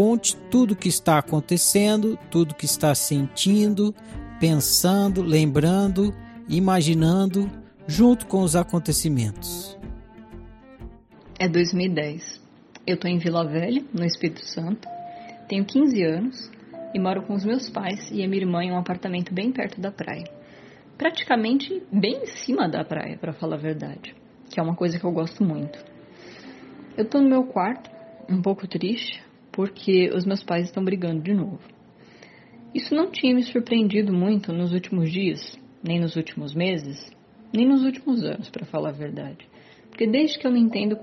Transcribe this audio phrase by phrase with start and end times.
[0.00, 3.94] Conte tudo o que está acontecendo, tudo o que está sentindo,
[4.40, 6.14] pensando, lembrando,
[6.48, 7.50] imaginando,
[7.86, 9.78] junto com os acontecimentos.
[11.38, 12.40] É 2010.
[12.86, 14.88] Eu tô em Vila Velha, no Espírito Santo.
[15.46, 16.50] Tenho 15 anos
[16.94, 19.82] e moro com os meus pais e a minha irmã em um apartamento bem perto
[19.82, 20.24] da praia.
[20.96, 24.16] Praticamente bem em cima da praia, para falar a verdade,
[24.48, 25.78] que é uma coisa que eu gosto muito.
[26.96, 27.90] Eu tô no meu quarto,
[28.30, 29.28] um pouco triste,
[29.60, 31.60] porque os meus pais estão brigando de novo.
[32.74, 35.38] Isso não tinha me surpreendido muito nos últimos dias,
[35.86, 37.12] nem nos últimos meses,
[37.52, 39.46] nem nos últimos anos, para falar a verdade.
[39.90, 40.96] Porque desde que eu me entendo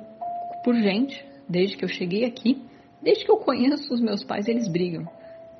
[0.63, 2.59] por gente, desde que eu cheguei aqui,
[3.00, 5.07] desde que eu conheço os meus pais, eles brigam.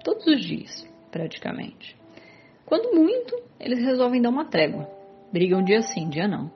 [0.04, 1.96] Todos os dias, praticamente.
[2.66, 4.90] Quando muito, eles resolvem dar uma trégua.
[5.32, 6.52] Brigam dia sim, dia não.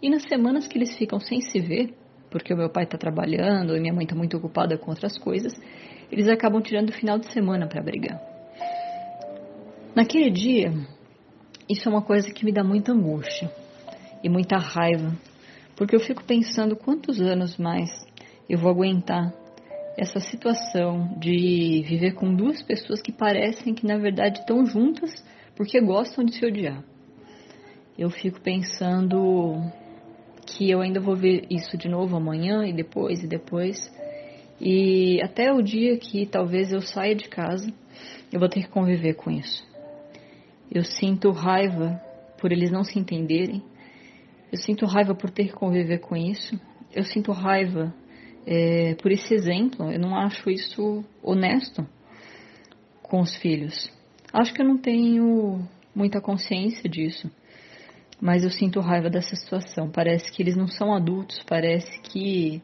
[0.00, 1.94] E nas semanas que eles ficam sem se ver,
[2.30, 5.52] porque o meu pai está trabalhando e minha mãe está muito ocupada com outras coisas,
[6.10, 8.20] eles acabam tirando o final de semana para brigar.
[9.94, 10.72] Naquele dia,
[11.68, 13.50] isso é uma coisa que me dá muita angústia
[14.22, 15.16] e muita raiva,
[15.74, 17.90] porque eu fico pensando quantos anos mais
[18.48, 19.32] eu vou aguentar
[19.96, 25.10] essa situação de viver com duas pessoas que parecem que na verdade estão juntas
[25.56, 26.84] porque gostam de se odiar.
[27.98, 29.62] Eu fico pensando
[30.46, 33.92] que eu ainda vou ver isso de novo amanhã e depois e depois.
[34.60, 37.70] E até o dia que talvez eu saia de casa,
[38.32, 39.66] eu vou ter que conviver com isso.
[40.70, 42.00] Eu sinto raiva
[42.38, 43.62] por eles não se entenderem.
[44.50, 46.58] Eu sinto raiva por ter que conviver com isso.
[46.94, 47.92] Eu sinto raiva
[48.46, 49.90] é, por esse exemplo.
[49.90, 51.86] Eu não acho isso honesto
[53.02, 53.90] com os filhos.
[54.32, 57.30] Acho que eu não tenho muita consciência disso.
[58.20, 59.90] Mas eu sinto raiva dessa situação.
[59.90, 62.62] Parece que eles não são adultos, parece que.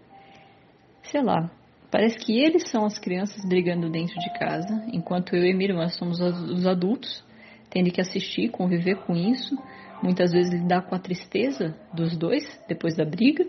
[1.02, 1.50] sei lá.
[1.90, 5.88] Parece que eles são as crianças brigando dentro de casa, enquanto eu e minha irmã
[5.90, 7.22] somos os adultos,
[7.68, 9.54] tendo que assistir, conviver com isso,
[10.02, 13.46] muitas vezes lidar com a tristeza dos dois depois da briga,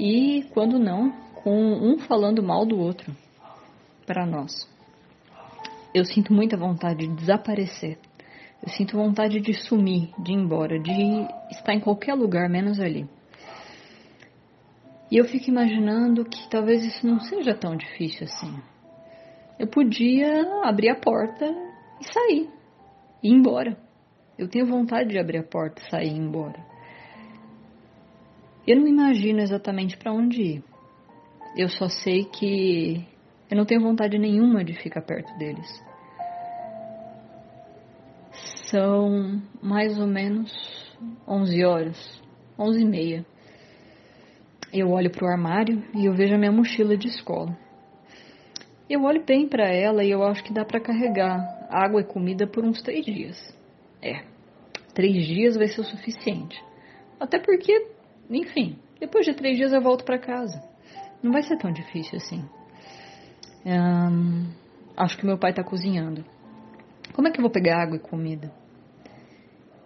[0.00, 3.14] e quando não, com um falando mal do outro
[4.06, 4.66] para nós.
[5.94, 7.98] Eu sinto muita vontade de desaparecer.
[8.62, 10.92] Eu sinto vontade de sumir, de ir embora, de
[11.50, 13.08] estar em qualquer lugar menos ali.
[15.10, 18.56] E eu fico imaginando que talvez isso não seja tão difícil assim.
[19.58, 21.44] Eu podia abrir a porta
[22.00, 22.48] e sair,
[23.22, 23.76] e ir embora.
[24.38, 26.64] Eu tenho vontade de abrir a porta, sair e ir embora.
[28.66, 30.64] Eu não imagino exatamente para onde ir.
[31.56, 33.04] Eu só sei que
[33.50, 35.68] eu não tenho vontade nenhuma de ficar perto deles.
[38.72, 40.50] São mais ou menos
[41.28, 42.22] 11 horas,
[42.58, 43.26] 11 e meia.
[44.72, 47.54] Eu olho para o armário e eu vejo a minha mochila de escola.
[48.88, 52.46] Eu olho bem para ela e eu acho que dá para carregar água e comida
[52.46, 53.54] por uns três dias.
[54.00, 54.24] É,
[54.94, 56.58] três dias vai ser o suficiente.
[57.20, 57.88] Até porque,
[58.30, 60.62] enfim, depois de três dias eu volto para casa.
[61.22, 62.42] Não vai ser tão difícil assim.
[63.66, 64.50] Hum,
[64.96, 66.24] acho que meu pai está cozinhando.
[67.12, 68.61] Como é que eu vou pegar água e comida?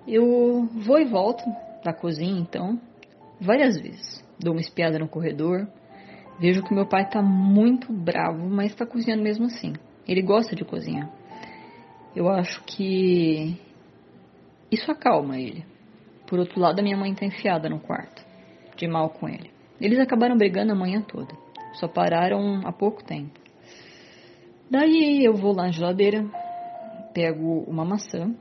[0.07, 1.45] Eu vou e volto
[1.85, 2.81] da cozinha, então,
[3.41, 4.25] várias vezes.
[4.39, 5.67] Dou uma espiada no corredor,
[6.39, 9.73] Vejo que meu pai está muito bravo, mas está cozinhando mesmo assim.
[10.07, 11.11] Ele gosta de cozinhar.
[12.15, 13.59] Eu acho que
[14.71, 15.65] isso acalma ele.
[16.27, 18.23] Por outro lado, a minha mãe está enfiada no quarto,
[18.77, 19.51] de mal com ele.
[19.81, 21.35] Eles acabaram brigando a manhã toda.
[21.75, 23.39] Só pararam há pouco tempo.
[24.71, 26.25] Daí eu vou lá na geladeira,
[27.15, 28.35] pego uma maçã,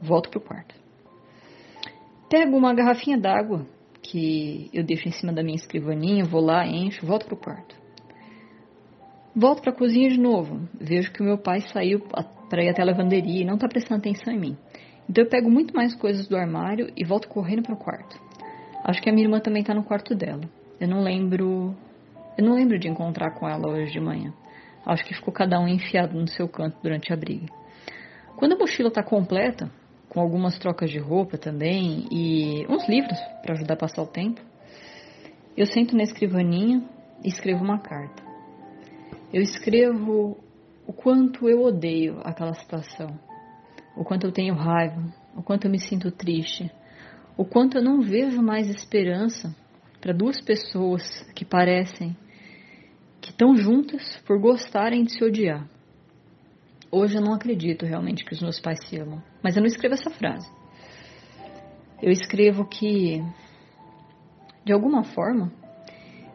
[0.00, 0.74] volto pro quarto.
[2.32, 3.66] Pego uma garrafinha d'água
[4.00, 7.76] que eu deixo em cima da minha escrivaninha, vou lá, encho, volto pro quarto.
[9.36, 10.66] Volto para a cozinha de novo.
[10.80, 12.00] Vejo que o meu pai saiu
[12.48, 14.56] para ir até a lavanderia e não está prestando atenção em mim.
[15.06, 18.18] Então eu pego muito mais coisas do armário e volto correndo para o quarto.
[18.82, 20.48] Acho que a minha irmã também está no quarto dela.
[20.80, 21.76] Eu não lembro.
[22.38, 24.32] Eu não lembro de encontrar com ela hoje de manhã.
[24.86, 27.52] Acho que ficou cada um enfiado no seu canto durante a briga.
[28.38, 29.70] Quando a mochila está completa,
[30.12, 34.42] com algumas trocas de roupa também e uns livros para ajudar a passar o tempo,
[35.56, 36.86] eu sento na escrivaninha
[37.24, 38.22] e escrevo uma carta.
[39.32, 40.36] Eu escrevo
[40.86, 43.18] o quanto eu odeio aquela situação,
[43.96, 45.02] o quanto eu tenho raiva,
[45.34, 46.70] o quanto eu me sinto triste,
[47.34, 49.56] o quanto eu não vejo mais esperança
[49.98, 51.02] para duas pessoas
[51.34, 52.14] que parecem
[53.18, 55.66] que estão juntas por gostarem de se odiar.
[56.94, 59.94] Hoje eu não acredito realmente que os meus pais se amam, mas eu não escrevo
[59.94, 60.46] essa frase.
[62.02, 63.24] Eu escrevo que,
[64.62, 65.50] de alguma forma,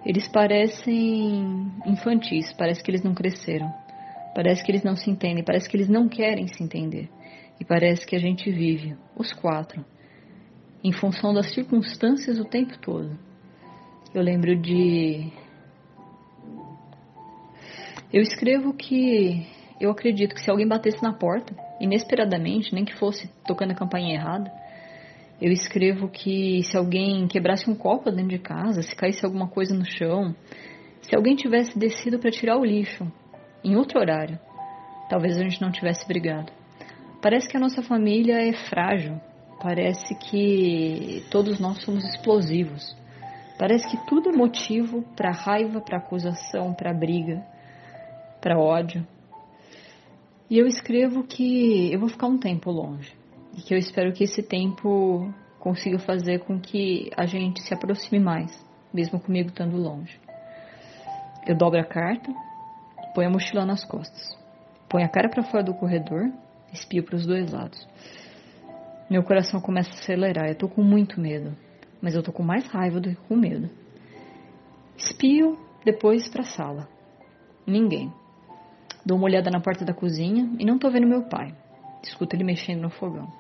[0.04, 3.72] eles parecem infantis, parece que eles não cresceram,
[4.34, 7.08] parece que eles não se entendem, parece que eles não querem se entender.
[7.60, 9.86] E parece que a gente vive, os quatro,
[10.84, 13.16] em função das circunstâncias o tempo todo.
[14.12, 15.32] Eu lembro de.
[18.12, 19.46] Eu escrevo que
[19.80, 24.16] eu acredito que se alguém batesse na porta, inesperadamente, nem que fosse tocando a campainha
[24.16, 24.52] errada,
[25.42, 29.76] eu escrevo que se alguém quebrasse um copo dentro de casa, se caísse alguma coisa
[29.76, 30.36] no chão,
[31.02, 33.06] se alguém tivesse descido para tirar o lixo
[33.64, 34.40] em outro horário,
[35.10, 36.52] talvez a gente não tivesse brigado.
[37.22, 39.20] Parece que a nossa família é frágil,
[39.62, 42.96] parece que todos nós somos explosivos.
[43.58, 47.44] Parece que tudo é motivo para raiva, para acusação, para briga,
[48.40, 49.06] para ódio.
[50.50, 53.14] E eu escrevo que eu vou ficar um tempo longe
[53.58, 55.30] e que eu espero que esse tempo
[55.60, 60.18] consiga fazer com que a gente se aproxime mais, mesmo comigo estando longe.
[61.46, 62.34] Eu dobro a carta,
[63.14, 64.38] ponho a mochila nas costas,
[64.88, 66.32] ponho a cara para fora do corredor,
[66.72, 67.86] espio para os dois lados.
[69.10, 71.54] Meu coração começa a acelerar, eu tô com muito medo,
[72.02, 73.70] mas eu tô com mais raiva do que com medo.
[74.96, 76.88] Espio depois para a sala.
[77.66, 78.14] Ninguém.
[79.08, 81.56] Dou uma olhada na porta da cozinha e não estou vendo meu pai.
[82.04, 83.32] Escuto ele mexendo no fogão.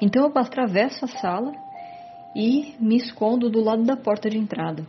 [0.00, 1.52] Então eu atravesso a sala
[2.34, 4.86] e me escondo do lado da porta de entrada,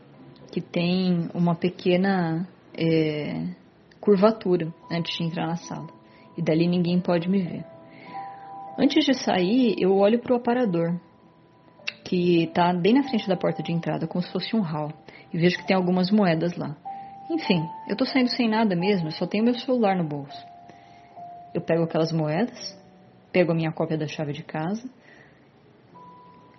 [0.54, 3.46] que tem uma pequena é,
[4.00, 5.90] curvatura antes de entrar na sala.
[6.38, 7.66] E dali ninguém pode me ver.
[8.80, 10.98] Antes de sair, eu olho para o aparador,
[12.06, 14.94] que está bem na frente da porta de entrada, como se fosse um hall,
[15.34, 16.78] e vejo que tem algumas moedas lá.
[17.30, 20.46] Enfim, eu tô saindo sem nada mesmo, só tenho meu celular no bolso.
[21.54, 22.78] Eu pego aquelas moedas,
[23.32, 24.90] pego a minha cópia da chave de casa,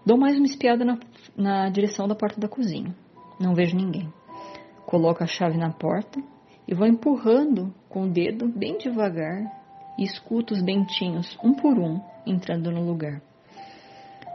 [0.04, 0.98] dou mais uma espiada na,
[1.36, 2.94] na direção da porta da cozinha.
[3.40, 4.12] Não vejo ninguém.
[4.84, 6.20] Coloco a chave na porta
[6.66, 9.42] e vou empurrando com o dedo bem devagar
[9.98, 13.22] e escuto os dentinhos, um por um, entrando no lugar.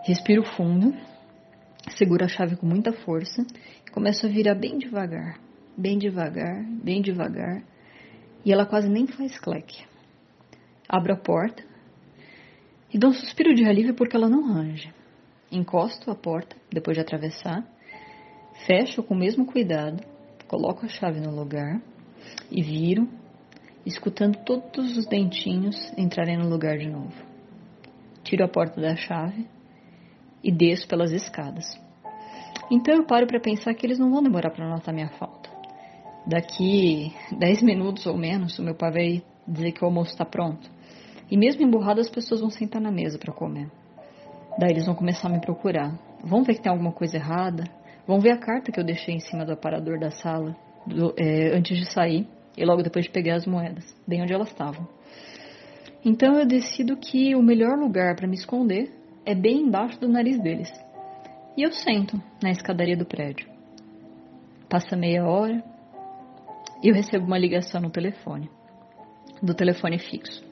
[0.04, 0.94] Respiro fundo,
[1.96, 3.46] seguro a chave com muita força
[3.88, 5.40] e começo a virar bem devagar,
[5.77, 7.63] bem devagar, bem devagar,
[8.46, 9.84] e ela quase nem faz cleque.
[10.88, 11.63] Abro a porta
[12.94, 14.94] e dou um suspiro de alívio porque ela não range.
[15.51, 17.63] Encosto a porta depois de atravessar,
[18.65, 20.03] fecho com o mesmo cuidado,
[20.48, 21.82] coloco a chave no lugar
[22.51, 23.08] e viro,
[23.86, 27.13] escutando todos os dentinhos entrarem no lugar de novo.
[28.24, 29.48] Tiro a porta da chave
[30.44, 31.65] e desço pelas escadas.
[32.72, 35.43] Então eu paro para pensar que eles não vão demorar para notar minha falta.
[36.25, 40.70] Daqui 10 minutos ou menos, o meu pai vai dizer que o almoço está pronto.
[41.30, 43.70] E mesmo emburrado, as pessoas vão sentar na mesa para comer.
[44.58, 45.98] Daí eles vão começar a me procurar.
[46.24, 47.63] Vão ver que tem alguma coisa errada.
[48.08, 51.56] Vão ver a carta que eu deixei em cima do aparador da sala do, é,
[51.56, 52.27] antes de sair
[52.58, 54.88] e logo depois de pegar as moedas, bem onde elas estavam.
[56.06, 58.92] Então eu decido que o melhor lugar para me esconder
[59.25, 60.72] é bem embaixo do nariz deles.
[61.56, 63.48] E eu sento na escadaria do prédio.
[64.70, 65.63] Passa meia hora,
[66.84, 68.50] e eu recebo uma ligação no telefone,
[69.42, 70.44] do telefone fixo.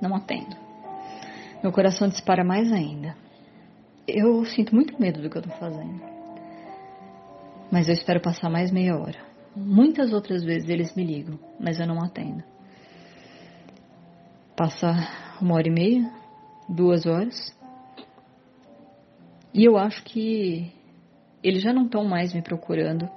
[0.00, 0.56] Não atendo.
[1.62, 3.16] Meu coração dispara mais ainda.
[4.06, 6.00] Eu sinto muito medo do que eu estou fazendo.
[7.70, 9.18] Mas eu espero passar mais meia hora.
[9.54, 12.42] Muitas outras vezes eles me ligam, mas eu não atendo.
[14.56, 14.92] Passa
[15.40, 16.10] uma hora e meia,
[16.68, 17.54] duas horas,
[19.54, 20.72] e eu acho que
[21.42, 23.08] eles já não estão mais me procurando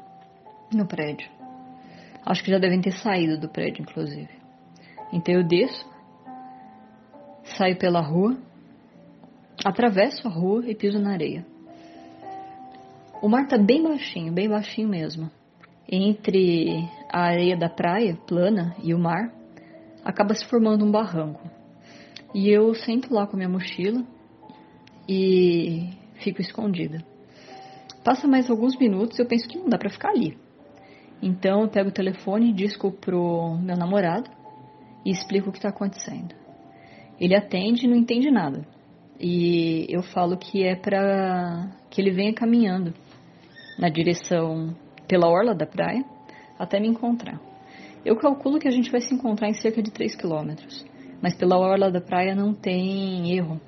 [0.74, 1.35] no prédio.
[2.26, 4.30] Acho que já devem ter saído do prédio, inclusive.
[5.14, 5.86] Então eu desço,
[7.58, 8.36] saio pela rua,
[9.64, 11.46] atravesso a rua e piso na areia.
[13.22, 15.30] O mar tá bem baixinho, bem baixinho mesmo.
[15.88, 19.32] Entre a areia da praia plana e o mar,
[20.04, 21.48] acaba se formando um barranco.
[22.34, 24.04] E eu sento lá com minha mochila
[25.08, 27.06] e fico escondida.
[28.04, 30.38] Passa mais alguns minutos, eu penso que não dá para ficar ali.
[31.22, 34.30] Então eu pego o telefone, disco pro meu namorado
[35.06, 36.36] e explico o que está acontecendo.
[37.20, 38.66] Ele atende e não entende nada.
[39.20, 42.94] E eu falo que é para que ele venha caminhando
[43.80, 44.76] na direção
[45.08, 46.04] pela orla da praia
[46.60, 47.40] até me encontrar.
[48.04, 50.86] Eu calculo que a gente vai se encontrar em cerca de 3 quilômetros,
[51.22, 53.60] mas pela orla da praia não tem erro.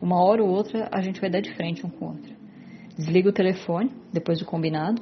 [0.00, 2.34] Uma hora ou outra a gente vai dar de frente um com o outro.
[2.96, 5.00] Desliga o telefone, depois do combinado,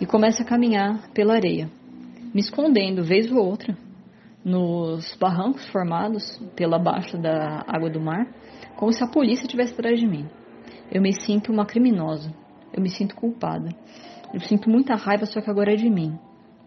[0.00, 1.70] e começa a caminhar pela areia,
[2.34, 3.76] me escondendo vez ou outra
[4.44, 8.26] nos barrancos formados pela baixa da água do mar,
[8.76, 10.28] como se a polícia estivesse atrás de mim.
[10.92, 12.30] Eu me sinto uma criminosa,
[12.72, 13.70] eu me sinto culpada.
[14.32, 16.18] Eu sinto muita raiva, só que agora é de mim.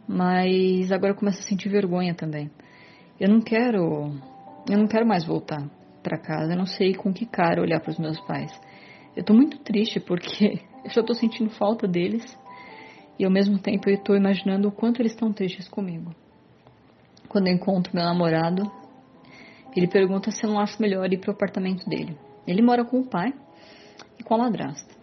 [0.07, 2.49] Mas agora eu começo a sentir vergonha também.
[3.19, 4.11] Eu não quero,
[4.69, 5.69] eu não quero mais voltar
[6.01, 6.53] para casa.
[6.53, 8.51] Eu não sei com que cara olhar para os meus pais.
[9.15, 12.23] Eu tô muito triste porque eu já tô sentindo falta deles
[13.19, 16.13] e ao mesmo tempo eu estou imaginando o quanto eles estão tristes comigo.
[17.27, 18.71] Quando eu encontro meu namorado,
[19.75, 22.17] ele pergunta se eu não acho melhor ir para o apartamento dele.
[22.47, 23.33] Ele mora com o pai
[24.19, 24.95] e com a madrasta.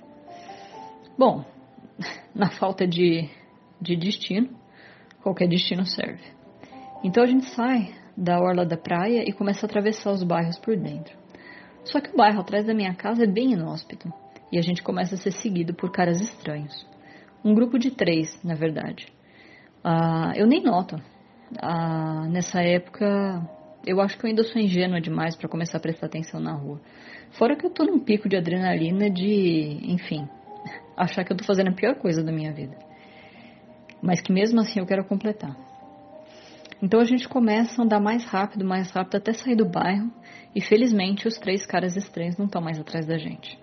[1.19, 1.45] Bom,
[2.35, 3.29] na falta de,
[3.81, 4.49] de destino,
[5.23, 6.25] qualquer destino serve.
[7.03, 10.77] Então a gente sai da orla da praia e começa a atravessar os bairros por
[10.77, 11.17] dentro.
[11.85, 14.11] Só que o bairro atrás da minha casa é bem inóspito
[14.51, 16.87] e a gente começa a ser seguido por caras estranhos.
[17.45, 19.07] Um grupo de três, na verdade.
[19.83, 20.97] Ah, eu nem noto.
[21.61, 23.47] Ah, nessa época,
[23.87, 26.81] eu acho que eu ainda sou ingênua demais para começar a prestar atenção na rua.
[27.33, 30.27] Fora que eu tô num pico de adrenalina de, enfim,
[30.97, 32.77] achar que eu tô fazendo a pior coisa da minha vida.
[34.01, 35.55] Mas que mesmo assim eu quero completar.
[36.83, 40.11] Então a gente começa a andar mais rápido, mais rápido até sair do bairro
[40.55, 43.59] e felizmente os três caras estranhos não estão mais atrás da gente.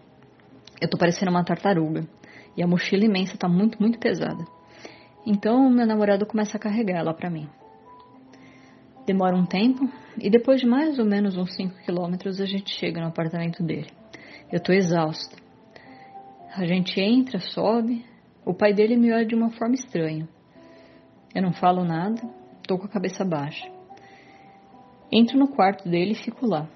[0.79, 2.07] Eu tô parecendo uma tartaruga.
[2.55, 4.45] E a mochila imensa está muito, muito pesada.
[5.25, 7.47] Então meu namorado começa a carregar ela para mim.
[9.05, 13.01] Demora um tempo e depois de mais ou menos uns 5 quilômetros a gente chega
[13.01, 13.89] no apartamento dele.
[14.51, 15.37] Eu tô exausta.
[16.55, 18.05] A gente entra, sobe.
[18.45, 20.27] O pai dele me olha de uma forma estranha.
[21.33, 22.21] Eu não falo nada,
[22.67, 23.65] tô com a cabeça baixa.
[25.11, 26.67] Entro no quarto dele e fico lá.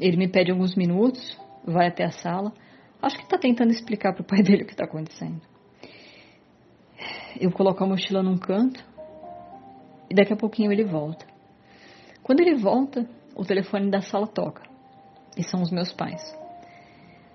[0.00, 2.52] Ele me pede alguns minutos, vai até a sala
[3.04, 5.42] Acho que está tentando explicar para o pai dele o que está acontecendo.
[7.38, 8.82] Eu coloco a mochila num canto
[10.08, 11.26] e daqui a pouquinho ele volta.
[12.22, 13.06] Quando ele volta,
[13.36, 14.62] o telefone da sala toca
[15.36, 16.22] e são os meus pais.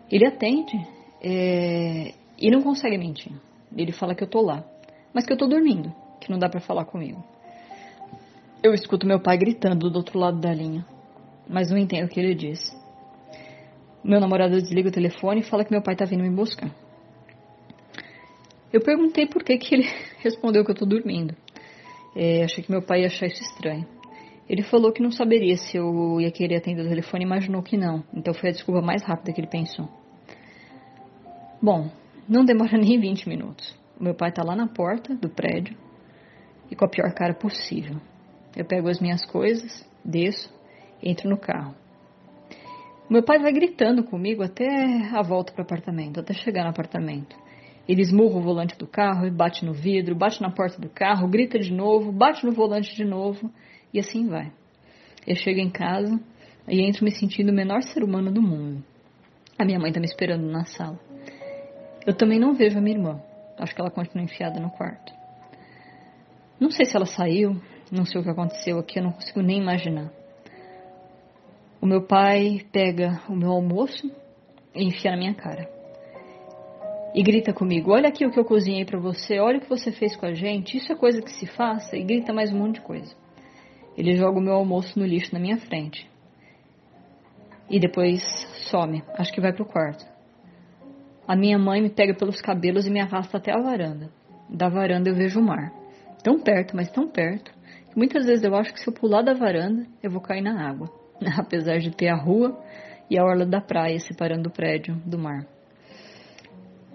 [0.09, 0.75] Ele atende
[1.21, 3.31] é, e não consegue mentir.
[3.77, 4.65] Ele fala que eu tô lá,
[5.13, 7.23] mas que eu tô dormindo, que não dá para falar comigo.
[8.63, 10.83] Eu escuto meu pai gritando do outro lado da linha,
[11.47, 12.78] mas não entendo o que ele diz.
[14.03, 16.71] Meu namorado desliga o telefone e fala que meu pai tá vindo me buscar.
[18.71, 19.87] Eu perguntei por que, que ele
[20.19, 21.35] respondeu que eu tô dormindo.
[22.15, 23.85] É, achei que meu pai ia achar isso estranho.
[24.47, 27.77] Ele falou que não saberia se eu ia querer atender o telefone e imaginou que
[27.77, 28.03] não.
[28.13, 29.87] Então foi a desculpa mais rápida que ele pensou.
[31.61, 31.91] Bom,
[32.27, 33.77] não demora nem 20 minutos.
[33.99, 35.77] Meu pai tá lá na porta do prédio
[36.71, 37.97] e com a pior cara possível.
[38.55, 40.51] Eu pego as minhas coisas, desço,
[41.03, 41.75] entro no carro.
[43.09, 44.67] Meu pai vai gritando comigo até
[45.11, 47.35] a volta para o apartamento, até chegar no apartamento.
[47.87, 51.27] Ele esmurra o volante do carro e bate no vidro, bate na porta do carro,
[51.27, 53.51] grita de novo, bate no volante de novo
[53.91, 54.51] e assim vai.
[55.25, 56.19] Eu chego em casa
[56.67, 58.83] e entro me sentindo o menor ser humano do mundo.
[59.57, 60.99] A minha mãe está me esperando na sala.
[62.05, 63.19] Eu também não vejo a minha irmã.
[63.57, 65.11] Acho que ela continua enfiada no quarto.
[66.59, 67.59] Não sei se ela saiu,
[67.91, 70.18] não sei o que aconteceu aqui, eu não consigo nem imaginar.
[71.81, 74.11] O meu pai pega o meu almoço
[74.75, 75.69] e enfia na minha cara.
[77.15, 79.89] E grita comigo: Olha aqui o que eu cozinhei para você, olha o que você
[79.91, 81.95] fez com a gente, isso é coisa que se faça.
[81.95, 83.15] E grita mais um monte de coisa.
[83.97, 86.09] Ele joga o meu almoço no lixo na minha frente.
[87.69, 88.21] E depois
[88.69, 90.05] some, acho que vai pro quarto.
[91.25, 94.09] A minha mãe me pega pelos cabelos e me arrasta até a varanda.
[94.49, 95.71] Da varanda eu vejo o mar.
[96.23, 97.53] tão perto, mas tão perto,
[97.89, 100.67] que muitas vezes eu acho que se eu pular da varanda, eu vou cair na
[100.67, 100.89] água,
[101.37, 102.57] apesar de ter a rua
[103.09, 105.45] e a orla da praia separando o prédio do mar.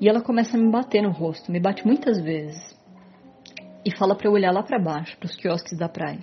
[0.00, 2.74] E ela começa a me bater no rosto, me bate muitas vezes.
[3.84, 6.20] E fala para eu olhar lá para baixo, para os quiosques da praia.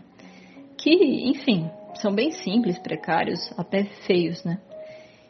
[0.77, 4.59] Que, enfim, são bem simples, precários, até feios, né?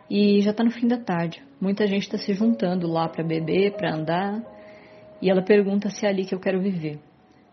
[0.09, 1.41] E já tá no fim da tarde.
[1.59, 4.41] Muita gente está se juntando lá para beber, para andar.
[5.21, 6.99] E ela pergunta se é ali que eu quero viver.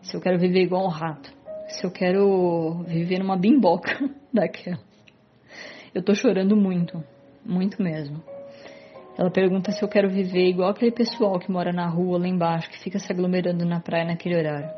[0.01, 1.31] Se eu quero viver igual um rato.
[1.67, 3.97] Se eu quero viver numa bimboca
[4.33, 4.88] daquela.
[5.93, 7.03] Eu tô chorando muito,
[7.43, 8.23] muito mesmo.
[9.17, 12.69] Ela pergunta se eu quero viver igual aquele pessoal que mora na rua lá embaixo,
[12.69, 14.69] que fica se aglomerando na praia naquele horário.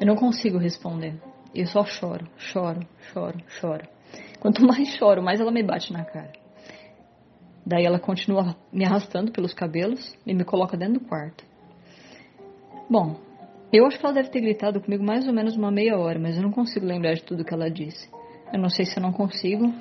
[0.00, 1.14] Eu não consigo responder.
[1.54, 2.80] Eu só choro, choro,
[3.12, 3.86] choro, choro.
[4.40, 6.32] Quanto mais choro, mais ela me bate na cara.
[7.66, 11.44] Daí ela continua me arrastando pelos cabelos e me coloca dentro do quarto.
[12.88, 13.18] Bom,
[13.72, 16.36] eu acho que ela deve ter gritado comigo mais ou menos uma meia hora, mas
[16.36, 18.08] eu não consigo lembrar de tudo que ela disse.
[18.52, 19.74] Eu não sei se eu não consigo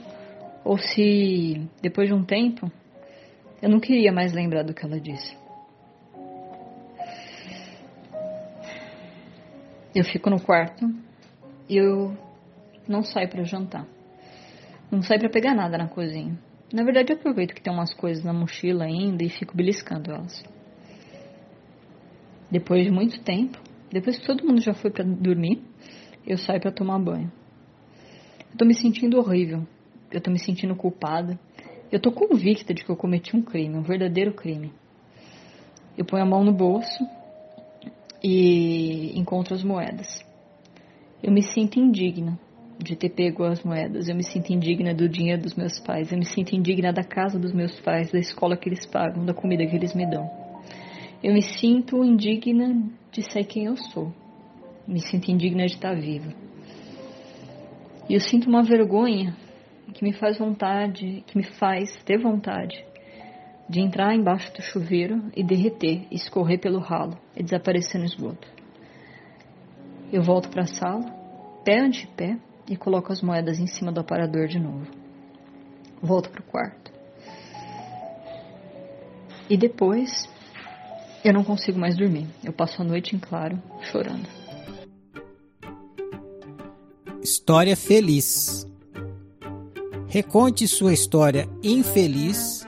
[0.66, 2.72] ou se depois de um tempo
[3.62, 5.38] eu não queria mais lembrar do que ela disse.
[9.94, 10.86] Eu fico no quarto
[11.70, 12.18] e eu
[12.88, 13.88] não saio para jantar.
[14.92, 16.38] Não saio para pegar nada na cozinha.
[16.74, 20.44] Na verdade, eu aproveito que tem umas coisas na mochila ainda e fico beliscando elas.
[22.52, 23.58] Depois de muito tempo,
[23.90, 25.64] depois que todo mundo já foi para dormir,
[26.28, 27.32] eu saio para tomar banho.
[28.52, 29.66] Eu tô me sentindo horrível.
[30.16, 31.38] Eu tô me sentindo culpada.
[31.92, 34.72] Eu tô convicta de que eu cometi um crime, um verdadeiro crime.
[35.98, 37.06] Eu ponho a mão no bolso
[38.24, 40.24] e encontro as moedas.
[41.22, 42.40] Eu me sinto indigna
[42.82, 44.08] de ter pego as moedas.
[44.08, 46.14] Eu me sinto indigna do dinheiro dos meus pais.
[46.14, 49.34] Eu me sinto indigna da casa dos meus pais, da escola que eles pagam, da
[49.34, 50.32] comida que eles me dão.
[51.22, 54.14] Eu me sinto indigna de ser quem eu sou.
[54.88, 56.34] Me sinto indigna de estar viva.
[58.08, 59.36] E eu sinto uma vergonha
[59.94, 62.86] que me faz vontade, que me faz ter vontade
[63.68, 68.48] de entrar embaixo do chuveiro e derreter, escorrer pelo ralo e desaparecer no esgoto.
[70.12, 71.06] Eu volto para a sala,
[71.64, 74.88] pé ante pé, e coloco as moedas em cima do aparador de novo.
[76.02, 76.92] Volto para o quarto.
[79.50, 80.28] E depois
[81.24, 82.28] eu não consigo mais dormir.
[82.44, 84.28] Eu passo a noite em claro, chorando.
[87.22, 88.68] História feliz.
[90.16, 92.66] Reconte sua história infeliz,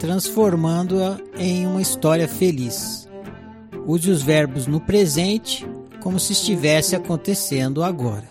[0.00, 3.08] transformando-a em uma história feliz.
[3.86, 5.64] Use os verbos no presente
[6.02, 8.24] como se estivesse acontecendo agora.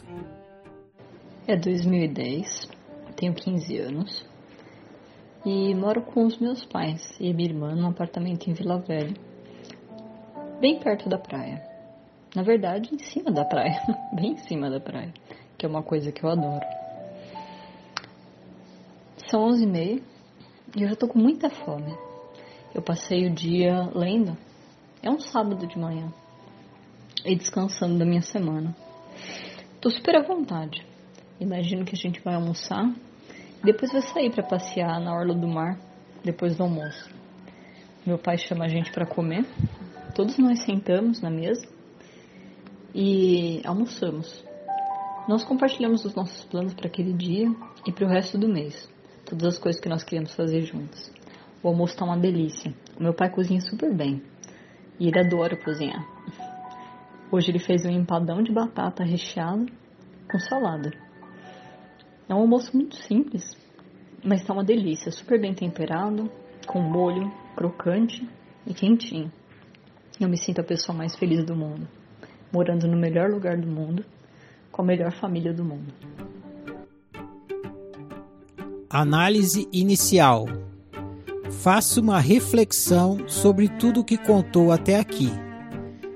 [1.48, 2.68] É 2010,
[3.16, 4.26] tenho 15 anos
[5.46, 9.14] e moro com os meus pais e minha irmã num apartamento em Vila Velha,
[10.60, 11.64] bem perto da praia.
[12.36, 15.14] Na verdade, em cima da praia, bem em cima da praia,
[15.58, 16.81] que é uma coisa que eu adoro.
[19.32, 20.04] São 11 e
[20.76, 21.96] e eu já tô com muita fome.
[22.76, 24.38] Eu passei o dia lendo.
[25.02, 26.12] É um sábado de manhã.
[27.24, 28.76] E descansando da minha semana.
[29.80, 30.86] Tô super à vontade.
[31.39, 32.94] Imagino que a gente vai almoçar.
[33.63, 35.80] Depois vai sair para passear na orla do mar
[36.22, 37.10] depois do almoço.
[38.06, 39.46] Meu pai chama a gente para comer.
[40.13, 41.65] Todos nós sentamos na mesa
[42.94, 44.44] e almoçamos.
[45.26, 47.48] Nós compartilhamos os nossos planos para aquele dia
[47.88, 48.91] e para o resto do mês
[49.32, 51.12] todas as coisas que nós queríamos fazer juntos.
[51.63, 52.74] O almoço tá uma delícia.
[53.00, 54.22] O meu pai cozinha super bem
[55.00, 56.06] e ele adora cozinhar.
[57.32, 59.65] Hoje ele fez um empadão de batata recheado
[60.30, 60.91] com salada.
[62.28, 63.58] É um almoço muito simples,
[64.24, 66.30] mas tá uma delícia, super bem temperado,
[66.67, 68.28] com molho crocante
[68.67, 69.32] e quentinho.
[70.20, 71.88] Eu me sinto a pessoa mais feliz do mundo,
[72.54, 74.06] morando no melhor lugar do mundo,
[74.72, 75.94] com a melhor família do mundo.
[78.93, 80.47] Análise inicial.
[81.49, 85.30] Faça uma reflexão sobre tudo o que contou até aqui.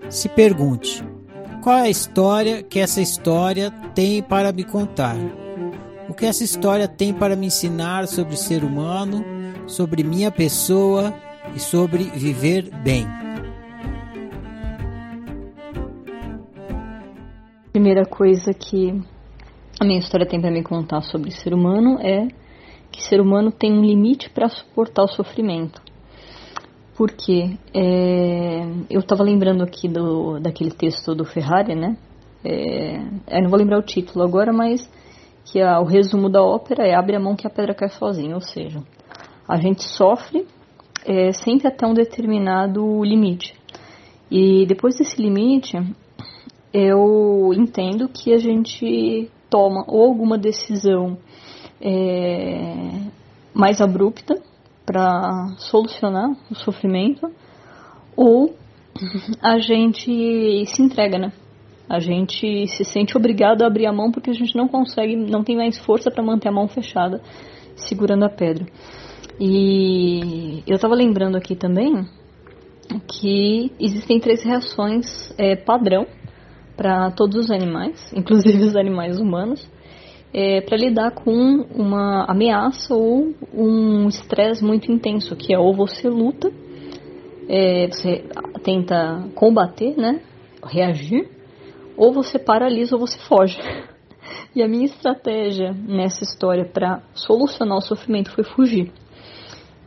[0.10, 1.02] Se pergunte:
[1.64, 5.16] qual é a história que essa história tem para me contar?
[6.10, 9.24] O que essa história tem para me ensinar sobre ser humano,
[9.68, 11.14] sobre minha pessoa
[11.56, 13.08] e sobre viver bem?
[17.72, 19.02] Primeira coisa que
[19.80, 22.28] a minha história tem para me contar sobre ser humano é
[22.96, 25.82] que ser humano tem um limite para suportar o sofrimento.
[26.98, 31.98] Porque é, eu estava lembrando aqui do, daquele texto do Ferrari, né?
[32.44, 32.98] É,
[33.38, 34.90] eu não vou lembrar o título agora, mas
[35.46, 38.36] que a, o resumo da ópera é abre a mão que a pedra cai sozinha,
[38.36, 38.82] ou seja,
[39.48, 40.46] a gente sofre
[41.06, 43.54] é, sempre até um determinado limite.
[44.32, 45.78] E depois desse limite,
[46.74, 51.18] eu entendo que a gente toma ou alguma decisão
[51.82, 53.02] é,
[53.54, 54.42] mais abrupta
[54.86, 57.32] para solucionar o sofrimento,
[58.16, 58.56] ou
[59.42, 61.34] a gente se entrega, né?
[61.90, 65.44] A gente se sente obrigado a abrir a mão porque a gente não consegue, não
[65.44, 67.22] tem mais força para manter a mão fechada
[67.76, 68.66] segurando a pedra.
[69.40, 72.06] E eu estava lembrando aqui também
[73.08, 76.08] que existem três reações é, padrão
[76.76, 79.70] para todos os animais, inclusive os animais humanos,
[80.38, 81.32] é, para lidar com
[81.74, 86.52] uma ameaça ou um estresse muito intenso, que é ou você luta,
[87.48, 88.26] é, você
[88.62, 90.20] tenta combater, né,
[90.62, 91.30] reagir,
[91.96, 93.58] ou você paralisa ou você foge.
[94.56, 98.90] E a minha estratégia nessa história para solucionar o sofrimento foi fugir.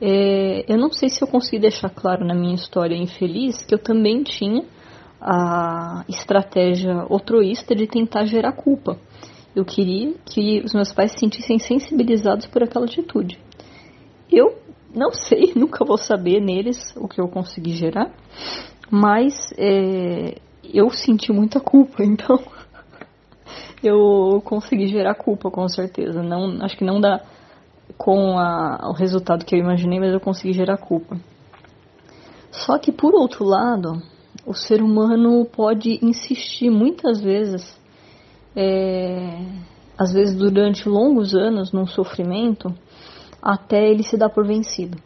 [0.01, 3.79] É, eu não sei se eu consegui deixar claro na minha história infeliz que eu
[3.79, 4.63] também tinha
[5.21, 8.99] a estratégia altruísta de tentar gerar culpa.
[9.59, 13.37] Eu queria que os meus pais se sentissem sensibilizados por aquela atitude.
[14.31, 14.57] Eu
[14.95, 18.09] não sei, nunca vou saber neles o que eu consegui gerar,
[18.89, 22.39] mas é, eu senti muita culpa, então
[23.83, 26.23] eu consegui gerar culpa com certeza.
[26.23, 27.21] Não, acho que não dá
[27.97, 31.17] com a, o resultado que eu imaginei, mas eu consegui gerar culpa.
[32.53, 34.01] Só que por outro lado,
[34.47, 37.78] o ser humano pode insistir muitas vezes,
[38.61, 39.39] é,
[39.97, 42.75] às vezes durante longos anos, num sofrimento,
[43.41, 44.99] até ele se dar por vencido.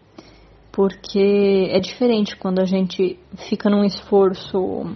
[0.72, 3.18] Porque é diferente quando a gente
[3.50, 4.86] fica num esforço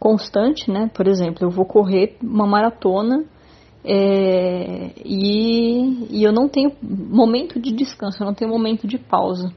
[0.00, 0.90] constante, né?
[0.92, 3.24] Por exemplo, eu vou correr uma maratona
[3.84, 9.52] é, e, e, eu não tenho momento de descanso, eu não tenho momento de pausa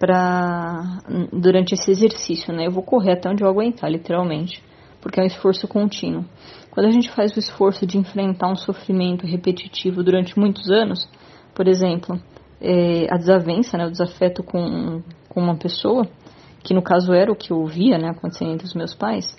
[0.00, 0.98] para
[1.32, 2.66] durante esse exercício, né?
[2.66, 4.62] Eu vou correr até onde eu aguentar, literalmente,
[5.00, 6.24] porque é um esforço contínuo.
[6.70, 11.08] Quando a gente faz o esforço de enfrentar um sofrimento repetitivo durante muitos anos,
[11.54, 12.20] por exemplo,
[12.60, 16.06] é, a desavença, né, o desafeto com, com uma pessoa,
[16.62, 19.36] que no caso era o que eu via né, acontecendo entre os meus pais,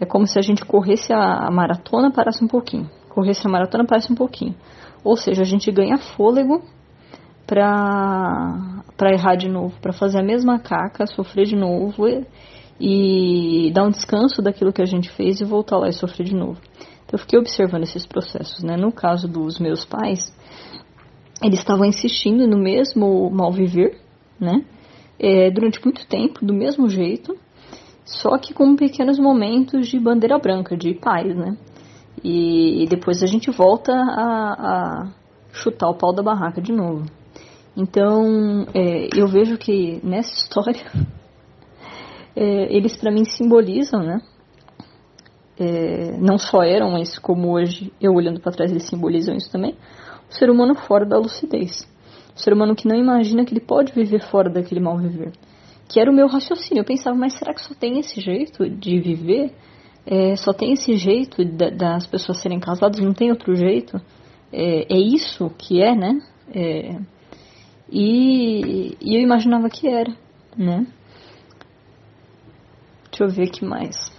[0.00, 2.88] é como se a gente corresse a, maratona, parasse um pouquinho.
[3.08, 4.54] Corresse a maratona, parasse um pouquinho.
[5.02, 6.62] Ou seja, a gente ganha fôlego
[7.46, 12.26] para para errar de novo, para fazer a mesma caca, sofrer de novo e,
[12.80, 16.34] e, dar um descanso daquilo que a gente fez e voltar lá e sofrer de
[16.34, 16.60] novo.
[17.04, 18.76] Então eu fiquei observando esses processos, né?
[18.76, 20.32] No caso dos meus pais,
[21.42, 23.98] eles estavam insistindo no mesmo mal viver,
[24.38, 24.64] né?
[25.18, 27.36] É, durante muito tempo, do mesmo jeito,
[28.04, 31.56] só que com pequenos momentos de bandeira branca, de paz, né?
[32.22, 35.12] E, e depois a gente volta a, a
[35.52, 37.04] chutar o pau da barraca de novo.
[37.76, 40.90] Então, é, eu vejo que nessa história,
[42.38, 44.22] é, eles para mim simbolizam, né?
[45.58, 49.74] É, não só eram, mas como hoje, eu olhando para trás, eles simbolizam isso também.
[50.30, 51.80] O ser humano fora da lucidez.
[52.36, 55.32] O ser humano que não imagina que ele pode viver fora daquele mal viver.
[55.88, 56.82] Que era o meu raciocínio.
[56.82, 59.52] Eu pensava, mas será que só tem esse jeito de viver?
[60.06, 63.00] É, só tem esse jeito das pessoas serem casadas?
[63.00, 64.00] Não tem outro jeito?
[64.52, 66.20] É, é isso que é, né?
[66.54, 67.00] É,
[67.90, 70.14] e, e eu imaginava que era,
[70.56, 70.86] né?
[73.18, 74.12] Deixa eu ver o que mais.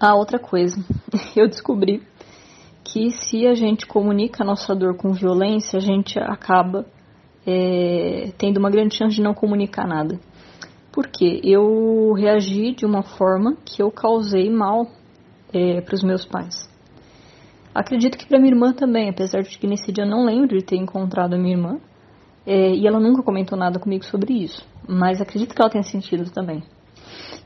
[0.00, 0.76] Ah, outra coisa.
[1.36, 2.02] Eu descobri
[2.82, 6.84] que se a gente comunica a nossa dor com violência, a gente acaba
[7.46, 10.18] é, tendo uma grande chance de não comunicar nada.
[10.90, 14.88] Porque eu reagi de uma forma que eu causei mal
[15.52, 16.68] é, para os meus pais.
[17.72, 20.64] Acredito que para minha irmã também, apesar de que nesse dia eu não lembro de
[20.64, 21.78] ter encontrado a minha irmã,
[22.44, 26.28] é, e ela nunca comentou nada comigo sobre isso, mas acredito que ela tenha sentido
[26.32, 26.64] também.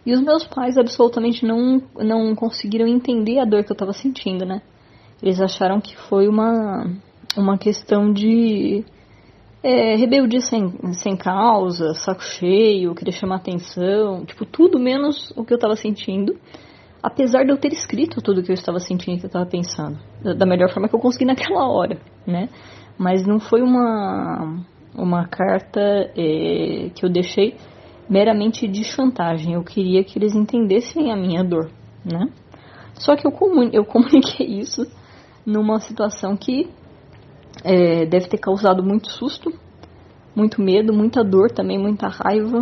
[0.05, 4.45] E os meus pais absolutamente não, não conseguiram entender a dor que eu estava sentindo,
[4.45, 4.63] né?
[5.23, 6.91] Eles acharam que foi uma,
[7.37, 8.85] uma questão de
[9.63, 15.53] é, rebeldia sem, sem causa, saco cheio, querer chamar atenção, tipo, tudo menos o que
[15.53, 16.37] eu estava sentindo,
[17.01, 19.47] apesar de eu ter escrito tudo o que eu estava sentindo e que eu estava
[19.47, 19.99] pensando,
[20.37, 22.49] da melhor forma que eu consegui naquela hora, né?
[22.99, 24.65] Mas não foi uma,
[24.95, 27.57] uma carta é, que eu deixei
[28.09, 29.55] meramente de chantagem.
[29.55, 31.71] Eu queria que eles entendessem a minha dor,
[32.05, 32.29] né?
[32.95, 34.87] Só que eu, comun eu comuniquei isso
[35.45, 36.71] numa situação que
[37.65, 39.53] é, deve ter causado muito susto,
[40.35, 42.59] muito medo, muita dor também, muita raiva,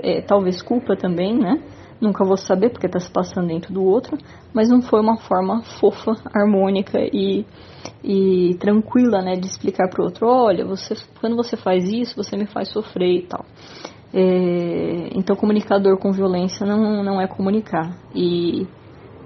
[0.00, 1.62] é, talvez culpa também, né?
[2.00, 4.18] Nunca vou saber porque está se passando dentro do outro,
[4.52, 7.46] mas não foi uma forma fofa, harmônica e
[8.02, 12.36] e tranquila, né, de explicar para o outro, olha, você, quando você faz isso, você
[12.36, 13.44] me faz sofrer e tal.
[14.16, 17.98] É, então, comunicador com violência não, não é comunicar.
[18.14, 18.64] E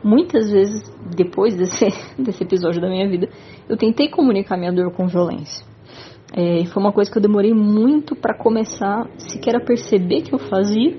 [0.02, 0.82] muitas vezes,
[1.14, 1.86] depois desse,
[2.18, 3.28] desse episódio da minha vida,
[3.68, 5.66] eu tentei comunicar minha dor com violência.
[6.32, 10.38] É, foi uma coisa que eu demorei muito para começar sequer a perceber que eu
[10.38, 10.96] fazia,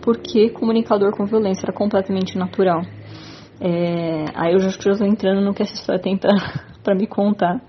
[0.00, 2.82] porque comunicador com violência era completamente natural.
[3.60, 7.60] É, aí eu já estou entrando no que essa história tem para me contar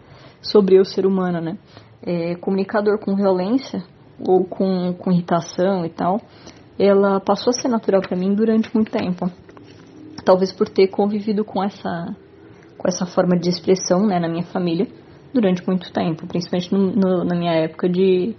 [0.41, 1.57] sobre o ser humano, né?
[2.03, 3.83] É, comunicador com violência
[4.19, 6.21] ou com, com irritação e tal,
[6.77, 9.29] ela passou a ser natural para mim durante muito tempo.
[10.23, 12.15] Talvez por ter convivido com essa,
[12.77, 14.87] com essa forma de expressão né, na minha família
[15.33, 18.35] durante muito tempo, principalmente no, no, na minha época de,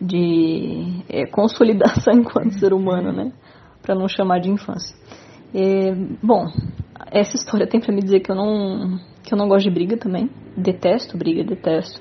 [0.00, 3.32] de é, consolidação enquanto ser humano, né?
[3.82, 4.96] Para não chamar de infância.
[5.54, 6.46] É, bom,
[7.10, 9.96] essa história tem para me dizer que eu não que eu não gosto de briga
[9.96, 10.30] também.
[10.56, 12.00] Detesto briga, detesto.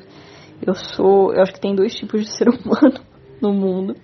[0.65, 2.99] Eu sou, eu acho que tem dois tipos de ser humano
[3.41, 3.95] no mundo.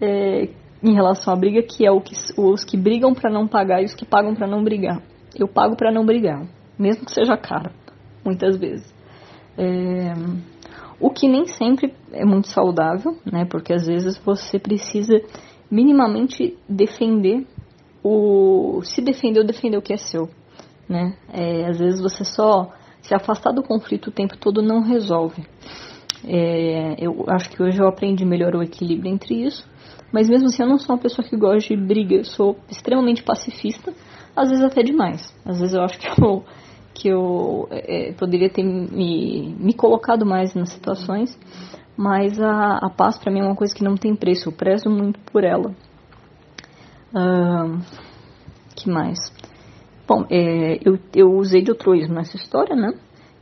[0.00, 0.48] É,
[0.82, 3.86] em relação à briga, que é o que, os que brigam para não pagar e
[3.86, 5.00] os que pagam para não brigar.
[5.34, 6.46] Eu pago para não brigar,
[6.78, 7.70] mesmo que seja caro,
[8.24, 8.94] muitas vezes.
[9.56, 10.12] É,
[11.00, 13.46] o que nem sempre é muito saudável, né?
[13.46, 15.14] Porque às vezes você precisa
[15.70, 17.46] minimamente defender
[18.02, 20.28] o se defender ou defender o que é seu,
[20.88, 21.16] né?
[21.32, 25.46] É, às vezes você só se afastar do conflito o tempo todo não resolve.
[26.26, 29.68] É, eu acho que hoje eu aprendi melhor o equilíbrio entre isso,
[30.12, 33.22] mas mesmo assim eu não sou uma pessoa que gosta de briga, eu sou extremamente
[33.22, 33.92] pacifista,
[34.34, 35.34] às vezes até demais.
[35.44, 36.44] Às vezes eu acho que eu,
[36.94, 41.38] que eu é, poderia ter me, me colocado mais nas situações,
[41.96, 44.88] mas a, a paz para mim é uma coisa que não tem preço, eu prezo
[44.88, 45.74] muito por ela.
[47.12, 47.78] Uh,
[48.74, 49.18] que mais?
[50.06, 52.92] Bom, é, eu, eu usei de altruísmo nessa história, né?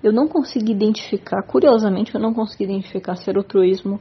[0.02, 4.00] Eu não consegui identificar, curiosamente, eu não consegui identificar se era altruísmo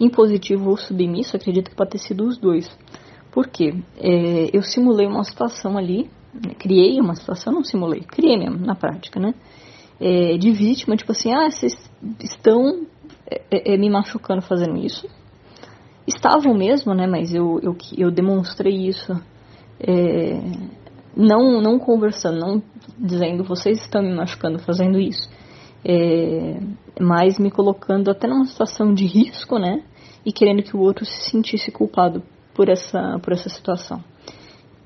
[0.00, 2.70] impositivo ou submisso, acredito que pode ter sido os dois.
[3.30, 3.74] Por quê?
[3.98, 8.74] É, eu simulei uma situação ali, né, criei uma situação, não simulei, criei mesmo, na
[8.74, 9.34] prática, né?
[10.00, 11.74] É, de vítima, tipo assim, ah, vocês
[12.20, 12.86] estão
[13.30, 15.06] é, é, é me machucando fazendo isso,
[16.06, 17.06] estavam mesmo, né?
[17.06, 19.12] Mas eu, eu, eu demonstrei isso
[19.78, 20.40] é,
[21.16, 22.62] não, não conversando, não
[22.98, 25.28] dizendo vocês estão me machucando fazendo isso,
[25.84, 26.60] é,
[27.00, 29.82] mas me colocando até numa situação de risco, né?
[30.24, 32.22] E querendo que o outro se sentisse culpado
[32.54, 34.02] por essa, por essa situação.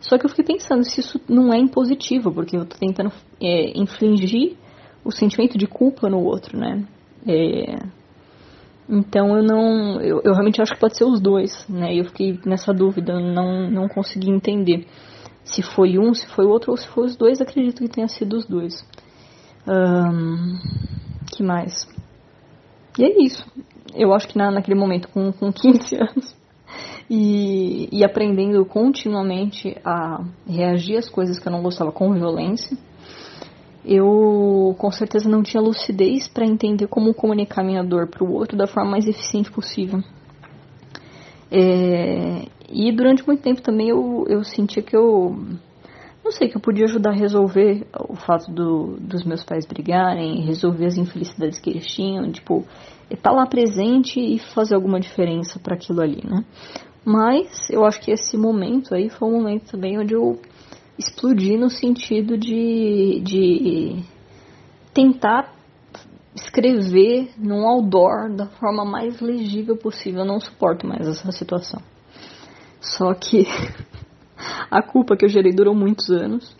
[0.01, 3.79] Só que eu fiquei pensando se isso não é impositivo, porque eu estou tentando é,
[3.79, 4.57] infligir
[5.05, 6.85] o sentimento de culpa no outro, né?
[7.27, 7.77] É,
[8.89, 11.95] então eu não, eu, eu, realmente acho que pode ser os dois, né?
[11.95, 14.87] Eu fiquei nessa dúvida, não, não consegui entender
[15.45, 17.41] se foi um, se foi outro ou se foi os dois.
[17.41, 18.85] Acredito que tenha sido os dois.
[19.67, 20.59] Um,
[21.35, 21.87] que mais?
[22.99, 23.45] E é isso.
[23.95, 26.37] Eu acho que na, naquele momento, com, com 15 anos,
[27.09, 32.77] e, e aprendendo continuamente a reagir às coisas que eu não gostava com violência,
[33.85, 38.57] eu com certeza não tinha lucidez para entender como comunicar minha dor para o outro
[38.57, 40.03] da forma mais eficiente possível.
[41.51, 45.39] É, e durante muito tempo também eu, eu sentia que eu
[46.27, 50.45] não sei, que eu podia ajudar a resolver o fato do, dos meus pais brigarem,
[50.45, 52.65] resolver as infelicidades que eles tinham, tipo,
[53.09, 56.45] estar tá lá presente e fazer alguma diferença para aquilo ali, né?
[57.05, 60.41] Mas eu acho que esse momento aí foi um momento também onde eu
[60.99, 64.03] explodi no sentido de, de
[64.93, 65.55] tentar
[66.35, 70.23] escrever num outdoor da forma mais legível possível.
[70.23, 71.81] Eu não suporto mais essa situação.
[72.81, 73.47] Só que
[74.71, 76.57] a culpa que eu gerei durou muitos anos,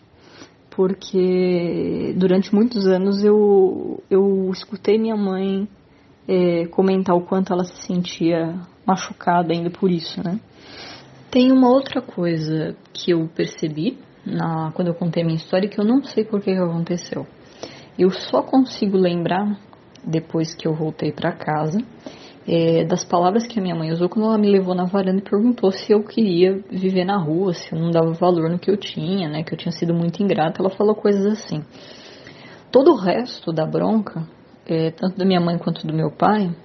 [0.71, 5.67] porque durante muitos anos eu, eu escutei minha mãe
[6.27, 10.39] é, comentar o quanto ela se sentia machucada ainda por isso, né?
[11.31, 15.85] Tem uma outra coisa que eu percebi na, quando eu contei minha história que eu
[15.85, 17.25] não sei por que aconteceu.
[17.97, 19.59] Eu só consigo lembrar,
[20.05, 21.79] depois que eu voltei para casa,
[22.47, 25.29] é, das palavras que a minha mãe usou quando ela me levou na varanda e
[25.29, 28.77] perguntou se eu queria viver na rua, se eu não dava valor no que eu
[28.77, 30.61] tinha, né, que eu tinha sido muito ingrata.
[30.61, 31.61] Ela falou coisas assim.
[32.71, 34.25] Todo o resto da bronca,
[34.65, 36.55] é, tanto da minha mãe quanto do meu pai,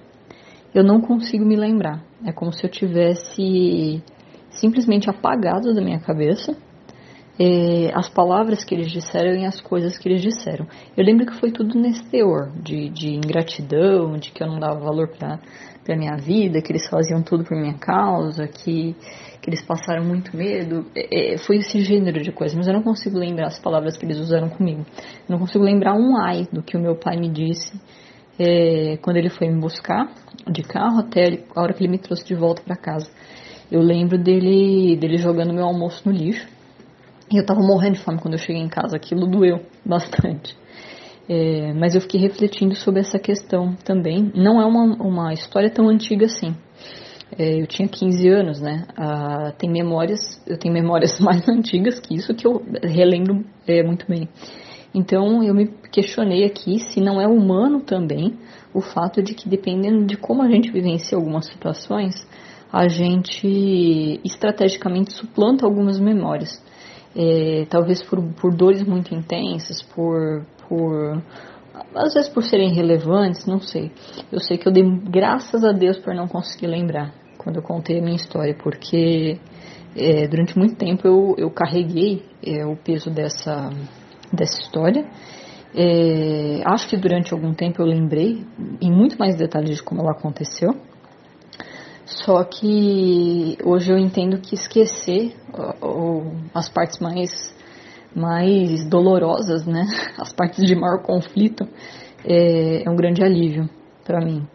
[0.73, 2.01] eu não consigo me lembrar.
[2.25, 4.01] É como se eu tivesse
[4.49, 6.55] simplesmente apagado da minha cabeça
[7.39, 10.67] é, as palavras que eles disseram e as coisas que eles disseram.
[10.95, 14.79] Eu lembro que foi tudo nesse teor de, de ingratidão, de que eu não dava
[14.79, 15.39] valor para
[15.89, 18.95] a minha vida, que eles faziam tudo por minha causa, que,
[19.41, 20.85] que eles passaram muito medo.
[20.95, 24.05] É, é, foi esse gênero de coisa, mas eu não consigo lembrar as palavras que
[24.05, 24.85] eles usaram comigo.
[25.27, 27.73] Eu não consigo lembrar um ai do que o meu pai me disse
[28.37, 30.07] é, quando ele foi me buscar
[30.47, 33.09] de carro até a hora que ele me trouxe de volta para casa.
[33.71, 36.47] Eu lembro dele, dele jogando meu almoço no lixo
[37.33, 40.55] E eu tava morrendo de fome quando eu cheguei em casa, aquilo doeu bastante.
[41.27, 44.31] É, mas eu fiquei refletindo sobre essa questão também.
[44.35, 46.55] Não é uma, uma história tão antiga assim.
[47.35, 48.85] É, eu tinha 15 anos, né?
[48.95, 54.05] Ah, tem memórias, eu tenho memórias mais antigas que isso que eu relembro é, muito
[54.07, 54.29] bem.
[54.93, 58.37] Então eu me questionei aqui se não é humano também
[58.71, 62.13] o fato de que dependendo de como a gente vivencia algumas situações,
[62.71, 66.61] a gente estrategicamente suplanta algumas memórias.
[67.15, 71.21] É, talvez por, por dores muito intensas, por, por
[71.95, 73.91] às vezes por serem relevantes, não sei.
[74.31, 77.99] Eu sei que eu dei graças a Deus por não conseguir lembrar quando eu contei
[77.99, 79.37] a minha história, porque
[79.95, 83.69] é, durante muito tempo eu, eu carreguei é, o peso dessa,
[84.31, 85.05] dessa história.
[85.75, 88.45] É, acho que durante algum tempo eu lembrei
[88.79, 90.69] em muito mais detalhes de como ela aconteceu.
[92.05, 95.35] Só que hoje eu entendo que esquecer
[95.81, 97.55] ou, as partes mais,
[98.15, 99.85] mais dolorosas, né,
[100.19, 101.67] as partes de maior conflito,
[102.25, 103.69] é, é um grande alívio
[104.03, 104.45] para mim.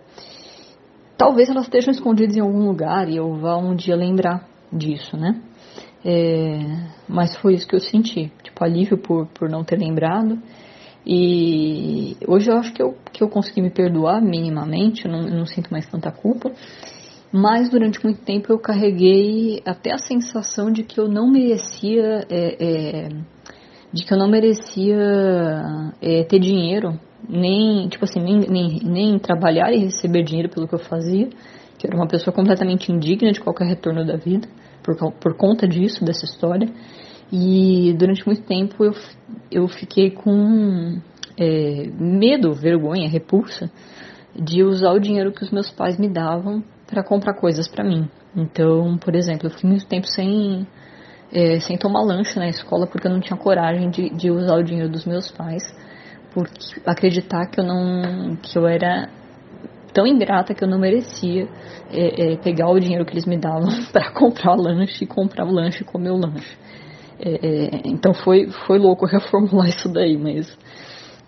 [1.17, 5.41] Talvez elas estejam escondidas em algum lugar e eu vá um dia lembrar disso, né?
[6.05, 6.61] É,
[7.09, 10.39] mas foi isso que eu senti, tipo, alívio por, por não ter lembrado.
[11.05, 15.35] E hoje eu acho que eu, que eu consegui me perdoar minimamente, eu não, eu
[15.35, 16.53] não sinto mais tanta culpa.
[17.33, 22.57] Mas durante muito tempo eu carreguei até a sensação de que eu não merecia, é,
[22.59, 23.09] é,
[23.93, 24.97] de que eu não merecia
[26.01, 30.75] é, ter dinheiro nem, tipo assim, nem, nem, nem trabalhar e receber dinheiro pelo que
[30.75, 31.29] eu fazia,
[31.77, 34.49] que eu era uma pessoa completamente indigna de qualquer retorno da vida,
[34.83, 36.69] por, por conta disso, dessa história.
[37.31, 38.93] E durante muito tempo eu,
[39.51, 40.99] eu fiquei com
[41.37, 43.71] é, medo, vergonha, repulsa
[44.35, 48.09] de usar o dinheiro que os meus pais me davam para comprar coisas para mim.
[48.35, 50.67] Então, por exemplo, eu fiquei muito tempo sem,
[51.33, 54.63] é, sem tomar lanche na escola porque eu não tinha coragem de, de usar o
[54.63, 55.63] dinheiro dos meus pais
[56.33, 56.49] por
[56.87, 59.09] acreditar que eu não que eu era
[59.93, 61.49] tão ingrata que eu não merecia
[61.91, 65.45] é, é, pegar o dinheiro que eles me davam para comprar o lanche e comprar
[65.45, 66.57] o lanche e comer o lanche.
[67.21, 70.57] É, é, então foi foi louco reformular isso daí, mas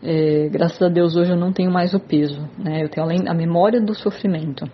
[0.03, 2.83] é, graças a Deus hoje eu não tenho mais o peso, né?
[2.83, 4.71] Eu tenho além a memória do sofrimento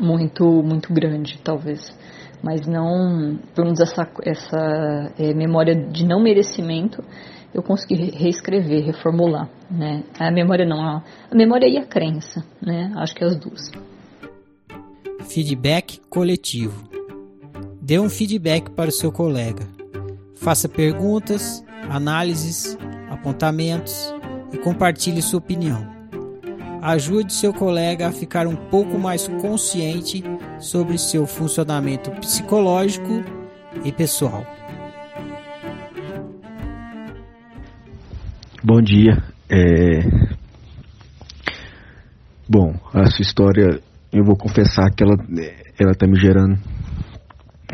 [0.00, 1.96] muito muito grande, talvez,
[2.42, 7.02] mas não pelo menos essa essa é, memória de não merecimento
[7.56, 10.04] eu consegui reescrever, reformular, né?
[10.18, 11.02] A memória não, a,
[11.34, 12.92] memória e a crença, né?
[12.96, 13.70] Acho que as duas.
[15.22, 16.86] Feedback coletivo.
[17.80, 19.66] Dê um feedback para o seu colega.
[20.34, 22.76] Faça perguntas, análises,
[23.08, 24.14] apontamentos
[24.52, 25.95] e compartilhe sua opinião.
[26.86, 30.22] Ajude seu colega a ficar um pouco mais consciente
[30.60, 33.24] sobre seu funcionamento psicológico
[33.84, 34.46] e pessoal.
[38.62, 39.20] Bom dia.
[39.50, 39.98] É...
[42.48, 43.80] Bom, a sua história,
[44.12, 45.16] eu vou confessar que ela,
[45.80, 46.56] ela tá me gerando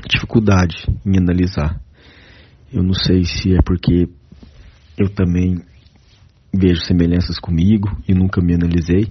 [0.09, 1.79] dificuldade em analisar.
[2.73, 4.09] Eu não sei se é porque
[4.97, 5.63] eu também
[6.53, 9.09] vejo semelhanças comigo e nunca me analisei.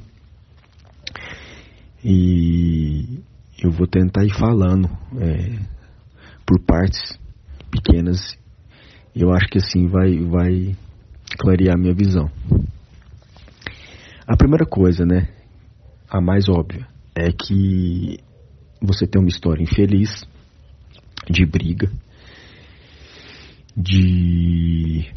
[2.03, 3.19] E
[3.61, 5.59] eu vou tentar ir falando é,
[6.45, 7.19] por partes
[7.69, 8.37] pequenas.
[9.15, 10.75] Eu acho que assim vai, vai
[11.37, 12.29] clarear minha visão.
[14.27, 15.27] A primeira coisa, né,
[16.09, 18.19] a mais óbvia, é que
[18.81, 20.25] você tem uma história infeliz,
[21.29, 21.91] de briga,
[23.75, 25.11] de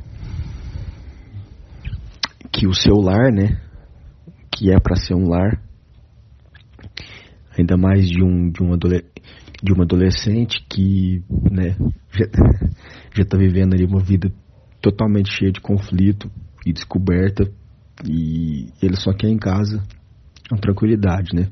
[2.54, 3.60] que o seu lar, né,
[4.52, 5.60] que é para ser um lar,
[7.58, 11.76] ainda mais de um de um de uma adolescente que, né,
[12.12, 12.26] já,
[13.16, 14.32] já tá vivendo ali uma vida
[14.80, 16.30] totalmente cheia de conflito
[16.64, 17.50] e descoberta
[18.04, 19.82] e ele só quer em casa
[20.50, 21.48] uma tranquilidade, né?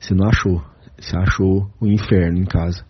[0.00, 0.64] Você não achou,
[0.98, 2.84] você achou o inferno em casa.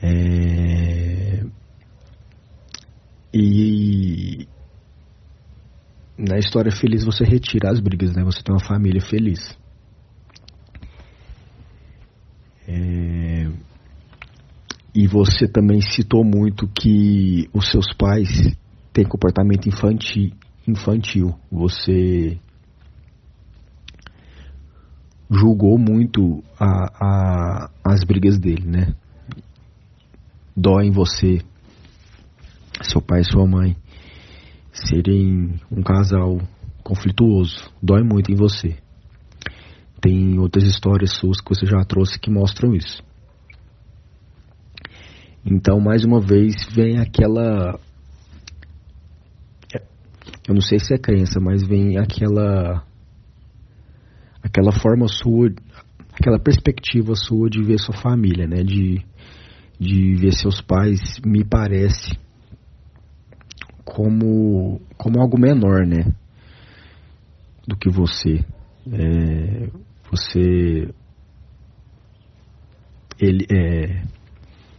[0.00, 0.91] É...
[3.34, 4.46] E
[6.18, 8.22] na história feliz você retira as brigas, né?
[8.24, 9.56] Você tem uma família feliz.
[12.68, 13.50] É...
[14.94, 18.54] E você também citou muito que os seus pais
[18.92, 20.32] têm comportamento infantil.
[20.68, 21.34] infantil.
[21.50, 22.38] Você
[25.30, 28.94] julgou muito a, a, as brigas dele, né?
[30.54, 31.40] Dói em você,
[32.84, 33.76] seu pai e sua mãe,
[34.72, 36.38] serem um casal
[36.82, 37.70] conflituoso.
[37.82, 38.76] Dói muito em você.
[40.00, 43.02] Tem outras histórias suas que você já trouxe que mostram isso.
[45.44, 47.78] Então, mais uma vez, vem aquela.
[50.48, 52.84] Eu não sei se é crença, mas vem aquela.
[54.42, 55.52] Aquela forma sua,
[56.12, 58.62] aquela perspectiva sua de ver sua família, né?
[58.62, 59.04] De,
[59.78, 62.18] de ver seus pais, me parece,
[63.92, 66.12] como, como algo menor, né?
[67.68, 68.42] Do que você.
[68.90, 69.68] É,
[70.10, 70.88] você.
[73.20, 74.02] Ele, é,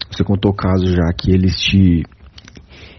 [0.10, 2.04] você contou casos já que eles te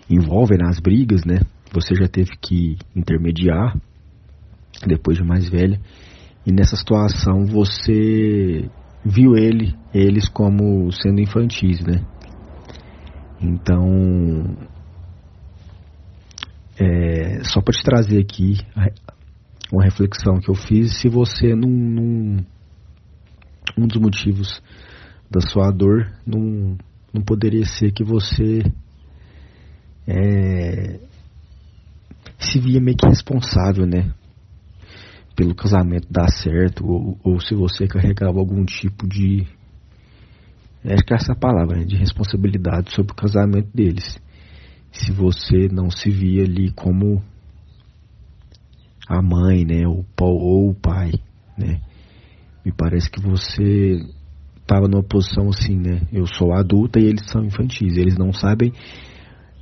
[0.09, 1.41] envolvem nas brigas, né?
[1.73, 3.77] Você já teve que intermediar
[4.87, 5.81] depois de mais velha.
[6.47, 8.71] E nessa situação você
[9.05, 12.05] viu ele, eles como sendo infantis, né?
[13.41, 14.57] Então,
[16.79, 18.59] é, só para te trazer aqui
[19.73, 21.69] uma reflexão que eu fiz, se você não,
[23.77, 24.63] um dos motivos
[25.31, 26.77] da sua dor não,
[27.13, 28.63] não poderia ser que você
[30.07, 31.01] é,
[32.39, 34.13] se via meio que responsável, né?
[35.35, 39.47] Pelo casamento dar certo, ou, ou se você carregava algum tipo de.
[40.85, 44.21] Acho que é essa palavra, né, de responsabilidade sobre o casamento deles.
[44.95, 47.21] Se você não se via ali como
[49.09, 49.87] a mãe, né?
[49.87, 51.13] Ou, ou o pai,
[51.59, 51.81] né?
[52.65, 54.01] Me parece que você
[54.61, 56.03] estava numa posição assim, né?
[56.13, 57.97] Eu sou adulta e eles são infantis.
[57.97, 58.73] Eles não sabem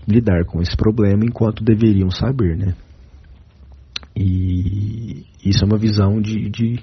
[0.06, 2.74] lidar com esse problema enquanto deveriam saber, né?
[4.14, 6.78] E isso é uma visão de, de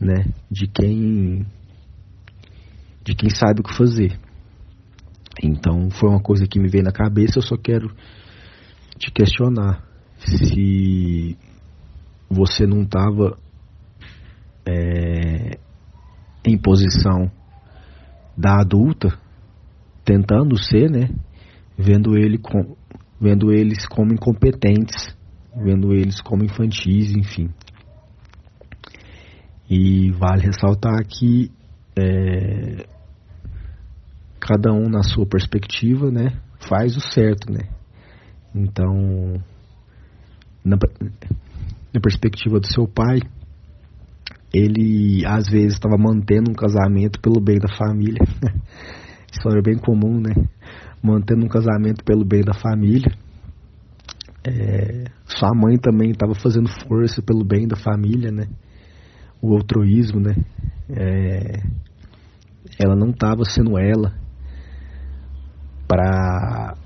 [0.00, 0.26] né?
[0.48, 1.44] De quem
[3.04, 4.16] de quem sabe o que fazer.
[5.42, 7.38] Então foi uma coisa que me veio na cabeça.
[7.38, 7.94] Eu só quero
[8.98, 9.84] te questionar
[10.18, 11.36] se
[12.28, 13.38] você não estava
[14.66, 15.58] é,
[16.44, 17.30] em posição
[18.36, 19.18] da adulta,
[20.04, 21.10] tentando ser, né?
[21.76, 22.76] Vendo, ele com,
[23.20, 25.16] vendo eles como incompetentes,
[25.56, 27.50] vendo eles como infantis, enfim.
[29.70, 31.50] E vale ressaltar que
[31.96, 32.86] é,
[34.48, 36.40] cada um na sua perspectiva, né,
[36.70, 37.68] faz o certo, né?
[38.54, 39.34] Então,
[40.64, 40.78] na,
[41.92, 43.20] na perspectiva do seu pai,
[44.52, 48.24] ele às vezes estava mantendo um casamento pelo bem da família.
[49.30, 50.32] História bem comum, né?
[51.02, 53.12] Mantendo um casamento pelo bem da família.
[54.46, 58.48] É, sua mãe também estava fazendo força pelo bem da família, né?
[59.42, 60.34] O altruísmo, né?
[60.88, 61.62] É,
[62.78, 64.26] ela não estava sendo ela
[65.88, 66.76] para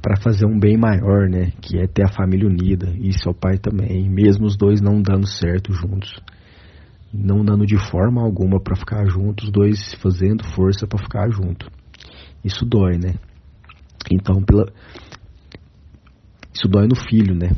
[0.00, 1.52] para fazer um bem maior, né?
[1.60, 5.28] Que é ter a família unida e seu pai também, mesmo os dois não dando
[5.28, 6.20] certo juntos
[7.12, 11.70] não dando de forma alguma para ficar juntos, os dois fazendo força para ficar junto.
[12.42, 13.16] Isso dói, né?
[14.10, 14.72] Então, pela
[16.54, 17.50] isso dói no filho, né?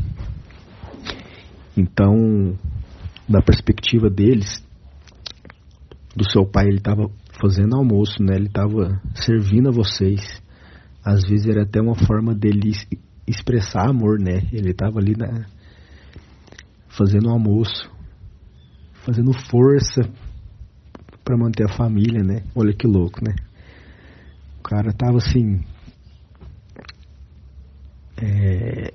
[1.77, 2.59] Então,
[3.29, 4.65] da perspectiva deles,
[6.17, 7.11] do seu pai, ele estava
[7.41, 8.37] fazendo almoço, né?
[8.37, 10.43] Ele estava servindo a vocês.
[11.05, 12.73] Às vezes era até uma forma dele
[13.27, 14.49] expressar amor, né?
[14.53, 15.47] Ele estava ali na,
[16.89, 17.95] fazendo almoço
[19.05, 20.01] fazendo força
[21.23, 22.43] para manter a família, né?
[22.55, 23.35] Olha que louco, né?
[24.59, 25.61] O cara tava assim.
[28.17, 28.95] É,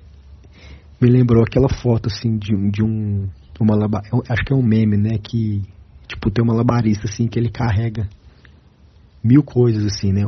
[1.00, 3.30] me lembrou aquela foto assim de, de um.
[3.60, 5.18] Uma laba, acho que é um meme, né?
[5.18, 5.62] Que
[6.08, 8.08] tipo tem uma labarista assim que ele carrega
[9.24, 10.24] mil coisas assim, né?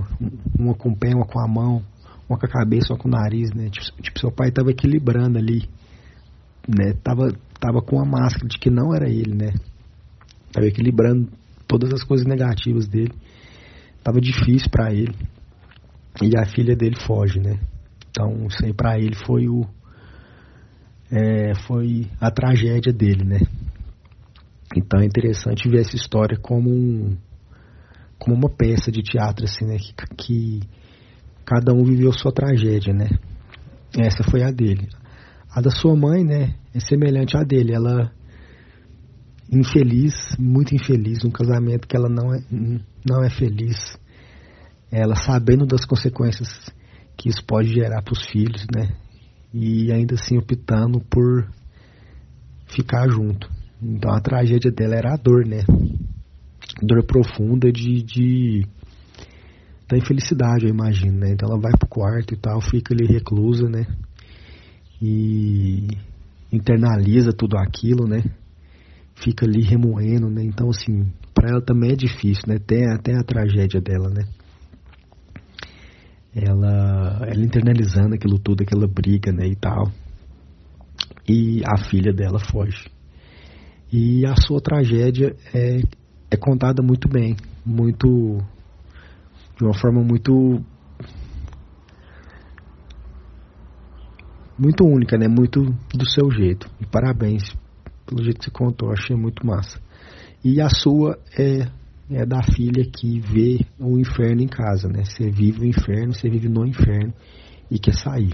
[0.57, 1.83] Uma com o pé, uma com a mão,
[2.27, 3.69] uma com a cabeça, uma com o nariz, né?
[3.69, 5.69] Tipo, tipo seu pai tava equilibrando ali,
[6.67, 6.93] né?
[7.03, 9.53] Tava, tava com a máscara de que não era ele, né?
[10.47, 11.29] Estava equilibrando
[11.67, 13.13] todas as coisas negativas dele.
[14.03, 15.15] Tava difícil para ele.
[16.21, 17.59] E a filha dele foge, né?
[18.09, 19.65] Então, isso aí pra ele foi o.
[21.09, 23.39] É, foi a tragédia dele, né?
[24.75, 27.17] Então é interessante ver essa história como um,
[28.21, 29.77] como uma peça de teatro, assim, né?
[29.77, 30.59] Que, que
[31.43, 33.09] cada um viveu sua tragédia, né?
[33.97, 34.87] Essa foi a dele.
[35.49, 36.53] A da sua mãe, né?
[36.71, 37.73] É semelhante à dele.
[37.73, 38.11] Ela
[39.51, 42.43] infeliz, muito infeliz, um casamento que ela não é,
[43.03, 43.97] não é feliz,
[44.91, 46.47] ela sabendo das consequências
[47.17, 48.93] que isso pode gerar para os filhos, né?
[49.51, 51.49] E ainda assim optando por
[52.67, 53.49] ficar junto.
[53.81, 55.65] Então a tragédia dela era a dor, né?
[56.81, 58.67] Dor profunda de, de
[59.87, 61.31] da infelicidade, eu imagino, né?
[61.31, 63.85] Então ela vai pro quarto e tal, fica ali reclusa, né?
[65.01, 65.87] E
[66.51, 68.23] internaliza tudo aquilo, né?
[69.15, 70.43] fica ali remoendo, né?
[70.43, 72.57] Então, assim, para ela também é difícil, né?
[72.57, 74.23] Tem até a tragédia dela, né?
[76.33, 79.91] ela, ela internalizando aquilo tudo, aquela briga, né, e tal.
[81.27, 82.89] E a filha dela foge.
[83.91, 85.81] E a sua tragédia é,
[86.31, 88.37] é contada muito bem, muito
[89.57, 90.63] de uma forma muito
[94.57, 95.27] muito única, né?
[95.27, 95.61] Muito
[95.93, 96.69] do seu jeito.
[96.79, 97.53] E parabéns
[98.05, 99.81] pelo jeito que você contou, achei muito massa.
[100.43, 101.67] E a sua é,
[102.09, 105.03] é da filha que vê o inferno em casa, né?
[105.03, 107.13] Você vive o inferno, você vive no inferno
[107.69, 108.33] e quer sair.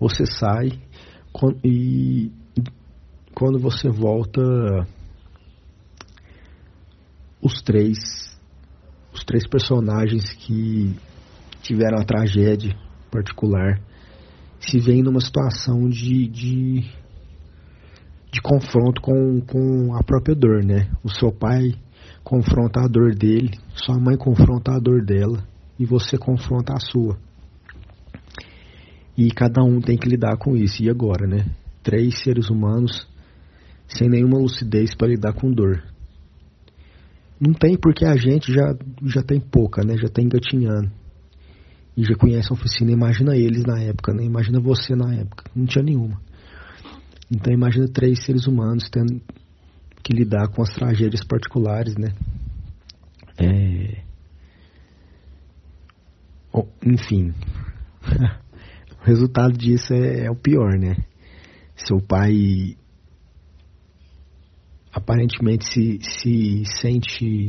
[0.00, 0.80] Você sai
[1.64, 2.30] e
[3.34, 4.42] quando você volta,
[7.42, 7.98] os três,
[9.12, 10.94] os três personagens que
[11.62, 12.74] tiveram a tragédia
[13.10, 13.80] particular
[14.60, 16.90] se veem numa situação de, de
[18.32, 20.90] de confronto com, com a própria dor, né?
[21.04, 21.74] O seu pai
[22.24, 25.46] confronta a dor dele, sua mãe confronta a dor dela
[25.78, 27.18] e você confronta a sua.
[29.16, 30.82] E cada um tem que lidar com isso.
[30.82, 31.44] E agora, né?
[31.82, 33.06] Três seres humanos
[33.86, 35.82] sem nenhuma lucidez para lidar com dor.
[37.44, 38.72] Não tem porque a gente já,
[39.02, 39.96] já tem pouca, né?
[39.96, 40.88] Já tem engatinhando.
[41.96, 42.92] E já conhece a oficina.
[42.92, 44.22] Imagina eles na época, né?
[44.22, 45.50] Imagina você na época.
[45.52, 46.20] Não tinha nenhuma.
[47.28, 49.20] Então imagina três seres humanos tendo
[50.04, 52.12] que lidar com as tragédias particulares, né?
[53.36, 54.02] É...
[56.86, 57.34] Enfim,
[59.02, 60.96] o resultado disso é, é, o pior, né?
[61.74, 62.76] Seu pai
[64.92, 67.48] aparentemente se, se sente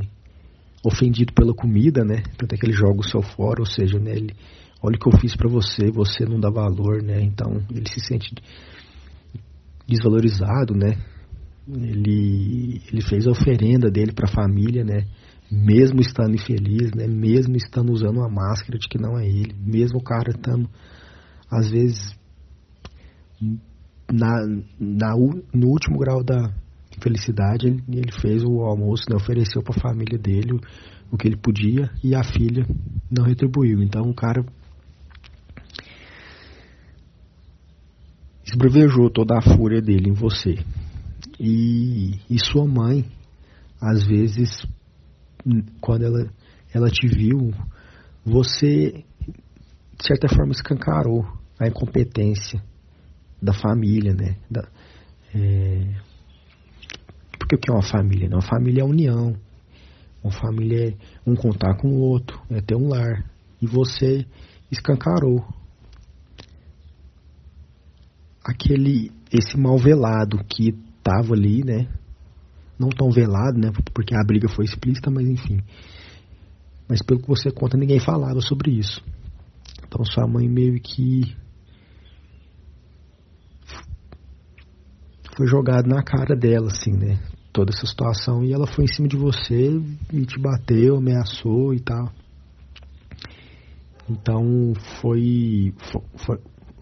[0.83, 2.23] ofendido pela comida, né?
[2.37, 4.11] Tanto é que ele joga o seu fora, ou seja, né?
[4.11, 4.33] Ele,
[4.81, 7.21] olha o que eu fiz para você, você não dá valor, né?
[7.21, 8.33] Então ele se sente
[9.87, 10.97] desvalorizado, né?
[11.67, 15.05] Ele, ele fez a oferenda dele para a família, né?
[15.51, 17.07] Mesmo estando infeliz, né?
[17.07, 20.69] Mesmo estando usando uma máscara de que não é ele, mesmo o cara estando
[21.49, 22.17] às vezes
[24.11, 24.45] na,
[24.79, 25.15] na
[25.53, 26.51] no último grau da
[26.99, 29.15] felicidade, ele, ele fez o almoço, né?
[29.15, 30.59] ofereceu para a família dele o,
[31.11, 32.65] o que ele podia e a filha
[33.11, 33.81] não retribuiu.
[33.81, 34.45] Então o cara
[38.45, 40.57] esbrevejou toda a fúria dele em você.
[41.39, 43.05] E, e sua mãe,
[43.81, 44.65] às vezes,
[45.81, 46.29] quando ela,
[46.73, 47.53] ela te viu,
[48.25, 49.03] você,
[49.97, 51.25] de certa forma, escancarou
[51.59, 52.61] a incompetência
[53.41, 54.37] da família, né?
[54.49, 54.67] Da,
[55.33, 56.12] é...
[57.43, 58.29] Porque o que é uma família?
[58.29, 59.35] Uma família é união.
[60.23, 63.29] Uma família é um contar com o outro, é ter um lar.
[63.61, 64.25] E você
[64.71, 65.45] escancarou
[68.41, 70.71] aquele esse mal velado que
[71.03, 71.89] tava ali, né?
[72.79, 73.71] Não tão velado, né?
[73.93, 75.59] Porque a briga foi explícita, mas enfim.
[76.87, 79.03] Mas pelo que você conta, ninguém falava sobre isso.
[79.85, 81.35] Então sua mãe meio que
[85.35, 87.19] foi jogado na cara dela, assim, né?
[87.53, 88.43] Toda essa situação.
[88.43, 89.79] E ela foi em cima de você
[90.11, 92.11] e te bateu, ameaçou e tal.
[94.09, 95.73] Então foi,
[96.25, 96.39] foi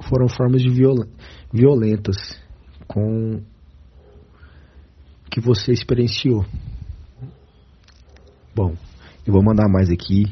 [0.07, 1.05] foram formas de viol
[1.53, 2.17] violentas
[2.88, 3.41] com
[5.30, 6.45] que você experienciou.
[8.53, 8.76] Bom,
[9.26, 10.26] eu vou mandar mais aqui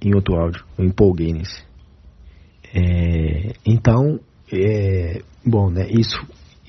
[0.00, 0.64] em outro áudio.
[0.78, 1.62] Eu empolguei nesse.
[2.74, 4.18] É, então,
[4.50, 5.86] é, bom, né?
[5.90, 6.16] Isso,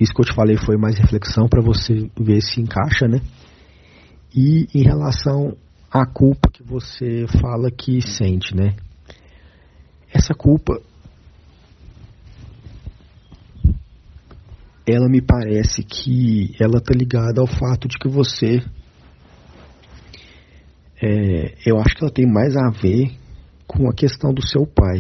[0.04, 3.22] isso que eu te falei foi mais reflexão para você ver se encaixa, né?
[4.36, 5.56] E em relação
[5.92, 8.76] à culpa que você fala que sente, né?
[10.14, 10.82] Essa culpa
[14.86, 18.62] ela me parece que ela tá ligada ao fato de que você
[21.02, 23.12] é, eu acho que ela tem mais a ver
[23.66, 25.00] com a questão do seu pai.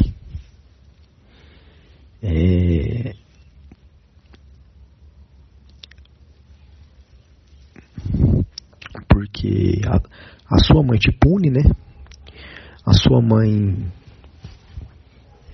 [2.21, 3.13] É,
[9.13, 11.61] porque a, a sua mãe te pune, né?
[12.83, 13.91] A sua mãe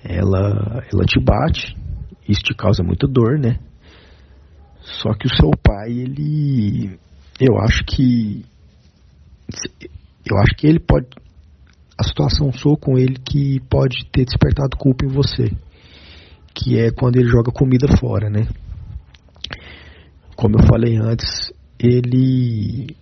[0.02, 1.76] ela ela te bate,
[2.26, 3.58] isso te causa muita dor, né?
[4.80, 6.98] Só que o seu pai, ele.
[7.38, 8.44] Eu acho que.
[10.24, 11.06] Eu acho que ele pode.
[11.98, 15.50] A situação sou com ele que pode ter despertado culpa em você.
[16.54, 18.48] Que é quando ele joga comida fora, né?
[20.34, 22.96] Como eu falei antes, ele.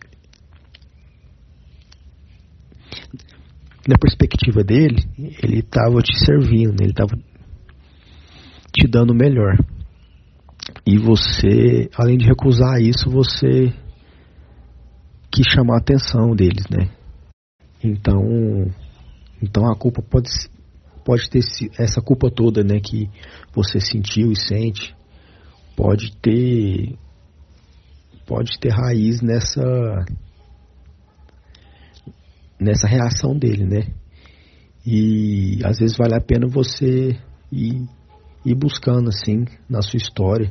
[3.89, 5.03] Na perspectiva dele,
[5.43, 7.17] ele estava te servindo, ele estava
[8.71, 9.57] te dando o melhor.
[10.87, 13.73] E você, além de recusar isso, você
[15.33, 16.91] quis chamar a atenção deles, né?
[17.83, 18.71] Então,
[19.43, 20.29] então a culpa pode,
[21.03, 21.41] pode ter
[21.79, 23.09] essa culpa toda, né, que
[23.55, 24.95] você sentiu e sente,
[25.75, 26.95] pode ter
[28.27, 29.63] pode ter raiz nessa
[32.61, 33.93] nessa reação dele, né?
[34.85, 37.19] E às vezes vale a pena você
[37.53, 37.87] ir,
[38.45, 40.51] ir buscando assim na sua história,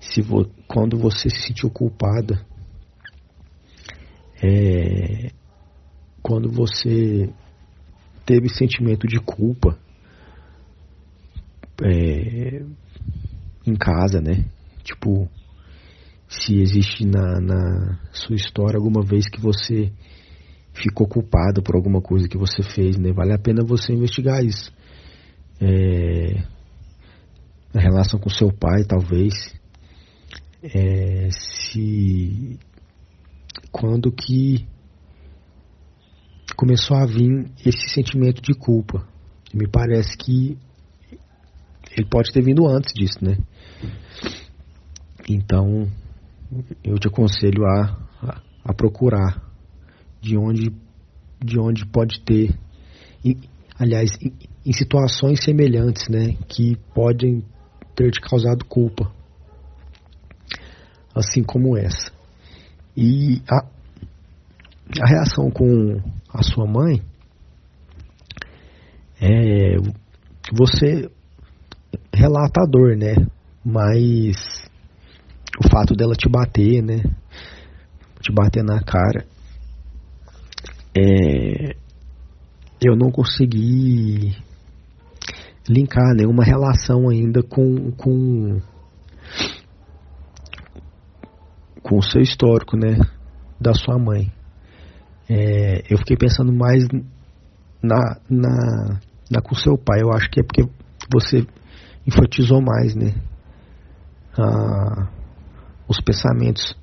[0.00, 2.44] se vo, quando você se sentiu culpada,
[4.42, 5.30] é,
[6.22, 7.32] quando você
[8.24, 9.78] teve sentimento de culpa
[11.82, 12.62] é,
[13.66, 14.44] em casa, né?
[14.82, 15.28] Tipo,
[16.28, 19.92] se existe na, na sua história alguma vez que você
[20.76, 23.12] ficou culpado por alguma coisa que você fez, né?
[23.12, 24.72] Vale a pena você investigar isso.
[25.60, 26.42] É,
[27.72, 29.34] na relação com seu pai, talvez.
[30.62, 32.58] É, se
[33.70, 34.66] quando que
[36.56, 39.06] começou a vir esse sentimento de culpa.
[39.54, 40.58] Me parece que
[41.96, 43.38] ele pode ter vindo antes disso, né?
[45.28, 45.90] Então,
[46.82, 49.42] eu te aconselho a, a, a procurar
[50.26, 50.74] de onde,
[51.40, 52.52] de onde pode ter,
[53.78, 54.32] aliás, em,
[54.66, 57.44] em, situações semelhantes, né, que podem
[57.94, 59.12] ter te causado culpa,
[61.14, 62.10] assim como essa.
[62.96, 63.64] E a,
[65.00, 66.02] a reação com
[66.32, 67.00] a sua mãe
[69.20, 69.76] é
[70.52, 71.08] você
[72.12, 73.14] relata a dor, né?
[73.64, 74.68] Mas
[75.64, 77.02] o fato dela te bater, né?
[78.20, 79.26] Te bater na cara
[80.98, 81.76] é,
[82.80, 84.34] eu não consegui
[85.68, 88.60] linkar nenhuma relação ainda com, com,
[91.82, 92.98] com o seu histórico, né,
[93.60, 94.32] da sua mãe.
[95.28, 96.86] É, eu fiquei pensando mais
[97.82, 100.00] na, na, na com seu pai.
[100.00, 100.62] Eu acho que é porque
[101.12, 101.46] você
[102.06, 103.12] enfatizou mais, né,
[105.88, 106.74] os pensamentos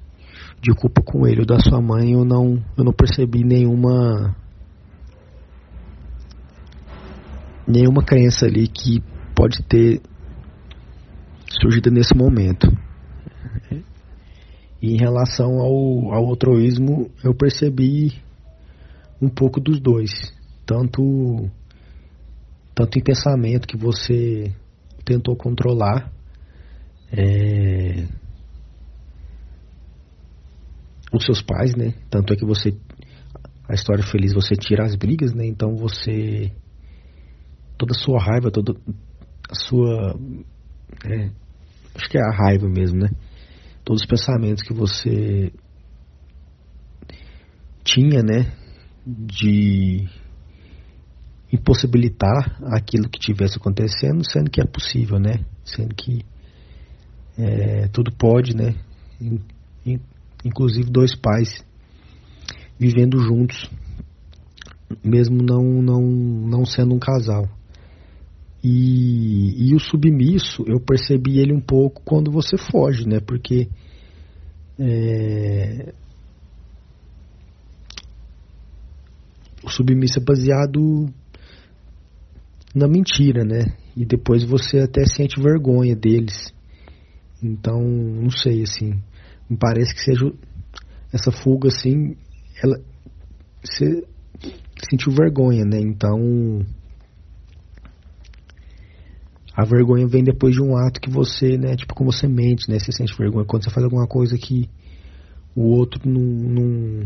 [0.63, 4.33] de culpa com ele ou da sua mãe, eu não, eu não percebi nenhuma
[7.67, 9.03] nenhuma crença ali que
[9.35, 10.01] pode ter
[11.61, 12.67] surgido nesse momento.
[14.81, 18.21] E em relação ao, ao altruísmo, eu percebi
[19.21, 20.11] um pouco dos dois.
[20.65, 21.49] Tanto,
[22.73, 24.53] tanto em pensamento que você
[25.05, 26.11] tentou controlar,
[27.11, 28.07] é,
[31.17, 31.93] os seus pais, né?
[32.09, 32.71] Tanto é que você
[33.67, 35.45] a história feliz você tira as brigas, né?
[35.45, 36.51] Então você
[37.77, 38.73] toda a sua raiva, toda
[39.49, 40.19] a sua
[41.05, 41.29] é,
[41.95, 43.09] acho que é a raiva mesmo, né?
[43.83, 45.51] Todos os pensamentos que você
[47.83, 48.51] tinha, né?
[49.05, 50.07] De
[51.51, 55.45] impossibilitar aquilo que tivesse acontecendo, sendo que é possível, né?
[55.63, 56.25] Sendo que
[57.37, 58.75] é, tudo pode, né?
[60.43, 61.63] Inclusive dois pais
[62.77, 63.69] vivendo juntos,
[65.03, 67.47] mesmo não, não, não sendo um casal.
[68.63, 73.19] E, e o submisso, eu percebi ele um pouco quando você foge, né?
[73.19, 73.67] Porque
[74.79, 75.93] é,
[79.63, 81.07] o submisso é baseado
[82.73, 83.75] na mentira, né?
[83.95, 86.53] E depois você até sente vergonha deles.
[87.41, 89.01] Então, não sei, assim
[89.49, 90.31] me parece que seja
[91.11, 92.15] essa fuga assim,
[92.63, 92.79] ela
[93.63, 94.03] você
[94.89, 95.79] sentiu vergonha, né?
[95.79, 96.65] Então
[99.55, 102.79] a vergonha vem depois de um ato que você, né, tipo como você mente, né?
[102.79, 104.69] Você sente vergonha quando você faz alguma coisa que
[105.55, 107.05] o outro não,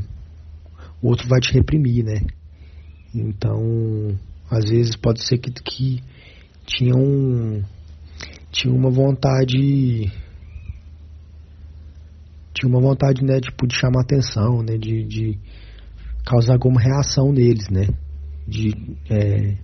[1.01, 2.21] o outro vai te reprimir, né?
[3.13, 4.17] Então,
[4.49, 6.01] às vezes pode ser que, que
[6.65, 7.63] tinha um
[8.51, 10.11] tinha uma vontade
[12.57, 15.39] tinha uma vontade, né, tipo, de chamar atenção, né, de, de
[16.25, 17.87] causar alguma reação neles, né,
[18.47, 18.73] de,
[19.09, 19.57] é,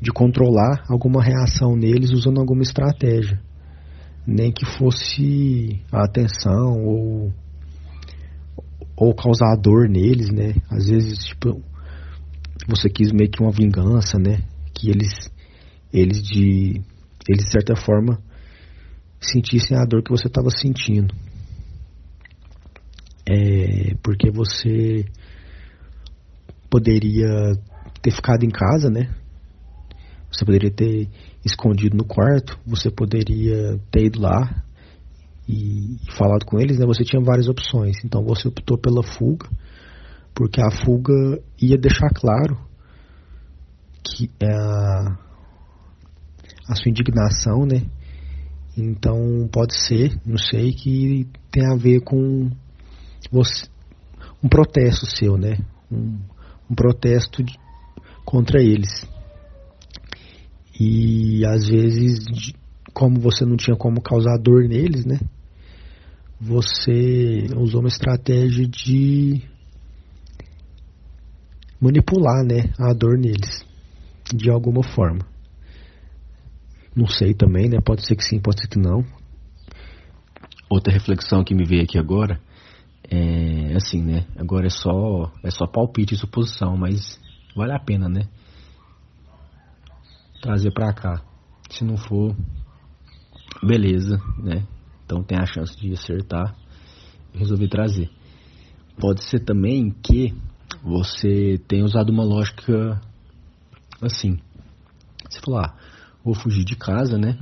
[0.00, 3.38] de, controlar alguma reação neles usando alguma estratégia,
[4.26, 7.32] nem que fosse a atenção ou
[9.00, 11.62] ou causar dor neles, né, às vezes, tipo,
[12.66, 14.40] você quis meio que uma vingança, né,
[14.74, 15.12] que eles
[15.92, 16.80] eles de
[17.28, 18.18] eles de certa forma
[19.20, 21.14] sentissem a dor que você estava sentindo.
[23.26, 25.04] É, porque você
[26.70, 27.54] poderia
[28.00, 29.14] ter ficado em casa, né?
[30.30, 31.08] Você poderia ter
[31.44, 34.64] escondido no quarto, você poderia ter ido lá
[35.48, 36.86] e, falado com eles, né?
[36.86, 37.96] Você tinha várias opções.
[38.04, 39.48] Então você optou pela fuga,
[40.34, 42.58] porque a fuga ia deixar claro
[44.04, 45.18] que a,
[46.68, 47.86] a sua indignação, né?
[48.80, 52.48] Então pode ser, não sei, que tem a ver com
[53.30, 53.66] você,
[54.42, 55.58] um protesto seu, né?
[55.90, 56.18] Um,
[56.70, 57.58] um protesto de,
[58.24, 59.04] contra eles.
[60.78, 62.24] E às vezes,
[62.94, 65.18] como você não tinha como causar dor neles, né?
[66.40, 69.42] Você usou uma estratégia de
[71.80, 73.64] manipular, né, a dor neles
[74.32, 75.26] de alguma forma.
[76.98, 77.80] Não sei também, né?
[77.80, 79.04] Pode ser que sim, pode ser que não.
[80.68, 82.40] Outra reflexão que me veio aqui agora
[83.08, 84.26] é assim, né?
[84.36, 87.16] Agora é só é só palpite e suposição, mas
[87.54, 88.22] vale a pena, né?
[90.42, 91.22] Trazer para cá.
[91.70, 92.34] Se não for,
[93.62, 94.66] beleza, né?
[95.04, 96.52] Então tem a chance de acertar.
[97.32, 98.10] Resolvi trazer.
[98.98, 100.34] Pode ser também que
[100.82, 103.00] você tenha usado uma lógica
[104.02, 104.40] assim.
[105.30, 105.77] Você falou, ah,
[106.28, 107.38] vou fugir de casa, né?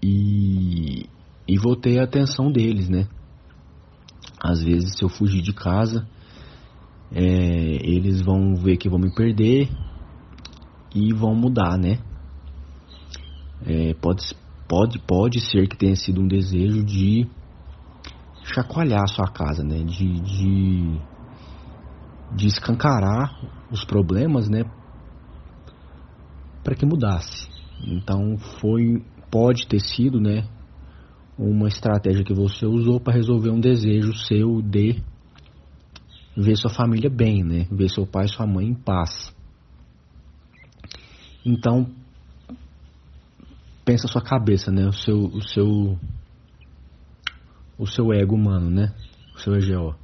[0.00, 1.08] E,
[1.48, 3.08] e vou ter a atenção deles, né?
[4.40, 6.06] Às vezes, se eu fugir de casa,
[7.10, 9.68] é, eles vão ver que vão me perder
[10.94, 11.98] e vão mudar, né?
[13.66, 14.22] É, pode,
[14.68, 17.26] pode, pode ser que tenha sido um desejo de
[18.44, 19.82] chacoalhar a sua casa, né?
[19.82, 21.00] De, de,
[22.36, 23.36] de escancarar
[23.72, 24.62] os problemas, né?
[26.62, 27.48] Para que mudasse.
[27.86, 30.46] Então foi, pode ter sido, né?
[31.40, 35.02] uma estratégia que você usou para resolver um desejo seu de
[36.36, 37.66] ver sua família bem, né?
[37.70, 39.34] Ver seu pai e sua mãe em paz.
[41.44, 41.90] Então,
[43.86, 44.86] pensa sua cabeça, né?
[44.86, 45.98] O seu, o seu,
[47.78, 48.94] o seu ego humano, né?
[49.34, 49.96] O seu EGO.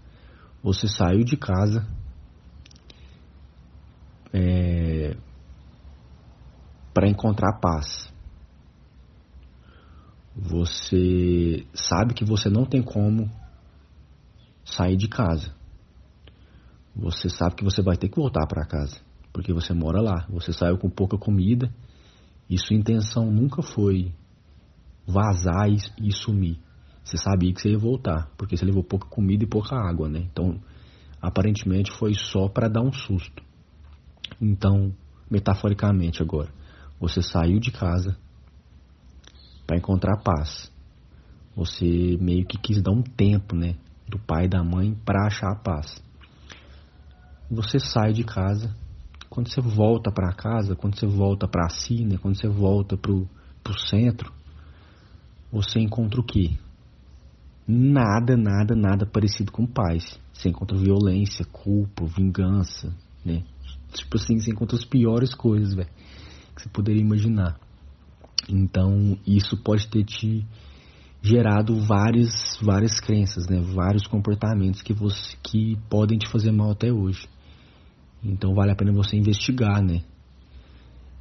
[0.63, 1.87] Você saiu de casa
[4.33, 5.17] é,
[6.97, 8.11] para encontrar paz.
[10.35, 13.31] Você sabe que você não tem como
[14.65, 15.55] sair de casa.
[16.95, 18.99] Você sabe que você vai ter que voltar para casa,
[19.31, 20.25] porque você mora lá.
[20.31, 21.71] Você saiu com pouca comida
[22.49, 24.11] e sua intenção nunca foi
[25.07, 26.59] vazar e, sumir.
[27.05, 30.21] Você sabia que você ia voltar, porque você levou pouca comida e pouca água, né?
[30.33, 30.59] Então,
[31.21, 33.43] aparentemente foi só para dar um susto.
[34.41, 34.95] Então,
[35.31, 36.56] metaforicamente agora,
[37.01, 38.17] você saiu de casa
[39.67, 40.71] para encontrar paz.
[41.55, 43.77] Você meio que quis dar um tempo, né,
[44.09, 46.03] do pai e da mãe para achar a paz.
[47.51, 48.75] Você sai de casa,
[49.31, 53.29] quando você volta para casa, quando você volta para si, né, quando você volta pro
[53.63, 54.33] pro centro,
[55.51, 56.57] você encontra o quê?
[57.67, 60.17] Nada, nada, nada parecido com paz.
[60.33, 62.95] Você encontra violência, culpa, vingança,
[63.25, 63.43] né?
[63.93, 65.89] Tipo assim, você encontra as piores coisas, velho,
[66.57, 67.61] que você poderia imaginar.
[68.49, 70.45] Então, isso pode ter te
[71.23, 73.61] gerado várias, várias crenças, né?
[73.61, 77.29] vários comportamentos que, você, que podem te fazer mal até hoje.
[78.23, 80.03] Então, vale a pena você investigar, né?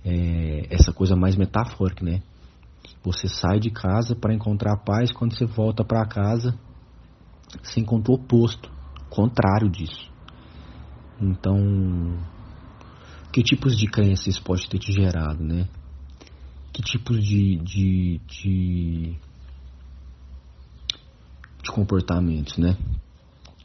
[0.03, 2.21] É, essa coisa mais metafórica, né?
[3.03, 6.57] Você sai de casa para encontrar paz, quando você volta para casa,
[7.61, 8.71] você encontra o oposto,
[9.09, 10.11] contrário disso.
[11.19, 11.57] Então,
[13.35, 15.67] que tipos de crenças isso pode ter te gerado, né?
[16.71, 19.13] que tipos de, de, de,
[21.61, 22.77] de comportamentos, né?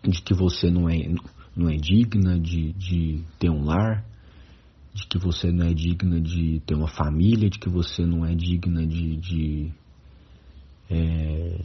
[0.02, 1.12] De que você não é,
[1.54, 4.04] não é digna de, de ter um lar,
[4.92, 8.34] de que você não é digna de ter uma família, de que você não é
[8.34, 9.72] digna de, de,
[10.90, 11.64] é,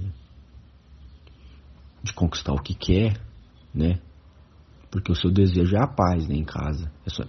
[2.03, 3.19] de conquistar o que quer,
[3.73, 3.99] né?
[4.91, 7.27] Porque o seu desejo é a paz né, em casa, é sua,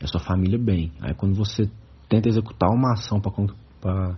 [0.00, 0.92] é sua família bem.
[1.00, 1.70] Aí quando você
[2.08, 4.16] tenta executar uma ação para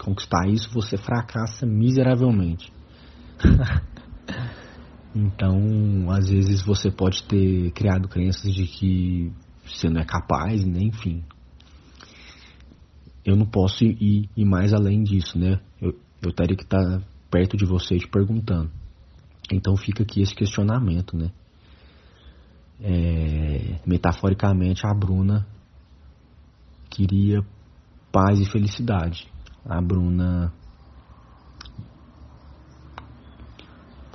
[0.00, 2.72] conquistar isso, você fracassa miseravelmente.
[5.14, 9.32] então, às vezes você pode ter criado crenças de que
[9.64, 10.80] você não é capaz, né?
[10.80, 11.22] enfim.
[13.24, 15.60] Eu não posso ir, ir mais além disso, né?
[15.80, 18.70] Eu, eu teria que estar perto de você te perguntando.
[19.52, 21.30] Então fica aqui esse questionamento, né?
[22.82, 25.46] É, metaforicamente, a Bruna
[26.88, 27.44] queria
[28.10, 29.28] paz e felicidade.
[29.64, 30.52] A Bruna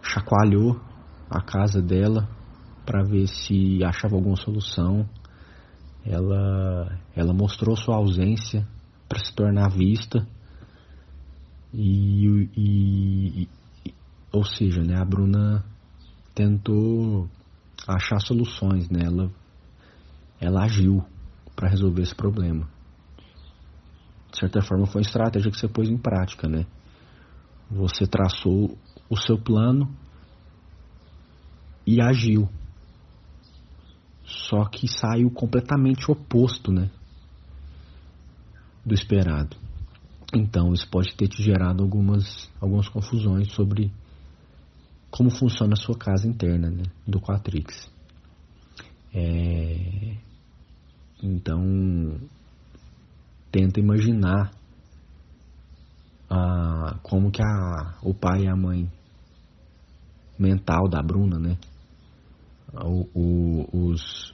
[0.02, 0.80] chacoalhou
[1.30, 2.28] a casa dela
[2.86, 5.08] para ver se achava alguma solução.
[6.04, 8.68] Ela, ela mostrou sua ausência
[9.08, 10.28] para se tornar vista
[11.74, 13.50] e, e,
[13.86, 13.94] e,
[14.32, 15.64] ou seja, né, a Bruna
[16.34, 17.28] tentou
[17.88, 19.02] achar soluções, né?
[19.06, 19.32] Ela,
[20.40, 21.04] ela agiu
[21.56, 22.68] para resolver esse problema.
[24.32, 26.66] De certa forma, foi uma estratégia que você pôs em prática, né?
[27.70, 28.78] Você traçou
[29.10, 29.90] o seu plano
[31.86, 32.50] e agiu.
[34.24, 36.90] Só que saiu completamente oposto, né?
[38.86, 39.56] Do esperado.
[40.34, 43.92] Então, isso pode ter te gerado algumas, algumas confusões sobre
[45.16, 46.84] como funciona a sua casa interna, né?
[47.08, 47.90] Do Quatrix.
[49.14, 50.18] É...
[51.24, 52.20] Então,
[53.50, 54.52] tenta imaginar
[56.30, 58.92] a, como que a, o pai e a mãe
[60.38, 61.58] mental da Bruna, né?
[62.74, 64.34] O, o, os,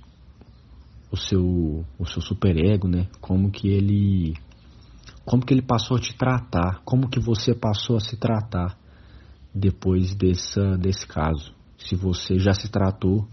[1.11, 3.07] o seu o seu superego, né?
[3.21, 4.33] Como que ele
[5.23, 8.80] como que ele passou a te tratar, como que você passou a se tratar
[9.53, 11.53] depois dessa, desse caso.
[11.77, 13.27] Se você já se tratou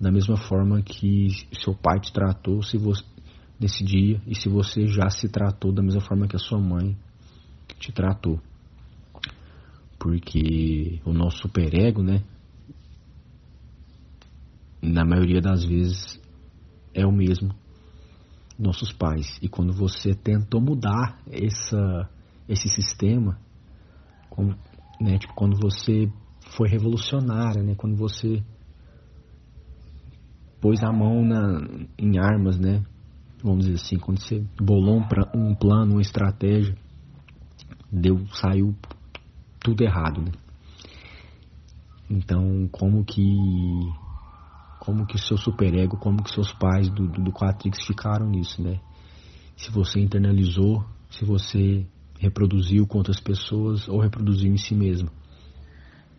[0.00, 3.04] da mesma forma que seu pai te tratou se você,
[3.58, 6.96] nesse dia e se você já se tratou da mesma forma que a sua mãe
[7.78, 8.40] te tratou.
[9.98, 12.22] Porque o nosso superego, né,
[14.82, 16.20] na maioria das vezes
[16.92, 17.54] é o mesmo
[18.58, 19.38] nossos pais.
[19.40, 22.10] E quando você tentou mudar essa,
[22.48, 23.38] esse sistema,
[24.28, 24.56] como,
[25.00, 26.10] né, tipo, quando você
[26.56, 28.42] foi revolucionária, né, quando você
[30.60, 31.66] pôs a mão na,
[31.98, 32.84] em armas, né,
[33.42, 36.76] vamos dizer assim, quando você bolou um, um plano, uma estratégia,
[37.90, 38.74] deu, saiu
[39.60, 40.32] tudo errado, né?
[42.08, 43.22] Então, como que
[44.78, 48.60] como que o seu superego, como que seus pais do, do, do Quatrix ficaram nisso,
[48.60, 48.80] né?
[49.56, 51.86] Se você internalizou, se você
[52.22, 55.10] reproduziu com outras pessoas ou reproduziu em si mesmo.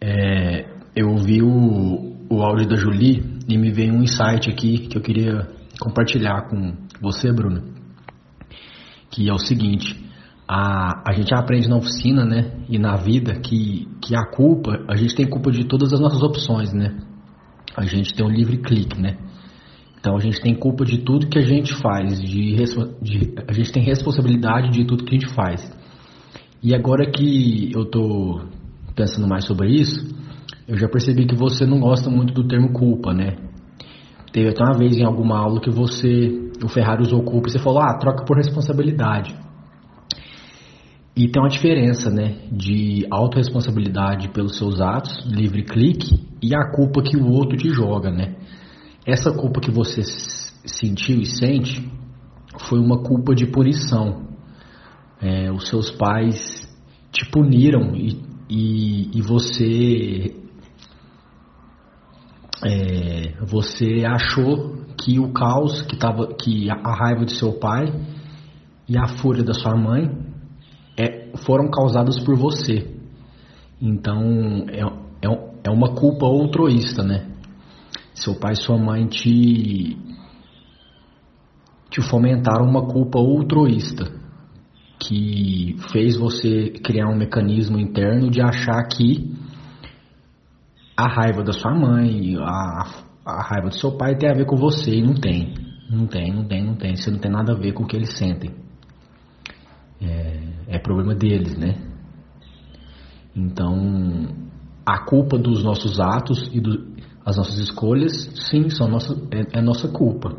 [0.02, 4.98] É, eu ouvi o, o áudio da Julie e me veio um insight aqui que
[4.98, 5.48] eu queria
[5.80, 7.64] compartilhar com você, Bruno,
[9.10, 9.98] que é o seguinte,
[10.46, 14.98] a, a gente aprende na oficina, né, e na vida que, que a culpa, a
[14.98, 16.98] gente tem culpa de todas as nossas opções, né,
[17.78, 19.18] a gente tem um livre clique, né?
[20.00, 22.56] Então a gente tem culpa de tudo que a gente faz, de,
[23.02, 25.83] de, a gente tem responsabilidade de tudo que a gente faz.
[26.64, 28.40] E agora que eu tô
[28.96, 30.16] pensando mais sobre isso,
[30.66, 33.36] eu já percebi que você não gosta muito do termo culpa, né?
[34.32, 37.60] Teve até uma vez em alguma aula que você, o Ferrari usou culpa e você
[37.60, 39.36] falou, ah, troca por responsabilidade.
[41.18, 47.04] E tem uma diferença, né, de autorresponsabilidade pelos seus atos, livre clique, e a culpa
[47.04, 48.36] que o outro te joga, né?
[49.06, 51.86] Essa culpa que você sentiu e sente
[52.58, 54.33] foi uma culpa de punição.
[55.22, 56.68] É, os seus pais
[57.12, 60.36] te puniram e, e, e você
[62.66, 67.86] é, você achou que o caos que tava que a raiva de seu pai
[68.88, 70.34] e a fúria da sua mãe
[71.38, 72.90] foram causadas por você.
[73.82, 77.30] Então é, é, é uma culpa outroísta, né?
[78.14, 79.98] Seu pai e sua mãe te,
[81.90, 84.23] te fomentaram uma culpa outroísta
[85.08, 89.34] que fez você criar um mecanismo interno de achar que
[90.96, 94.56] a raiva da sua mãe, a, a raiva do seu pai tem a ver com
[94.56, 95.54] você e não tem.
[95.90, 96.96] Não tem, não tem, não tem.
[96.96, 98.64] Você não tem nada a ver com o que eles sentem
[100.04, 101.76] é, é problema deles, né?
[103.36, 104.28] Então,
[104.86, 106.94] a culpa dos nossos atos e do,
[107.26, 110.36] as nossas escolhas, sim, são nossa, é, é nossa culpa.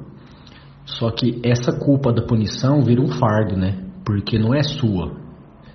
[0.84, 3.83] Só que essa culpa da punição vira um fardo, né?
[4.04, 5.16] Porque não é sua,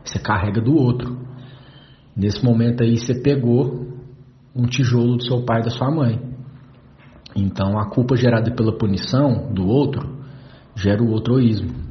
[0.03, 1.17] você carrega do outro.
[2.15, 3.87] Nesse momento aí você pegou
[4.55, 6.19] um tijolo do seu pai e da sua mãe.
[7.35, 10.19] Então a culpa gerada pela punição do outro
[10.75, 11.89] gera o outroísmo.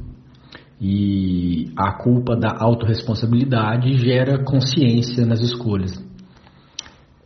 [0.81, 5.91] E a culpa da autorresponsabilidade gera consciência nas escolhas.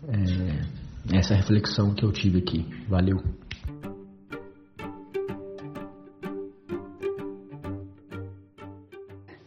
[0.07, 2.65] É, essa é a reflexão que eu tive aqui.
[2.89, 3.21] Valeu.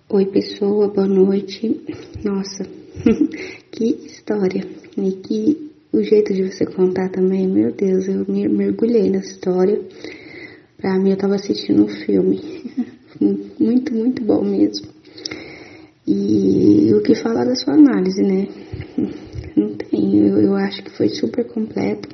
[0.09, 1.81] Oi, pessoa, boa noite.
[2.25, 2.63] Nossa,
[3.73, 4.65] que história.
[4.97, 9.83] E que o jeito de você contar também, meu Deus, eu me mergulhei nessa história.
[10.77, 12.41] Pra mim, eu tava assistindo um filme.
[13.59, 14.87] muito, muito bom mesmo.
[16.07, 18.47] E o que falar da sua análise, né?
[19.57, 22.09] Não tem, eu, eu acho que foi super completo.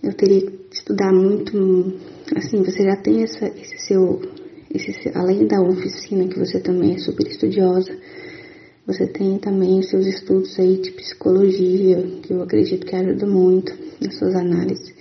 [0.00, 1.98] Eu teria que estudar muito,
[2.36, 4.20] assim, você já tem essa, esse seu,
[4.74, 7.96] esse, além da oficina que você também é super estudiosa,
[8.86, 13.72] você tem também os seus estudos aí de psicologia, que eu acredito que ajuda muito
[14.00, 14.94] nas suas análises.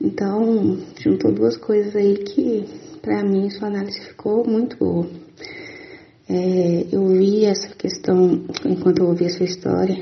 [0.00, 2.64] Então, juntou duas coisas aí que,
[3.00, 5.08] para mim, sua análise ficou muito boa.
[6.28, 9.96] É, eu vi essa questão, enquanto eu ouvi a sua história,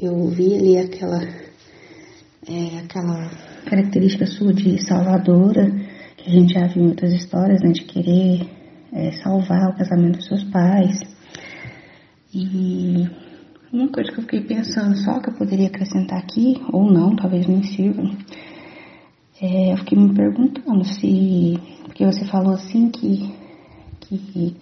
[0.00, 3.30] eu vi ali aquela, é, aquela
[3.66, 5.72] característica sua de salvadora,
[6.26, 8.48] a gente já viu em outras histórias, né, de querer
[8.92, 11.00] é, salvar o casamento dos seus pais.
[12.32, 13.08] E
[13.72, 17.46] uma coisa que eu fiquei pensando só que eu poderia acrescentar aqui, ou não, talvez
[17.46, 18.02] nem sirva,
[19.40, 21.58] é, eu fiquei me perguntando se.
[21.82, 23.34] Porque você falou assim que.
[24.00, 24.56] que,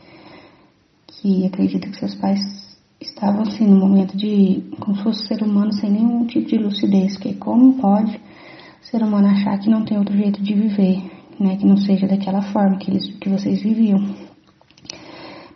[1.07, 2.41] que acredita que seus pais
[3.01, 4.63] estavam assim no momento de.
[4.81, 9.03] como se fosse ser humano sem nenhum tipo de lucidez, que como pode o ser
[9.03, 11.57] humano achar que não tem outro jeito de viver, né?
[11.57, 14.01] Que não seja daquela forma que, eles, que vocês viviam.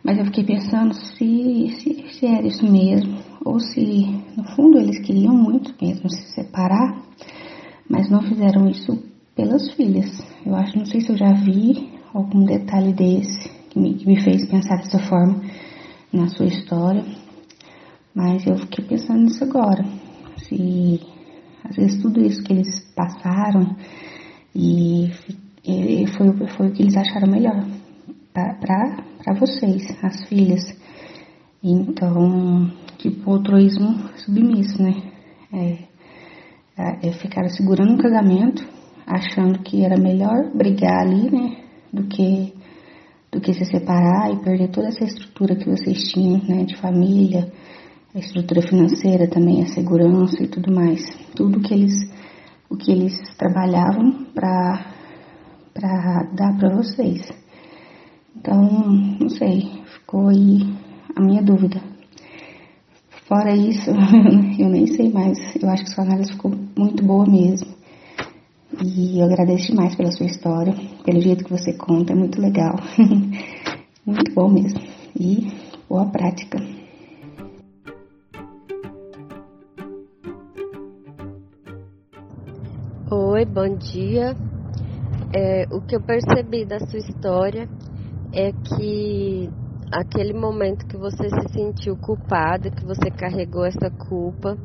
[0.02, 4.06] Mas eu fiquei pensando se, se, se era isso mesmo, ou se
[4.36, 6.96] no fundo eles queriam muito mesmo se separar,
[7.88, 9.02] mas não fizeram isso
[9.34, 10.20] pelas filhas.
[10.44, 14.20] Eu acho, não sei se eu já vi algum detalhe desse que me, que me
[14.22, 15.42] fez pensar dessa forma
[16.12, 17.04] na sua história,
[18.14, 19.84] mas eu fiquei pensando nisso agora.
[20.38, 21.00] Se
[21.64, 23.76] às vezes tudo isso que eles passaram
[24.54, 25.10] e,
[25.66, 27.64] e foi, foi o que eles acharam melhor
[28.32, 30.62] para vocês, as filhas.
[31.62, 34.94] Então, tipo, altruísmo submisso, né?
[35.52, 35.78] É,
[36.78, 38.64] é, é ficar segurando um casamento,
[39.06, 41.56] achando que era melhor brigar ali, né?
[41.92, 42.52] Do que,
[43.32, 46.64] do que se separar e perder toda essa estrutura que vocês tinham, né?
[46.64, 47.50] De família,
[48.14, 51.00] a estrutura financeira também, a segurança e tudo mais.
[51.34, 51.94] Tudo que eles,
[52.70, 54.95] o que eles trabalhavam para
[55.80, 57.28] dar para vocês.
[58.36, 58.62] Então,
[59.20, 60.60] não sei, ficou aí
[61.14, 61.80] a minha dúvida.
[63.26, 63.90] Fora isso,
[64.58, 65.38] eu nem sei mais.
[65.60, 67.74] Eu acho que sua análise ficou muito boa mesmo.
[68.84, 70.74] E eu agradeço demais pela sua história,
[71.04, 72.76] pelo jeito que você conta, é muito legal.
[74.06, 74.80] muito bom mesmo.
[75.18, 75.50] E
[75.88, 76.58] boa prática.
[83.10, 84.36] Oi, bom dia.
[85.34, 87.68] É, o que eu percebi da sua história
[88.32, 89.50] é que
[89.90, 94.56] aquele momento que você se sentiu culpada, que você carregou essa culpa,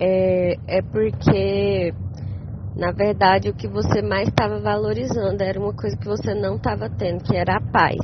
[0.00, 1.92] é, é porque,
[2.76, 6.88] na verdade, o que você mais estava valorizando era uma coisa que você não estava
[6.88, 7.98] tendo, que era a paz.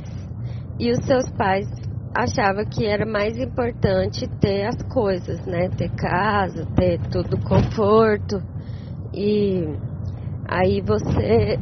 [0.79, 1.67] E os seus pais
[2.15, 5.69] achavam que era mais importante ter as coisas, né?
[5.69, 8.41] Ter casa, ter tudo conforto.
[9.13, 9.65] E
[10.49, 11.59] aí você,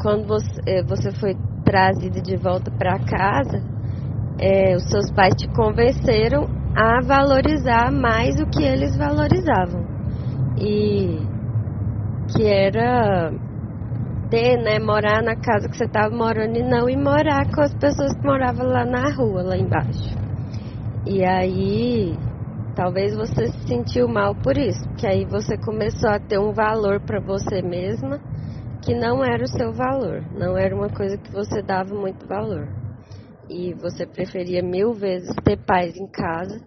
[0.00, 3.62] quando você, você foi trazida de volta para casa,
[4.38, 9.84] é, os seus pais te convenceram a valorizar mais o que eles valorizavam.
[10.58, 11.20] E
[12.34, 13.30] que era
[14.30, 17.74] ter, né, morar na casa que você estava morando e não ir morar com as
[17.74, 20.16] pessoas que moravam lá na rua, lá embaixo.
[21.06, 22.16] E aí,
[22.74, 27.00] talvez você se sentiu mal por isso, porque aí você começou a ter um valor
[27.00, 28.20] para você mesma
[28.82, 32.66] que não era o seu valor, não era uma coisa que você dava muito valor.
[33.48, 36.60] E você preferia mil vezes ter paz em casa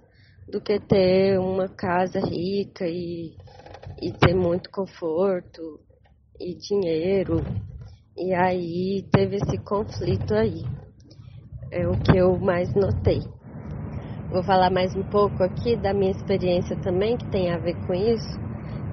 [0.48, 3.38] do que ter uma casa rica e,
[4.02, 5.62] e ter muito conforto
[6.40, 7.46] e dinheiro.
[8.18, 10.64] E aí teve esse conflito aí.
[11.72, 13.35] É o que eu mais notei.
[14.36, 17.94] Vou falar mais um pouco aqui da minha experiência também, que tem a ver com
[17.94, 18.38] isso.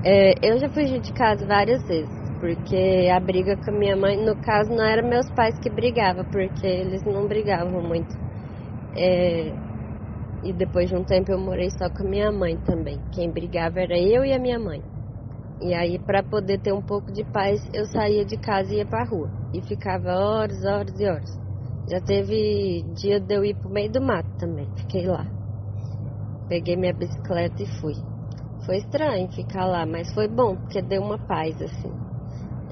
[0.04, 4.16] É, eu já fugi de casa várias vezes porque a briga com a minha mãe,
[4.24, 8.14] no caso, não eram meus pais que brigavam, porque eles não brigavam muito.
[8.96, 9.56] É,
[10.44, 13.02] e depois de um tempo eu morei só com a minha mãe também.
[13.10, 14.80] Quem brigava era eu e a minha mãe.
[15.60, 18.86] E aí, para poder ter um pouco de paz, eu saía de casa e ia
[18.86, 19.32] pra rua.
[19.52, 21.41] E ficava horas, horas e horas.
[21.92, 24.66] Já teve dia de eu ir pro meio do mato também.
[24.78, 25.26] Fiquei lá.
[26.48, 27.92] Peguei minha bicicleta e fui.
[28.64, 31.92] Foi estranho ficar lá, mas foi bom, porque deu uma paz assim.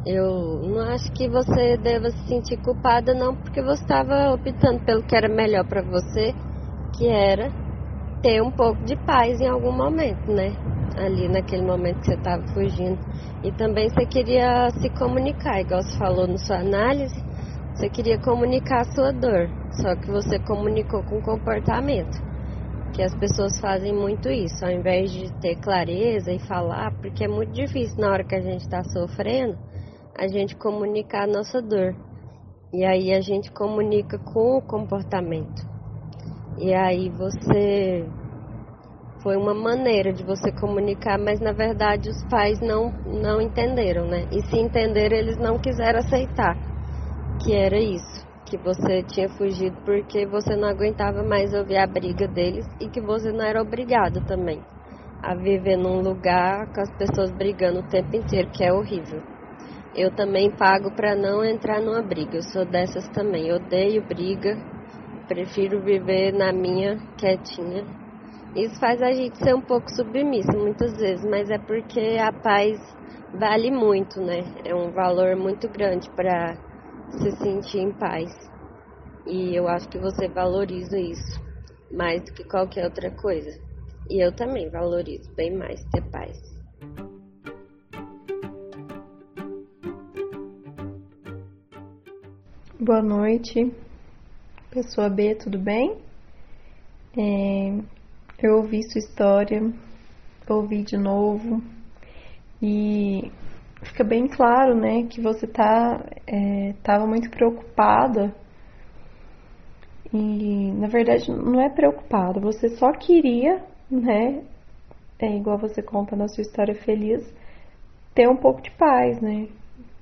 [0.07, 5.03] Eu não acho que você deva se sentir culpada, não, porque você estava optando pelo
[5.03, 6.33] que era melhor para você,
[6.97, 7.51] que era
[8.23, 10.57] ter um pouco de paz em algum momento, né?
[10.97, 12.99] Ali naquele momento que você estava fugindo.
[13.45, 17.21] E também você queria se comunicar, igual você falou na sua análise,
[17.81, 19.49] você queria comunicar a sua dor,
[19.81, 22.15] só que você comunicou com comportamento.
[22.93, 27.29] Que as pessoas fazem muito isso, ao invés de ter clareza e falar, porque é
[27.29, 29.57] muito difícil na hora que a gente está sofrendo
[30.19, 31.95] a gente comunicar a nossa dor.
[32.71, 35.67] E aí a gente comunica com o comportamento.
[36.59, 38.05] E aí você
[39.23, 44.27] foi uma maneira de você comunicar, mas na verdade os pais não, não entenderam, né?
[44.31, 46.69] E se entenderam, eles não quiseram aceitar
[47.43, 52.29] que era isso, que você tinha fugido porque você não aguentava mais ouvir a briga
[52.29, 54.61] deles e que você não era obrigado também
[55.23, 59.23] a viver num lugar com as pessoas brigando o tempo inteiro, que é horrível.
[59.95, 63.49] Eu também pago para não entrar numa briga, eu sou dessas também.
[63.49, 64.57] Eu odeio briga,
[65.29, 67.85] prefiro viver na minha quietinha
[68.55, 72.81] isso faz a gente ser um pouco submissa muitas vezes, mas é porque a paz
[73.33, 74.43] vale muito, né?
[74.65, 76.57] É um valor muito grande para
[77.19, 78.31] se sentir em paz.
[79.27, 81.41] E eu acho que você valoriza isso
[81.93, 83.59] mais do que qualquer outra coisa.
[84.09, 86.39] E eu também valorizo bem mais ter paz.
[92.79, 93.73] Boa noite,
[94.71, 95.99] pessoa B, tudo bem?
[97.17, 97.79] É,
[98.43, 99.63] eu ouvi sua história,
[100.49, 101.63] ouvi de novo
[102.63, 103.31] e
[103.83, 108.35] fica bem claro, né, que você tá estava é, muito preocupada
[110.13, 114.43] e na verdade não é preocupada, você só queria, né,
[115.19, 117.23] é igual você conta na sua história feliz,
[118.15, 119.49] ter um pouco de paz, né?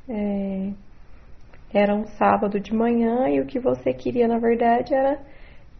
[0.08, 0.72] É,
[1.72, 5.20] era um sábado de manhã e o que você queria na verdade era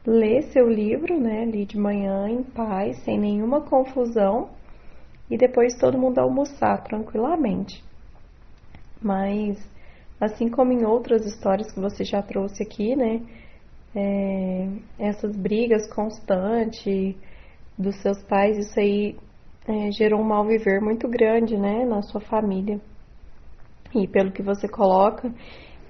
[0.07, 4.51] ler seu livro, né, ali de manhã em paz, sem nenhuma confusão,
[5.31, 7.88] e depois todo mundo almoçar tranquilamente.
[9.03, 9.59] Mas,
[10.21, 13.23] assim como em outras histórias que você já trouxe aqui, né,
[13.95, 14.69] é,
[14.99, 17.17] essas brigas constantes
[17.77, 19.17] dos seus pais, isso aí
[19.67, 22.81] é, gerou um mal viver muito grande, né, na sua família.
[23.95, 25.33] E pelo que você coloca,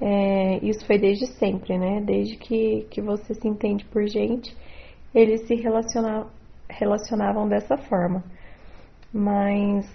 [0.01, 2.01] é, isso foi desde sempre, né?
[2.01, 4.57] Desde que, que você se entende por gente,
[5.15, 6.27] eles se relaciona,
[6.71, 8.23] relacionavam dessa forma.
[9.13, 9.87] Mas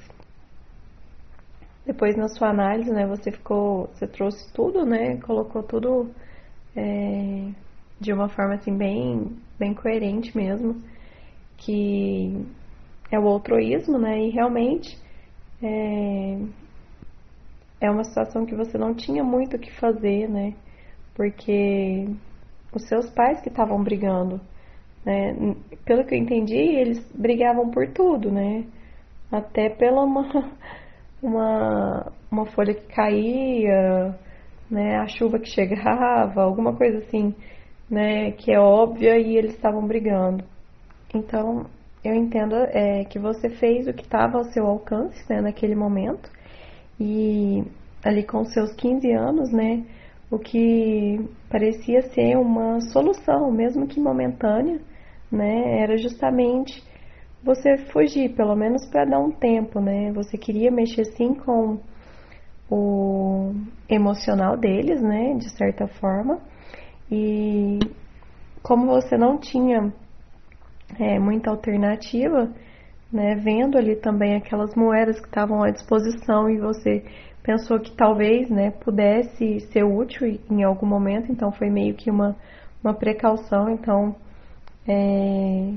[1.86, 3.06] depois na sua análise, né?
[3.08, 5.18] Você ficou, você trouxe tudo, né?
[5.18, 6.10] Colocou tudo
[6.76, 7.50] é,
[8.00, 10.82] de uma forma assim bem, bem coerente mesmo,
[11.58, 12.46] que
[13.12, 14.22] é o altruísmo, né?
[14.26, 14.98] E realmente
[15.62, 16.38] é,
[17.82, 20.54] é uma situação que você não tinha muito o que fazer, né?
[21.16, 22.08] Porque
[22.74, 24.42] os seus pais que estavam brigando,
[25.06, 25.36] né?
[25.86, 28.66] Pelo que eu entendi, eles brigavam por tudo, né?
[29.32, 30.52] Até pela uma,
[31.24, 34.16] uma, uma folha que caía,
[34.70, 34.98] né?
[34.98, 37.34] A chuva que chegava, alguma coisa assim,
[37.90, 38.32] né?
[38.32, 40.44] Que é óbvia e eles estavam brigando.
[41.14, 41.66] Então,
[42.04, 45.42] eu entendo é, que você fez o que estava ao seu alcance, né?
[45.42, 46.30] Naquele momento
[47.00, 47.64] e
[48.04, 49.84] ali com seus 15 anos, né,
[50.30, 51.20] o que
[51.50, 54.80] parecia ser uma solução, mesmo que momentânea,
[55.32, 56.84] né, era justamente
[57.44, 60.12] você fugir, pelo menos para dar um tempo, né?
[60.14, 61.80] Você queria mexer sim com
[62.70, 63.54] o
[63.89, 66.39] emocional deles, né, de certa forma.
[67.12, 67.80] E
[68.64, 69.94] como você não tinha
[71.00, 72.50] é, muita alternativa,
[73.12, 77.06] né, vendo ali também aquelas moedas que estavam à disposição e você
[77.44, 82.36] pensou que talvez, né, pudesse ser útil em algum momento, então foi meio que uma,
[82.84, 84.16] uma precaução, então
[84.88, 85.74] é,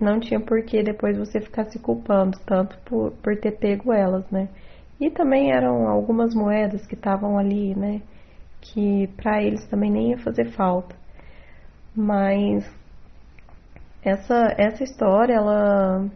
[0.00, 4.28] não tinha por que depois você ficar se culpando tanto por, por ter pego elas,
[4.30, 4.48] né.
[5.00, 8.00] E também eram algumas moedas que estavam ali, né,
[8.60, 10.94] que para eles também nem ia fazer falta.
[11.94, 12.64] Mas
[14.02, 16.06] essa, essa história, ela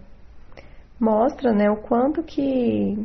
[1.00, 2.96] mostra, né, o quanto que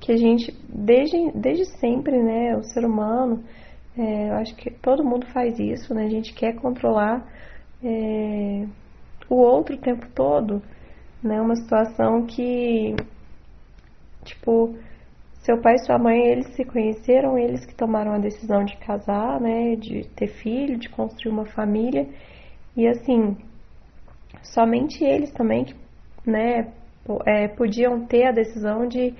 [0.00, 3.44] que a gente desde desde sempre, né, o ser humano,
[3.96, 7.26] é, eu acho que todo mundo faz isso, né, a gente quer controlar
[7.84, 8.66] é,
[9.30, 10.60] o outro o tempo todo,
[11.22, 12.94] né, uma situação que
[14.24, 14.74] tipo
[15.42, 19.40] seu pai e sua mãe eles se conheceram, eles que tomaram a decisão de casar,
[19.40, 22.06] né, de ter filho, de construir uma família.
[22.76, 23.36] E assim
[24.42, 25.66] somente eles também
[26.26, 26.72] né,
[27.26, 29.14] é, podiam ter a decisão de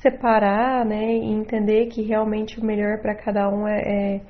[0.00, 4.20] separar, né, e entender que realmente o melhor para cada um é, é,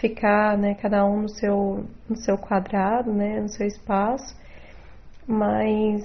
[0.00, 4.36] ficar, né, cada um no seu, no seu quadrado, né, no seu espaço.
[5.26, 6.02] Mas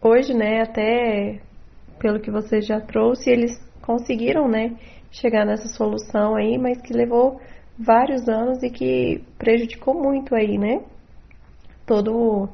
[0.00, 1.40] hoje, né, até
[1.98, 4.76] pelo que você já trouxe, eles conseguiram, né,
[5.10, 7.40] chegar nessa solução aí, mas que levou
[7.78, 10.82] vários anos e que prejudicou muito aí, né,
[11.86, 12.48] todo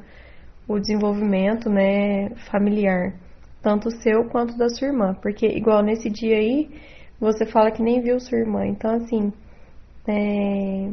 [0.67, 3.15] o desenvolvimento, né, familiar,
[3.63, 6.71] tanto seu quanto da sua irmã, porque igual nesse dia aí,
[7.21, 9.33] você fala que nem viu sua irmã, então assim,
[10.07, 10.91] é,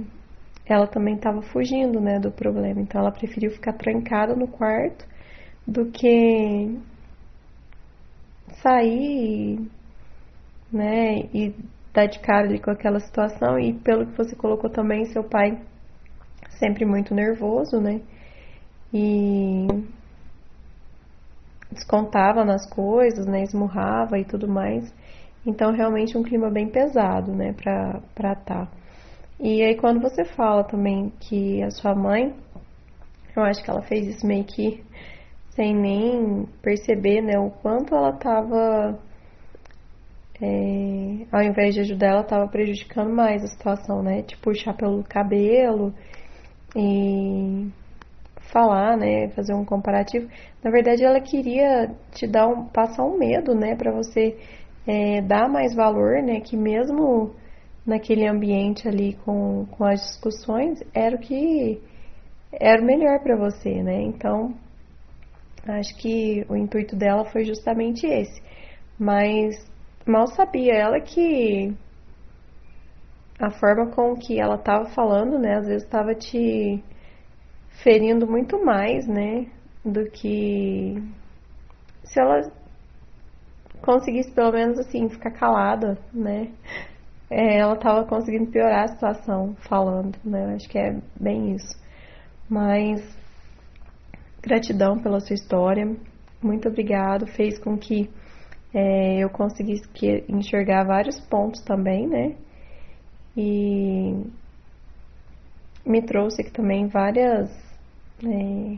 [0.65, 5.05] ela também estava fugindo, né, do problema, então ela preferiu ficar trancada no quarto
[5.67, 6.77] do que
[8.61, 9.59] sair,
[10.71, 11.53] né, e
[11.93, 15.59] dar de cara ali com aquela situação e pelo que você colocou também, seu pai
[16.57, 18.01] sempre muito nervoso, né?
[18.93, 19.67] E
[21.71, 24.93] descontava nas coisas, né, esmurrava e tudo mais.
[25.45, 28.35] Então, realmente um clima bem pesado, né, pra estar.
[28.45, 28.67] Tá.
[29.43, 32.31] E aí, quando você fala também que a sua mãe,
[33.35, 34.83] eu acho que ela fez isso meio que
[35.55, 38.99] sem nem perceber, né, o quanto ela tava,
[40.39, 45.03] é, ao invés de ajudar, ela tava prejudicando mais a situação, né, de puxar pelo
[45.03, 45.91] cabelo
[46.75, 47.67] e
[48.53, 50.29] falar, né, fazer um comparativo.
[50.63, 54.37] Na verdade, ela queria te dar um, passar um medo, né, para você
[54.85, 57.40] é, dar mais valor, né, que mesmo
[57.85, 61.81] naquele ambiente ali com, com as discussões era o que
[62.51, 64.01] era o melhor para você, né?
[64.01, 64.53] Então,
[65.67, 68.41] acho que o intuito dela foi justamente esse.
[68.99, 69.55] Mas
[70.05, 71.73] mal sabia ela que
[73.39, 76.83] a forma com que ela estava falando, né, às vezes estava te
[77.83, 79.47] ferindo muito mais, né,
[79.83, 81.01] do que
[82.03, 82.51] se ela
[83.81, 86.51] conseguisse pelo menos assim ficar calada, né?
[87.31, 90.53] É, ela estava conseguindo piorar a situação falando, né?
[90.53, 91.79] Acho que é bem isso.
[92.49, 93.01] Mas
[94.41, 95.95] gratidão pela sua história,
[96.43, 97.25] muito obrigado.
[97.27, 98.09] Fez com que
[98.73, 99.87] é, eu conseguisse
[100.27, 102.35] enxergar vários pontos também, né?
[103.37, 104.13] E
[105.85, 107.49] me trouxe aqui também várias
[108.25, 108.77] é,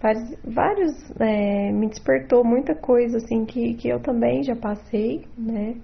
[0.00, 5.76] vários, vários é, me despertou muita coisa assim que, que eu também já passei, né?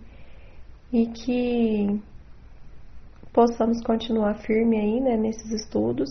[0.93, 2.01] E que
[3.33, 6.11] possamos continuar firme aí, né, nesses estudos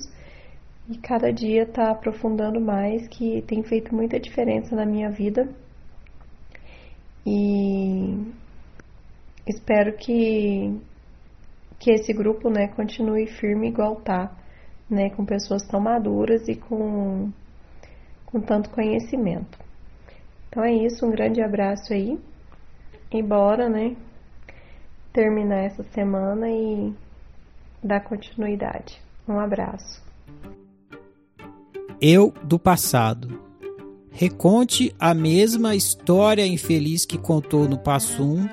[0.90, 5.48] e cada dia tá aprofundando mais, que tem feito muita diferença na minha vida.
[7.26, 8.18] E
[9.46, 10.80] espero que
[11.80, 14.36] que esse grupo, né, continue firme igual tá,
[14.90, 17.32] né, com pessoas tão maduras e com
[18.26, 19.58] com tanto conhecimento.
[20.50, 22.18] Então é isso, um grande abraço aí.
[23.12, 23.96] E bora, né?
[25.12, 26.94] Terminar essa semana e
[27.84, 29.02] dar continuidade.
[29.28, 30.02] Um abraço.
[32.02, 33.42] Eu do passado.
[34.12, 38.50] Reconte a mesma história infeliz que contou no passo 1,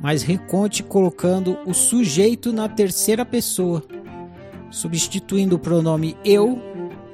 [0.00, 3.82] mas reconte colocando o sujeito na terceira pessoa,
[4.70, 6.58] substituindo o pronome eu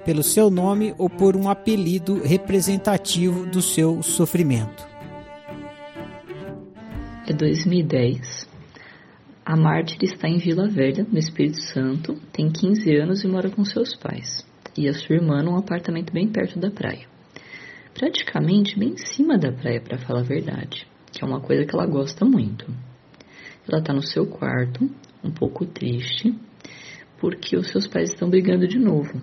[0.04, 4.86] pelo seu nome ou por um apelido representativo do seu sofrimento.
[7.26, 8.51] É 2010.
[9.52, 13.62] A mártir está em Vila Velha, no Espírito Santo, tem 15 anos e mora com
[13.66, 14.46] seus pais.
[14.78, 17.06] E a sua irmã num apartamento bem perto da praia.
[17.92, 21.76] Praticamente bem em cima da praia, para falar a verdade, que é uma coisa que
[21.76, 22.64] ela gosta muito.
[23.68, 24.90] Ela está no seu quarto,
[25.22, 26.34] um pouco triste,
[27.20, 29.20] porque os seus pais estão brigando de novo.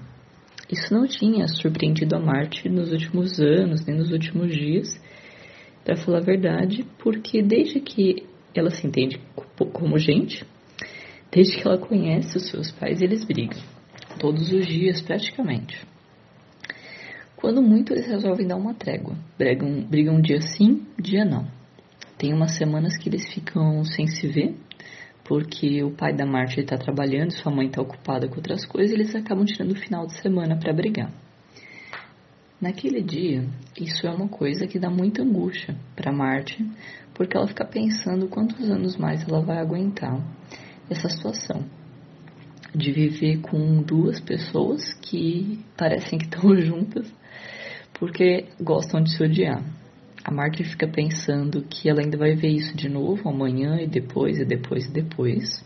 [0.72, 4.90] Isso não tinha surpreendido a Marte nos últimos anos, nem nos últimos dias,
[5.84, 9.20] para falar a verdade, porque desde que ela se entende
[9.68, 10.46] como gente,
[11.32, 13.62] desde que ela conhece os seus pais, eles brigam.
[14.20, 15.86] Todos os dias, praticamente.
[17.36, 19.16] Quando muito, eles resolvem dar uma trégua.
[19.38, 21.48] Brigam, brigam dia sim, dia não.
[22.18, 24.56] Tem umas semanas que eles ficam sem se ver,
[25.24, 28.96] porque o pai da Marta está trabalhando, sua mãe está ocupada com outras coisas, e
[28.96, 31.14] eles acabam tirando o final de semana para brigar.
[32.60, 33.48] Naquele dia,
[33.80, 36.62] isso é uma coisa que dá muita angústia para Marte,
[37.20, 40.26] porque ela fica pensando quantos anos mais ela vai aguentar
[40.90, 41.66] essa situação
[42.74, 47.14] de viver com duas pessoas que parecem que estão juntas
[47.96, 49.62] porque gostam de se odiar.
[50.24, 54.40] A Marta fica pensando que ela ainda vai ver isso de novo amanhã e depois
[54.40, 55.62] e depois e depois.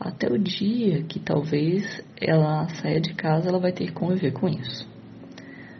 [0.00, 4.48] Até o dia que talvez ela saia de casa, ela vai ter que conviver com
[4.48, 4.84] isso.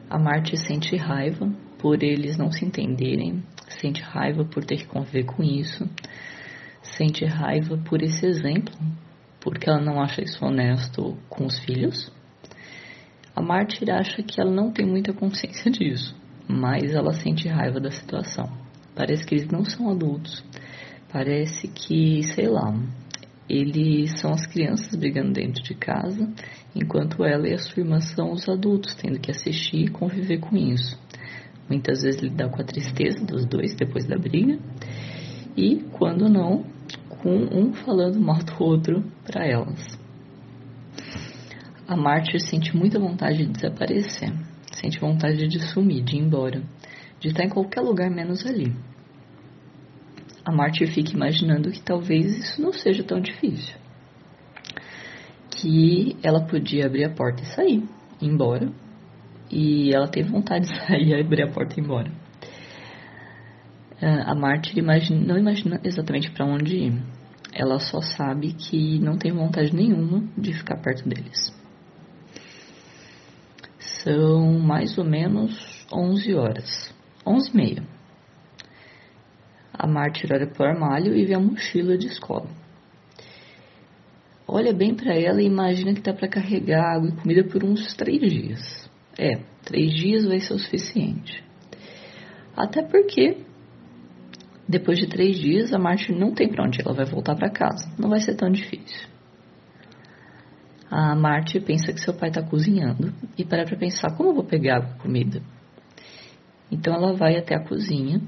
[0.09, 1.53] A Marte sente raiva
[1.87, 5.89] por eles não se entenderem, sente raiva por ter que conviver com isso,
[6.83, 8.75] sente raiva por esse exemplo,
[9.39, 12.11] porque ela não acha isso honesto com os filhos.
[13.37, 16.13] A Mártir acha que ela não tem muita consciência disso
[16.49, 18.51] mais ela sente raiva da situação.
[18.93, 20.45] Parece que eles não são adultos.
[21.13, 22.75] Parece que, sei lá,
[23.49, 26.29] eles são as crianças brigando dentro de casa,
[26.75, 30.57] enquanto ela e a sua irmã são os adultos, tendo que assistir e conviver com
[30.57, 30.99] isso.
[31.69, 34.59] Muitas vezes lidar com a tristeza dos dois depois da briga,
[35.57, 36.65] e quando não,
[37.09, 39.99] com um falando mal do outro para elas.
[41.89, 44.33] A Mártir sente muita vontade de desaparecer
[44.77, 46.63] sente vontade de sumir, de ir embora,
[47.19, 48.73] de estar em qualquer lugar menos ali.
[50.45, 53.75] A Marte fica imaginando que talvez isso não seja tão difícil.
[55.51, 57.83] Que ela podia abrir a porta e sair,
[58.21, 58.71] ir embora.
[59.51, 62.11] E ela tem vontade de sair, abrir a porta e ir embora.
[64.01, 67.03] Ah, a Marte imagina, não imagina exatamente para onde ir.
[67.53, 71.55] Ela só sabe que não tem vontade nenhuma de ficar perto deles.
[73.79, 76.95] São mais ou menos 11 horas.
[77.27, 77.83] 11 e meia.
[79.73, 82.49] A Marte olha para o armário e vê a mochila de escola.
[84.47, 87.95] Olha bem para ela e imagina que dá para carregar água e comida por uns
[87.95, 88.86] três dias.
[89.19, 91.43] É, três dias vai ser o suficiente.
[92.57, 93.39] Até porque,
[94.69, 97.91] depois de três dias, a Marte não tem para onde ela vai voltar para casa.
[97.99, 99.09] Não vai ser tão difícil.
[100.91, 104.45] A Marte pensa que seu pai está cozinhando e para para pensar como eu vou
[104.45, 105.43] pegar e comida.
[106.71, 108.21] Então ela vai até a cozinha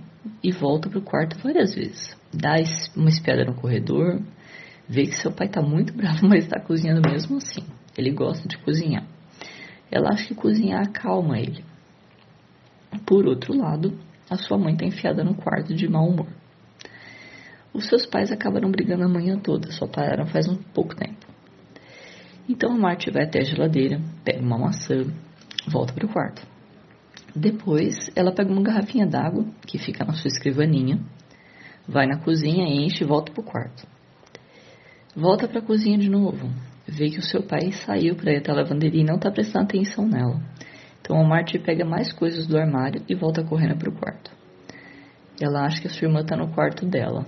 [0.43, 2.16] e volta para o quarto várias vezes.
[2.32, 2.56] Dá
[2.97, 4.20] uma espiada no corredor,
[4.89, 7.65] vê que seu pai está muito bravo, mas está cozinhando mesmo assim.
[7.97, 9.06] Ele gosta de cozinhar.
[9.90, 11.65] Ela acha que cozinhar acalma ele.
[13.06, 13.98] Por outro lado,
[14.28, 16.28] a sua mãe está enfiada no quarto de mau humor.
[17.73, 21.27] Os seus pais acabaram brigando a manhã toda, só pararam faz um pouco tempo.
[22.48, 25.05] Então a Marte vai até a geladeira, pega uma maçã,
[25.66, 26.43] volta para o quarto.
[27.36, 30.98] Depois, ela pega uma garrafinha d'água que fica na sua escrivaninha,
[31.86, 33.86] vai na cozinha, enche e volta para o quarto.
[35.15, 36.51] Volta para a cozinha de novo,
[36.89, 39.66] vê que o seu pai saiu para ir até a lavanderia e não está prestando
[39.66, 40.40] atenção nela.
[41.01, 44.31] Então a Marte pega mais coisas do armário e volta correndo para o quarto.
[45.40, 47.27] Ela acha que a sua irmã está no quarto dela,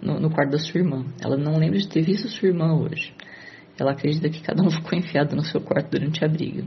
[0.00, 1.04] no, no quarto da sua irmã.
[1.22, 3.14] Ela não lembra de ter visto sua irmã hoje.
[3.78, 6.64] Ela acredita que cada um ficou enfiado no seu quarto durante a briga.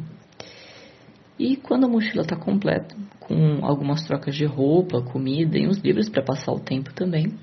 [1.37, 6.07] E quando a mochila está completa, com algumas trocas de roupa, comida e uns livros
[6.07, 7.33] para passar o tempo também,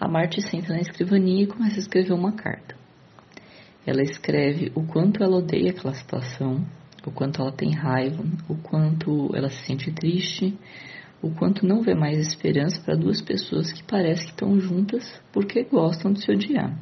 [0.00, 2.79] a Marte senta na escrivaninha e começa a escrever uma carta.
[3.86, 6.64] Ela escreve o quanto ela odeia aquela situação,
[7.06, 10.56] o quanto ela tem raiva, o quanto ela se sente triste,
[11.22, 15.64] o quanto não vê mais esperança para duas pessoas que parecem que estão juntas porque
[15.64, 16.78] gostam de se odiar.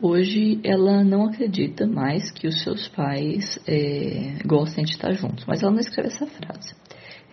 [0.00, 5.62] Hoje ela não acredita mais que os seus pais é, gostem de estar juntos, mas
[5.62, 6.72] ela não escreve essa frase.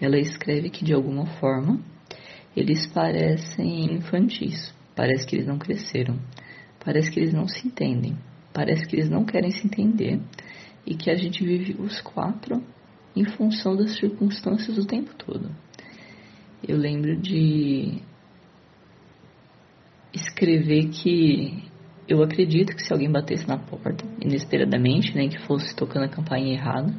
[0.02, 1.80] Ela escreve que de alguma forma
[2.56, 6.18] eles parecem infantis, parece que eles não cresceram,
[6.86, 8.16] parece que eles não se entendem,
[8.54, 10.22] parece que eles não querem se entender
[10.86, 12.64] e que a gente vive os quatro
[13.16, 15.50] em função das circunstâncias o tempo todo.
[16.66, 18.02] Eu lembro de
[20.14, 21.64] escrever que
[22.08, 26.54] eu acredito que se alguém batesse na porta, inesperadamente, nem que fosse tocando a campainha
[26.54, 26.94] errada,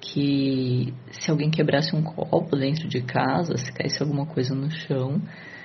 [0.00, 5.20] que se alguém quebrasse um copo dentro de casa, se caísse alguma coisa no chão,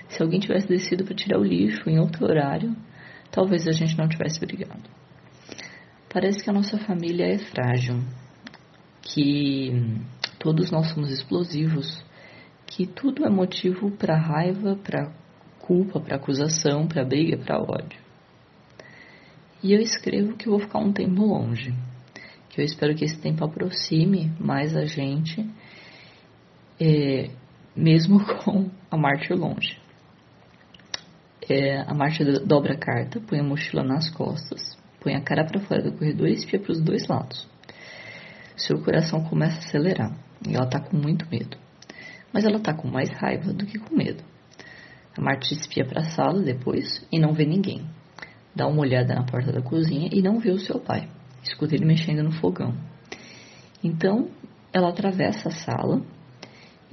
[0.07, 2.73] se alguém tivesse descido para tirar o lixo em outro horário,
[3.31, 4.89] talvez a gente não tivesse brigado.
[6.11, 8.01] Parece que a nossa família é frágil,
[9.01, 9.71] que
[10.39, 12.03] todos nós somos explosivos,
[12.65, 15.11] que tudo é motivo para raiva, para
[15.59, 17.99] culpa, para acusação, para briga, para ódio.
[19.61, 21.73] E eu escrevo que eu vou ficar um tempo longe.
[22.49, 25.45] Que eu espero que esse tempo aproxime mais a gente,
[26.79, 27.29] é,
[27.75, 29.77] mesmo com a Marte longe.
[31.49, 35.61] É, a Marte dobra a carta, põe a mochila nas costas, põe a cara para
[35.61, 37.47] fora do corredor e espia para os dois lados.
[38.55, 40.17] Seu coração começa a acelerar
[40.47, 41.57] e ela está com muito medo.
[42.33, 44.23] Mas ela está com mais raiva do que com medo.
[45.17, 47.87] A Marte espia para a sala depois e não vê ninguém
[48.57, 51.07] dá uma olhada na porta da cozinha e não vê o seu pai.
[51.43, 52.73] Escuta ele mexendo no fogão.
[53.83, 54.29] Então,
[54.73, 56.01] ela atravessa a sala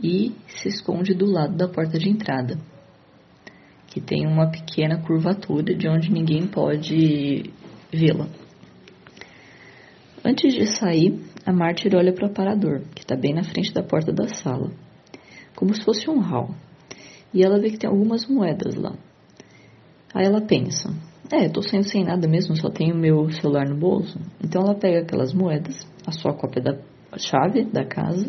[0.01, 2.59] e se esconde do lado da porta de entrada,
[3.95, 7.49] que tem uma pequena curvatura de onde ninguém pode
[7.93, 8.27] vê-la.
[10.25, 13.85] Antes de sair, a mártir olha para o aparador, que está bem na frente da
[13.85, 14.73] porta da sala,
[15.55, 16.51] como se fosse um hall,
[17.33, 18.97] e ela vê que tem algumas moedas lá.
[20.13, 20.93] Aí ela pensa:
[21.31, 24.19] é, tô saindo sem nada mesmo, só tenho meu celular no bolso.
[24.43, 26.79] Então ela pega aquelas moedas, a sua cópia da
[27.17, 28.29] chave da casa,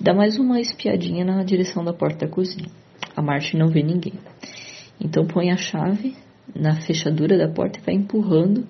[0.00, 2.70] dá mais uma espiadinha na direção da porta da cozinha.
[3.18, 4.14] A Martin não vê ninguém.
[5.00, 6.14] Então põe a chave
[6.54, 8.64] na fechadura da porta e vai empurrando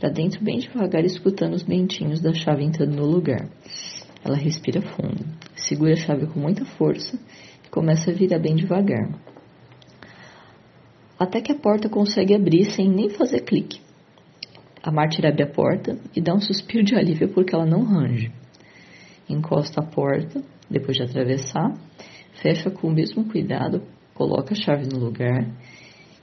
[0.00, 3.46] para dentro bem devagar, escutando os dentinhos da chave entrando no lugar.
[4.24, 5.22] Ela respira fundo,
[5.54, 7.18] segura a chave com muita força
[7.66, 9.10] e começa a virar bem devagar
[11.18, 13.82] até que a porta consegue abrir sem nem fazer clique.
[14.82, 18.32] A mártir abre a porta e dá um suspiro de alívio porque ela não range.
[19.28, 21.74] Encosta a porta, depois de atravessar,
[22.42, 23.82] fecha com o mesmo cuidado,
[24.14, 25.46] coloca a chave no lugar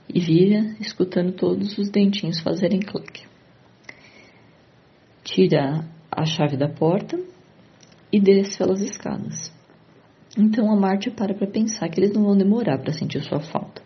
[0.08, 3.26] e vira, escutando todos os dentinhos fazerem clique.
[5.22, 7.18] Tira a chave da porta
[8.12, 9.52] e desce pelas escadas.
[10.36, 13.82] Então a Marte para para pensar que eles não vão demorar para sentir sua falta.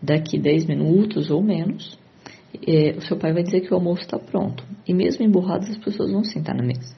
[0.00, 1.98] Daqui 10 minutos ou menos,
[2.66, 4.64] é, o seu pai vai dizer que o almoço está pronto.
[4.86, 6.96] E mesmo emburradas, as pessoas vão sentar na mesa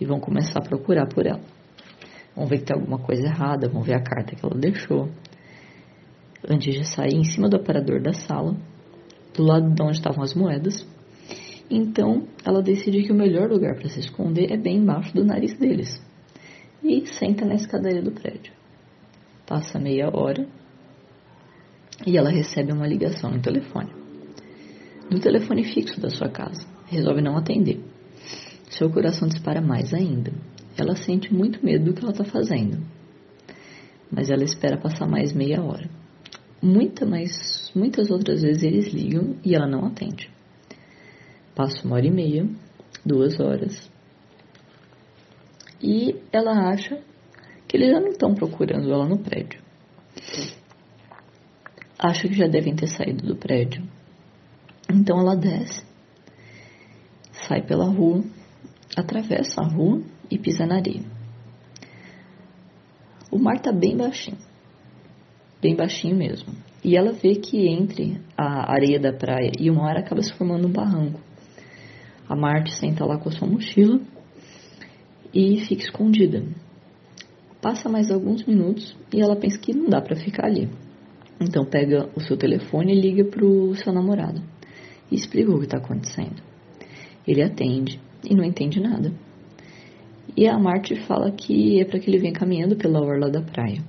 [0.00, 1.40] e vão começar a procurar por ela.
[2.34, 5.08] Vão ver que tem alguma coisa errada, vão ver a carta que ela deixou.
[6.48, 8.56] Antes de sair em cima do aparador da sala,
[9.34, 10.86] do lado de onde estavam as moedas.
[11.70, 15.56] Então, ela decide que o melhor lugar para se esconder é bem embaixo do nariz
[15.58, 16.00] deles.
[16.82, 18.52] E senta na escadaria do prédio.
[19.46, 20.48] Passa meia hora
[22.06, 23.90] e ela recebe uma ligação no telefone.
[25.10, 26.66] Do telefone fixo da sua casa.
[26.86, 27.80] Resolve não atender.
[28.70, 30.32] Seu coração dispara mais ainda.
[30.80, 32.82] Ela sente muito medo do que ela está fazendo.
[34.10, 35.90] Mas ela espera passar mais meia hora.
[36.62, 40.30] Muita, mas muitas outras vezes eles ligam e ela não atende.
[41.54, 42.48] Passa uma hora e meia,
[43.04, 43.90] duas horas.
[45.82, 46.98] E ela acha
[47.68, 49.60] que eles já não estão procurando ela no prédio.
[51.98, 53.86] Acha que já devem ter saído do prédio.
[54.90, 55.84] Então ela desce,
[57.32, 58.24] sai pela rua,
[58.96, 61.02] atravessa a rua e pisa areia.
[63.30, 64.38] O mar está bem baixinho,
[65.60, 66.52] bem baixinho mesmo.
[66.82, 70.66] E ela vê que entre a areia da praia e o mar acaba se formando
[70.66, 71.20] um barranco.
[72.28, 74.00] A Marte senta lá com a sua mochila
[75.34, 76.44] e fica escondida.
[77.60, 80.70] Passa mais alguns minutos e ela pensa que não dá para ficar ali.
[81.40, 84.42] Então pega o seu telefone e liga para o seu namorado
[85.10, 86.42] e explica o que está acontecendo.
[87.26, 89.12] Ele atende e não entende nada.
[90.36, 93.82] E a Marte fala que é para que ele venha caminhando pela orla da praia,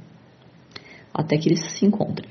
[1.13, 2.29] até que eles se encontrem.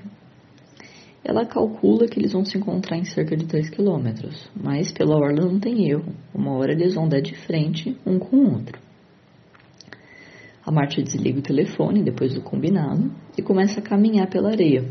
[1.22, 5.44] Ela calcula que eles vão se encontrar em cerca de 3 quilômetros, mas pela orla
[5.44, 6.12] não tem erro.
[6.34, 8.80] Uma hora eles vão dar de frente um com o outro.
[10.64, 14.84] A Marte desliga o telefone depois do combinado e começa a caminhar pela areia,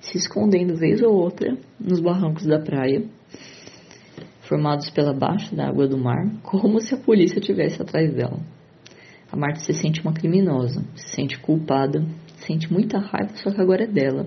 [0.00, 3.04] se escondendo vez ou outra nos barrancos da praia,
[4.48, 8.40] formados pela baixa da água do mar, como se a polícia estivesse atrás dela.
[9.30, 12.02] A Marte se sente uma criminosa, se sente culpada,
[12.46, 14.26] sente muita raiva, só que agora é dela.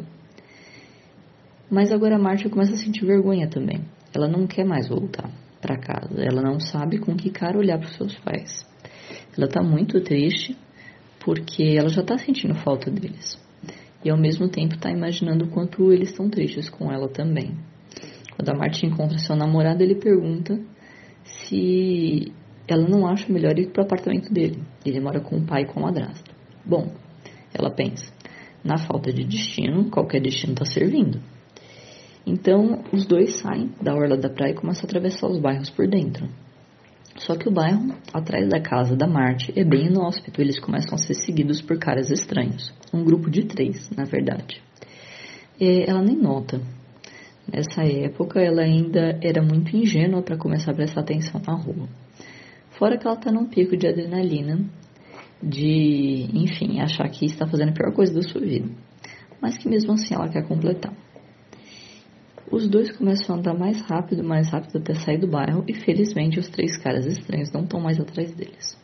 [1.70, 3.82] Mas agora a Marte começa a sentir vergonha também.
[4.14, 6.22] Ela não quer mais voltar para casa.
[6.22, 8.68] Ela não sabe com que cara olhar para os seus pais.
[9.36, 10.56] Ela está muito triste
[11.24, 13.40] porque ela já está sentindo falta deles.
[14.04, 17.56] E ao mesmo tempo está imaginando o quanto eles estão tristes com ela também.
[18.44, 20.60] Quando a encontra seu namorado, ele pergunta
[21.24, 22.32] se
[22.68, 24.64] ela não acha melhor ir para o apartamento dele.
[24.84, 26.32] Ele mora com o pai e com a madrasta.
[26.66, 26.92] Bom,
[27.54, 28.12] ela pensa,
[28.64, 31.22] na falta de destino, qualquer destino está servindo.
[32.26, 35.88] Então, os dois saem da orla da praia e começam a atravessar os bairros por
[35.88, 36.28] dentro.
[37.18, 40.42] Só que o bairro, atrás da casa da Marte, é bem inóspito.
[40.42, 42.74] Eles começam a ser seguidos por caras estranhos.
[42.92, 44.62] Um grupo de três, na verdade.
[45.60, 46.60] E ela nem nota.
[47.48, 51.88] Nessa época, ela ainda era muito ingênua para começar a prestar atenção na rua.
[52.72, 54.60] Fora que ela está num pico de adrenalina,
[55.42, 58.70] de, enfim, achar que está fazendo a pior coisa da sua vida.
[59.42, 60.94] Mas que mesmo assim ela quer completar.
[62.52, 66.38] Os dois começam a andar mais rápido, mais rápido até sair do bairro e felizmente
[66.38, 68.78] os três caras estranhos não estão mais atrás deles.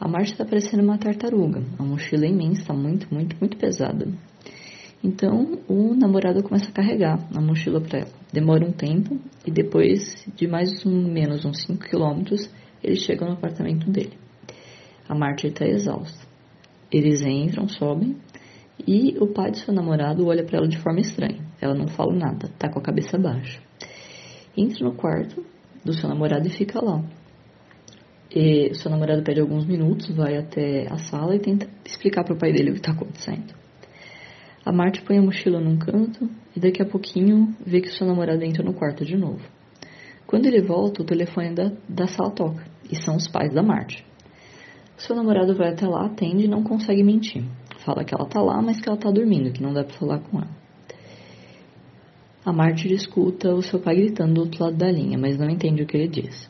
[0.00, 1.62] A marcha está parecendo uma tartaruga.
[1.78, 4.08] A mochila imensa, muito, muito, muito pesada.
[5.02, 8.10] Então o namorado começa a carregar a mochila para ela.
[8.32, 12.50] Demora um tempo e depois de mais ou menos uns 5 quilômetros
[12.82, 14.12] eles chegam no apartamento dele.
[15.08, 16.26] A Marta está exausta.
[16.90, 18.16] Eles entram, sobem
[18.86, 21.44] e o pai de seu namorado olha para ela de forma estranha.
[21.60, 23.60] Ela não fala nada, tá com a cabeça baixa.
[24.56, 25.44] Entra no quarto
[25.84, 27.02] do seu namorado e fica lá.
[28.34, 32.38] E seu namorado pede alguns minutos, vai até a sala e tenta explicar para o
[32.38, 33.54] pai dele o que está acontecendo.
[34.68, 38.44] A Marte põe a mochila num canto e daqui a pouquinho vê que seu namorado
[38.44, 39.40] entra no quarto de novo.
[40.26, 42.62] Quando ele volta, o telefone da, da sala toca
[42.92, 44.04] e são os pais da Marte.
[44.98, 47.46] Seu namorado vai até lá, atende e não consegue mentir.
[47.82, 50.18] Fala que ela tá lá, mas que ela tá dormindo, que não dá para falar
[50.18, 50.50] com ela.
[52.44, 55.82] A Mártir escuta o seu pai gritando do outro lado da linha, mas não entende
[55.82, 56.46] o que ele diz.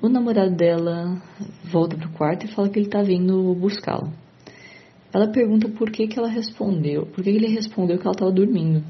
[0.00, 1.20] O namorado dela
[1.64, 4.12] volta pro quarto e fala que ele tá vindo buscá-la.
[5.12, 8.30] Ela pergunta por que, que ela respondeu, por que, que ele respondeu que ela estava
[8.30, 8.84] dormindo.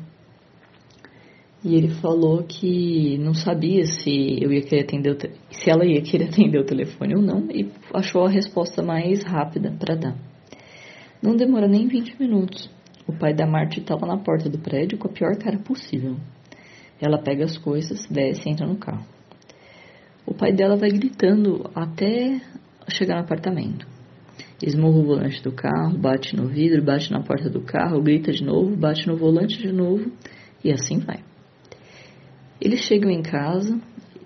[1.65, 6.27] E ele falou que não sabia se eu ia querer atender se ela ia querer
[6.29, 10.17] atender o telefone ou não e achou a resposta mais rápida para dar.
[11.21, 12.71] Não demora nem 20 minutos.
[13.07, 16.17] O pai da Marte estava na porta do prédio com a pior cara possível.
[17.01, 19.05] Ela pega as coisas, desce e entra no carro.
[20.27, 22.41] O pai dela vai gritando até
[22.89, 23.98] chegar no apartamento.
[24.61, 28.45] Esmurra o volante do carro, bate no vidro, bate na porta do carro, grita de
[28.45, 30.11] novo, bate no volante de novo
[30.65, 31.23] e assim vai.
[32.61, 33.81] Eles chegam em casa,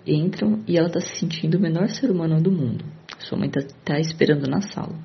[0.07, 2.83] entram e ela está se sentindo o menor ser humano do mundo.
[3.19, 4.95] Sua mãe está tá esperando na sala.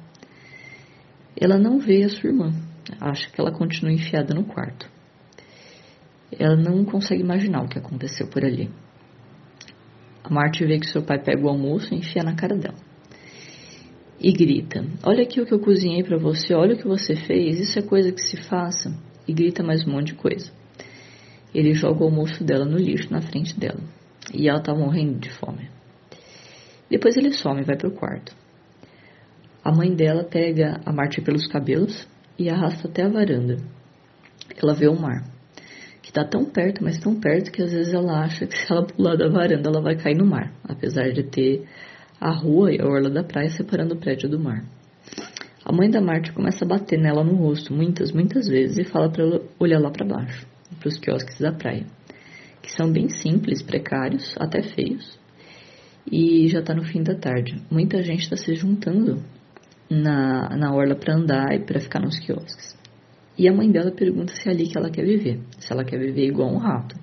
[1.39, 2.53] Ela não vê a sua irmã,
[2.99, 4.91] acha que ela continua enfiada no quarto.
[6.33, 8.71] Ela não consegue imaginar o que aconteceu por ali.
[10.25, 12.88] A Marte vê que seu pai pega o almoço e enfia na cara dela.
[14.21, 17.61] E grita: Olha aqui o que eu cozinhei para você, olha o que você fez,
[17.61, 18.93] isso é coisa que se faça.
[19.27, 20.51] E grita mais um monte de coisa.
[21.55, 23.81] Ele joga o almoço dela no lixo na frente dela.
[24.35, 25.69] E ela tá morrendo de fome.
[26.91, 28.35] Depois ele some e vai pro quarto.
[29.63, 32.09] A mãe dela pega a Marte pelos cabelos
[32.39, 33.57] e arrasta até a varanda.
[34.57, 35.25] Ela vê o mar,
[36.03, 38.87] que está tão perto, mas tão perto que às vezes ela acha que se ela
[38.87, 41.67] pular da varanda ela vai cair no mar, apesar de ter
[42.21, 44.65] a rua e a orla da praia separando o prédio do mar.
[45.65, 49.11] A mãe da Marte começa a bater nela no rosto muitas, muitas vezes e fala
[49.11, 50.47] para ela olhar lá para baixo,
[50.79, 51.85] para os quiosques da praia,
[52.63, 55.19] que são bem simples, precários, até feios.
[56.11, 57.63] E já está no fim da tarde.
[57.71, 59.23] Muita gente está se juntando
[59.91, 62.79] na, na orla para andar e para ficar nos quiosques.
[63.37, 65.39] E a mãe dela pergunta se é ali que ela quer viver.
[65.59, 66.97] Se ela quer viver igual um rato.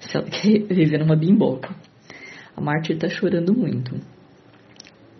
[0.00, 1.76] Se ela quer viver numa bimboca.
[2.56, 3.94] A Mártir está chorando muito.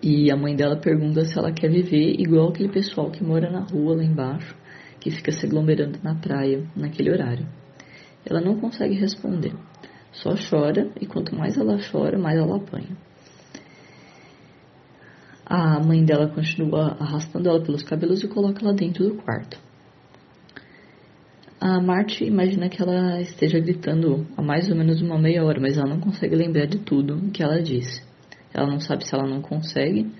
[0.02, 3.60] E a mãe dela pergunta se ela quer viver igual aquele pessoal que mora na
[3.60, 4.55] rua lá embaixo,
[5.01, 7.47] que fica se aglomerando na praia naquele horário.
[8.24, 9.52] Ela não consegue responder.
[10.12, 12.97] Só chora e quanto mais ela chora, mais ela apanha.
[15.44, 19.59] A mãe dela continua arrastando ela pelos cabelos e coloca ela dentro do quarto.
[21.60, 25.77] A Marte imagina que ela esteja gritando há mais ou menos uma meia hora, mas
[25.78, 28.05] ela não consegue lembrar de tudo que ela disse.
[28.56, 30.10] Ela não sabe se ela não consegue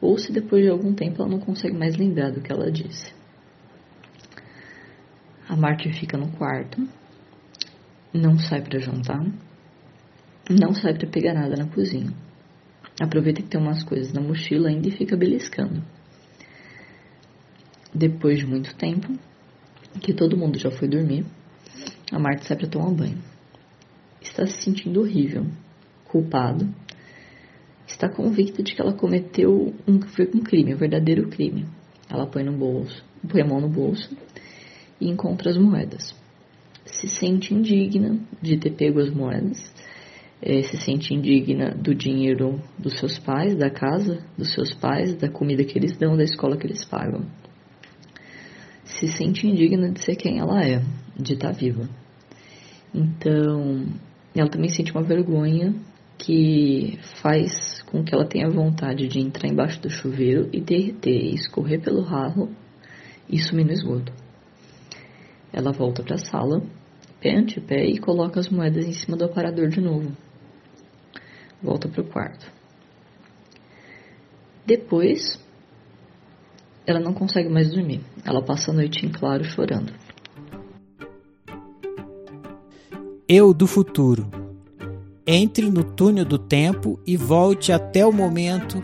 [0.00, 3.12] ou se depois de algum tempo ela não consegue mais lembrar do que ela disse.
[5.48, 6.80] A Marte fica no quarto,
[8.14, 9.26] não sai para jantar,
[10.48, 12.12] não sai para pegar nada na cozinha.
[13.00, 15.82] Aproveita que tem umas coisas na mochila ainda e fica beliscando.
[17.92, 19.12] Depois de muito tempo,
[20.00, 21.26] que todo mundo já foi dormir,
[22.12, 23.18] a Marta sai para tomar banho.
[24.20, 25.46] Está se sentindo horrível,
[26.04, 26.72] culpado.
[27.86, 31.66] Está convicta de que ela cometeu um, um crime, um verdadeiro crime.
[32.08, 34.10] Ela põe no bolso, põe a mão no bolso
[35.00, 36.14] e encontra as moedas.
[36.84, 39.72] Se sente indigna de ter pego as moedas
[40.42, 45.28] é, se sente indigna do dinheiro dos seus pais, da casa dos seus pais, da
[45.28, 47.24] comida que eles dão, da escola que eles pagam.
[48.84, 50.82] Se sente indigna de ser quem ela é,
[51.16, 51.88] de estar viva.
[52.92, 53.86] Então,
[54.34, 55.74] ela também sente uma vergonha
[56.22, 61.34] que faz com que ela tenha vontade de entrar embaixo do chuveiro e derreter, e
[61.34, 62.48] escorrer pelo ralo
[63.28, 64.12] e sumir no esgoto.
[65.52, 66.62] Ela volta para a sala,
[67.20, 70.12] pé ante pé, e coloca as moedas em cima do aparador de novo
[71.62, 72.52] volta para o quarto.
[74.66, 75.38] Depois,
[76.86, 78.00] ela não consegue mais dormir.
[78.24, 79.92] Ela passa a noite em claro chorando.
[83.28, 84.41] Eu do futuro.
[85.26, 88.82] Entre no túnel do tempo e volte até o momento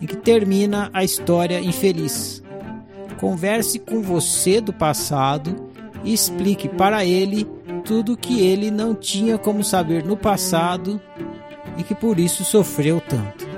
[0.00, 2.42] em que termina a história infeliz.
[3.18, 5.70] Converse com você do passado
[6.04, 7.46] e explique para ele
[7.84, 11.00] tudo que ele não tinha como saber no passado
[11.78, 13.48] e que por isso sofreu tanto.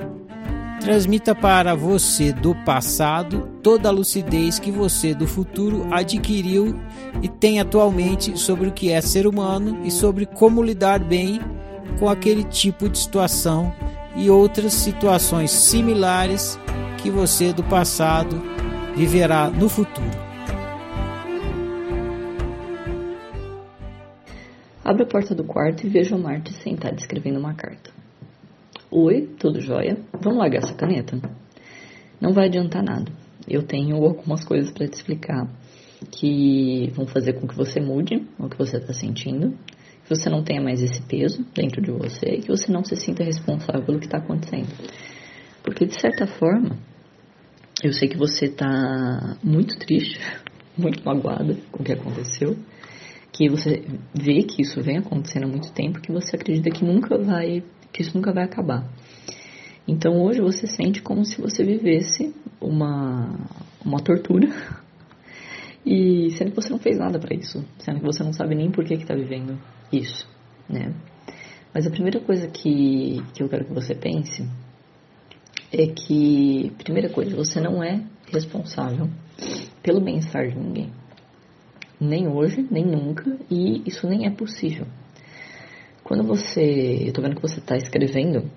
[0.81, 6.79] Transmita para você do passado toda a lucidez que você do futuro adquiriu
[7.21, 11.41] e tem atualmente sobre o que é ser humano e sobre como lidar bem
[11.99, 13.73] com aquele tipo de situação
[14.17, 16.59] e outras situações similares
[17.03, 18.41] que você do passado
[18.95, 20.31] viverá no futuro.
[24.85, 27.91] Abro a porta do quarto e vejo a Marte sentada escrevendo uma carta.
[28.91, 29.97] Oi, tudo jóia?
[30.21, 31.21] Vamos largar essa caneta?
[32.21, 33.11] Não vai adiantar nada.
[33.47, 35.49] Eu tenho algumas coisas para te explicar
[36.11, 39.55] que vão fazer com que você mude o que você está sentindo,
[40.11, 42.97] que você não tenha mais esse peso dentro de você e que você não se
[42.97, 44.69] sinta responsável pelo que está acontecendo.
[45.63, 46.77] Porque, de certa forma,
[47.81, 50.19] eu sei que você está muito triste,
[50.77, 52.57] muito magoada com o que aconteceu,
[53.33, 57.17] que você vê que isso vem acontecendo há muito tempo, que você acredita que nunca
[57.17, 57.63] vai,
[57.93, 58.91] que isso nunca vai acabar.
[59.87, 63.39] Então hoje você sente como se você vivesse uma,
[63.85, 64.49] uma tortura
[65.87, 68.73] e sendo que você não fez nada para isso, sendo que você não sabe nem
[68.73, 69.57] por que está vivendo
[69.93, 70.29] isso,
[70.69, 70.95] né?
[71.73, 74.49] Mas a primeira coisa que, que eu quero que você pense
[75.73, 79.09] é que, primeira coisa, você não é responsável
[79.83, 80.93] pelo bem-estar de ninguém.
[82.01, 84.87] Nem hoje, nem nunca, e isso nem é possível.
[86.03, 87.05] Quando você.
[87.07, 88.51] Eu tô vendo que você está escrevendo,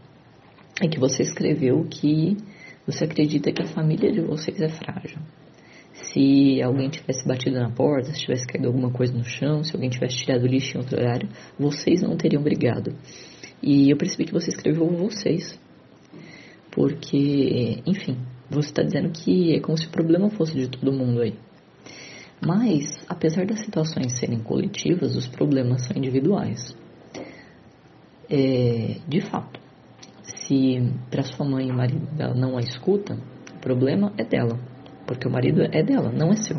[0.82, 2.38] é que você escreveu que
[2.88, 5.20] você acredita que a família de vocês é frágil.
[5.94, 9.90] Se alguém tivesse batido na porta, se tivesse caído alguma coisa no chão, se alguém
[9.90, 12.96] tivesse tirado lixo em outro horário, vocês não teriam brigado.
[13.62, 15.60] E eu percebi que você escreveu vocês.
[16.72, 18.18] Porque, enfim,
[18.50, 21.36] você está dizendo que é como se o problema fosse de todo mundo aí.
[22.46, 26.76] Mas, apesar das situações serem coletivas, os problemas são individuais.
[28.30, 29.60] É, de fato,
[30.24, 33.18] se para sua mãe o marido dela não a escuta,
[33.56, 34.60] o problema é dela,
[35.06, 36.58] porque o marido é dela, não é seu.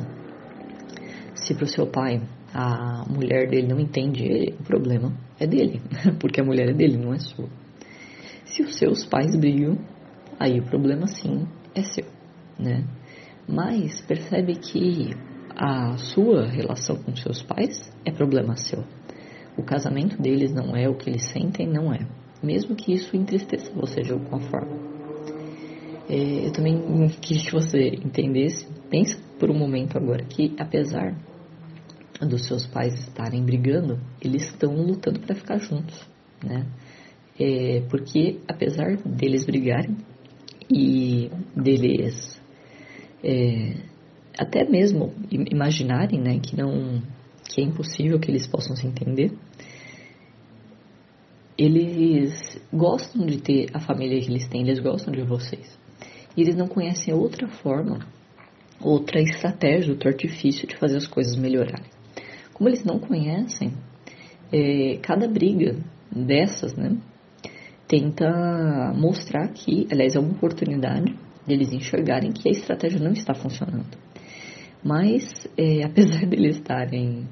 [1.34, 2.20] Se para o seu pai
[2.52, 5.80] a mulher dele não entende ele, o problema é dele,
[6.20, 7.48] porque a mulher é dele, não é sua.
[8.44, 9.78] Se os seus pais brigam,
[10.38, 12.04] aí o problema sim é seu,
[12.58, 12.84] né?
[13.48, 15.10] Mas percebe que
[15.56, 18.84] a sua relação com seus pais é problema seu.
[19.56, 22.06] O casamento deles não é o que eles sentem, não é.
[22.42, 24.93] Mesmo que isso entristeça você de alguma forma.
[26.08, 31.16] É, eu também quis que você entendesse, pensa por um momento agora, que apesar
[32.20, 36.06] dos seus pais estarem brigando, eles estão lutando para ficar juntos,
[36.42, 36.66] né?
[37.38, 39.96] É, porque apesar deles brigarem,
[40.70, 42.40] e deles
[43.22, 43.76] é,
[44.38, 47.02] até mesmo imaginarem né, que não
[47.48, 49.32] que é impossível que eles possam se entender
[51.56, 55.78] eles gostam de ter a família que eles têm eles gostam de vocês
[56.36, 58.00] e eles não conhecem outra forma
[58.80, 61.90] outra estratégia outro artifício de fazer as coisas melhorarem
[62.52, 63.72] como eles não conhecem
[64.52, 65.76] é, cada briga
[66.10, 66.96] dessas né
[67.86, 71.14] tenta mostrar que, aliás, é uma oportunidade
[71.46, 73.96] deles enxergarem que a estratégia não está funcionando.
[74.82, 77.28] Mas, é, apesar deles estarem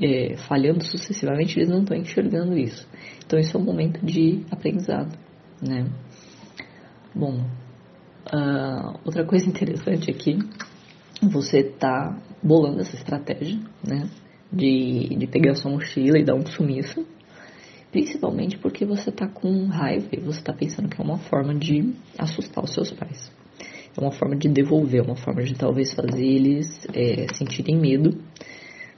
[0.00, 2.88] é, falhando sucessivamente, eles não estão enxergando isso.
[3.24, 5.16] Então, isso é um momento de aprendizado,
[5.60, 5.86] né?
[7.14, 7.44] Bom,
[8.32, 10.38] uh, outra coisa interessante aqui,
[11.22, 14.08] você está bolando essa estratégia, né?
[14.52, 17.04] De, de pegar sua mochila e dar um sumiço
[17.96, 21.94] Principalmente porque você está com raiva e você está pensando que é uma forma de
[22.18, 23.32] assustar os seus pais.
[23.96, 28.22] É uma forma de devolver, uma forma de talvez fazer eles é, sentirem medo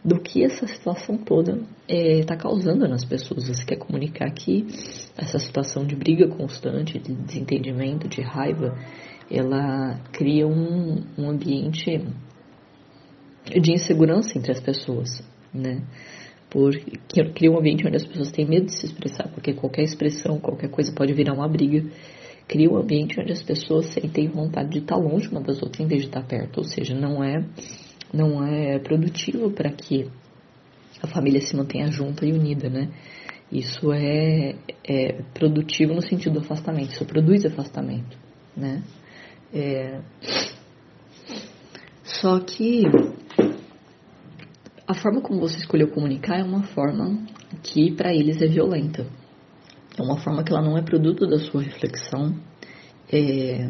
[0.05, 3.47] do que essa situação toda está é, causando nas pessoas.
[3.47, 4.67] Você quer comunicar que
[5.17, 8.77] essa situação de briga constante, de desentendimento, de raiva,
[9.31, 12.05] ela cria um, um ambiente
[13.45, 15.23] de insegurança entre as pessoas,
[15.53, 15.83] né?
[16.51, 20.39] porque cria um ambiente onde as pessoas têm medo de se expressar, porque qualquer expressão,
[20.39, 21.85] qualquer coisa pode virar uma briga.
[22.47, 25.87] Cria um ambiente onde as pessoas sentem vontade de estar longe uma das outras em
[25.87, 27.45] vez de estar perto, ou seja, não é
[28.13, 30.09] não é produtivo para que
[31.03, 32.89] a família se mantenha junta e unida, né?
[33.53, 38.17] Isso é, é produtivo no sentido do afastamento, isso produz afastamento,
[38.57, 38.83] né?
[39.53, 40.01] É...
[42.05, 42.85] Só que
[44.87, 47.27] a forma como você escolheu comunicar é uma forma
[47.63, 49.07] que para eles é violenta.
[49.97, 52.35] É uma forma que ela não é produto da sua reflexão
[53.13, 53.69] é,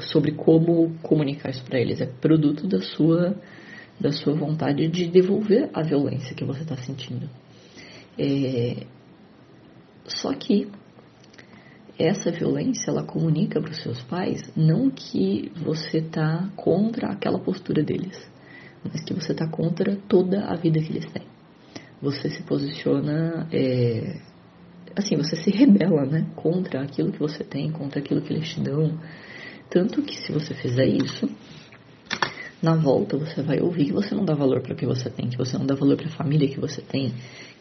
[0.00, 2.00] sobre como comunicar isso para eles.
[2.00, 3.36] É produto da sua,
[3.98, 7.28] da sua vontade de devolver a violência que você está sentindo.
[8.18, 8.86] É,
[10.04, 10.70] só que
[11.98, 17.82] essa violência ela comunica para os seus pais não que você está contra aquela postura
[17.82, 18.34] deles
[18.84, 21.26] mas que você está contra toda a vida que eles têm.
[22.02, 24.20] Você se posiciona, é,
[24.94, 28.60] assim, você se rebela, né, contra aquilo que você tem, contra aquilo que eles te
[28.60, 28.98] dão.
[29.70, 31.28] Tanto que se você fizer isso,
[32.62, 35.28] na volta você vai ouvir que você não dá valor para o que você tem,
[35.28, 37.12] que você não dá valor para a família que você tem,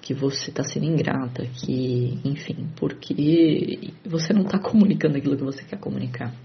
[0.03, 5.63] que você está sendo ingrata, que, enfim, porque você não está comunicando aquilo que você
[5.63, 6.35] quer comunicar.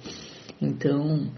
[0.63, 1.29] Então,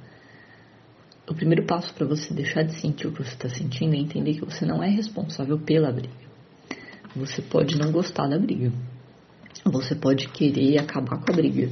[1.26, 4.34] o primeiro passo para você deixar de sentir o que você está sentindo é entender
[4.34, 6.14] que você não é responsável pela briga.
[7.16, 8.70] Você pode não gostar da briga.
[9.64, 11.70] Você pode querer acabar com a briga.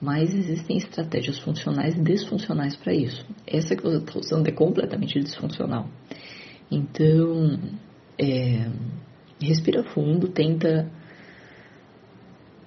[0.00, 3.26] Mas existem estratégias funcionais e desfuncionais para isso.
[3.46, 5.86] Essa que você está usando é completamente disfuncional.
[6.70, 7.58] Então,
[8.18, 8.70] é,
[9.46, 10.90] respira fundo, tenta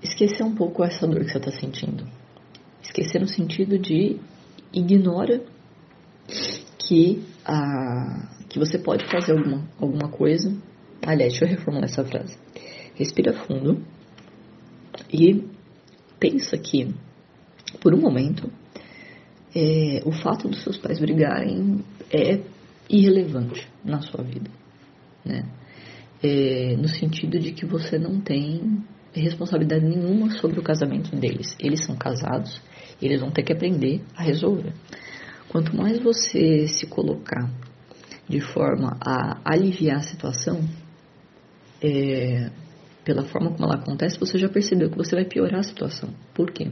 [0.01, 2.05] esquecer um pouco essa dor que você está sentindo.
[2.81, 4.19] Esquecer no sentido de
[4.73, 5.43] ignora
[6.77, 10.55] que, a, que você pode fazer alguma, alguma coisa.
[11.05, 12.37] Aliás, deixa eu reformular essa frase.
[12.95, 13.83] Respira fundo
[15.11, 15.43] e
[16.19, 16.93] pensa que,
[17.81, 18.51] por um momento,
[19.55, 22.41] é, o fato dos seus pais brigarem é
[22.89, 24.49] irrelevante na sua vida,
[25.23, 25.45] né?
[26.23, 28.83] É, no sentido de que você não tem
[29.21, 31.55] responsabilidade nenhuma sobre o casamento deles.
[31.59, 32.61] Eles são casados,
[33.01, 34.73] eles vão ter que aprender a resolver.
[35.49, 37.49] Quanto mais você se colocar
[38.27, 40.61] de forma a aliviar a situação,
[41.81, 42.49] é,
[43.03, 46.09] pela forma como ela acontece, você já percebeu que você vai piorar a situação.
[46.33, 46.71] Por quê?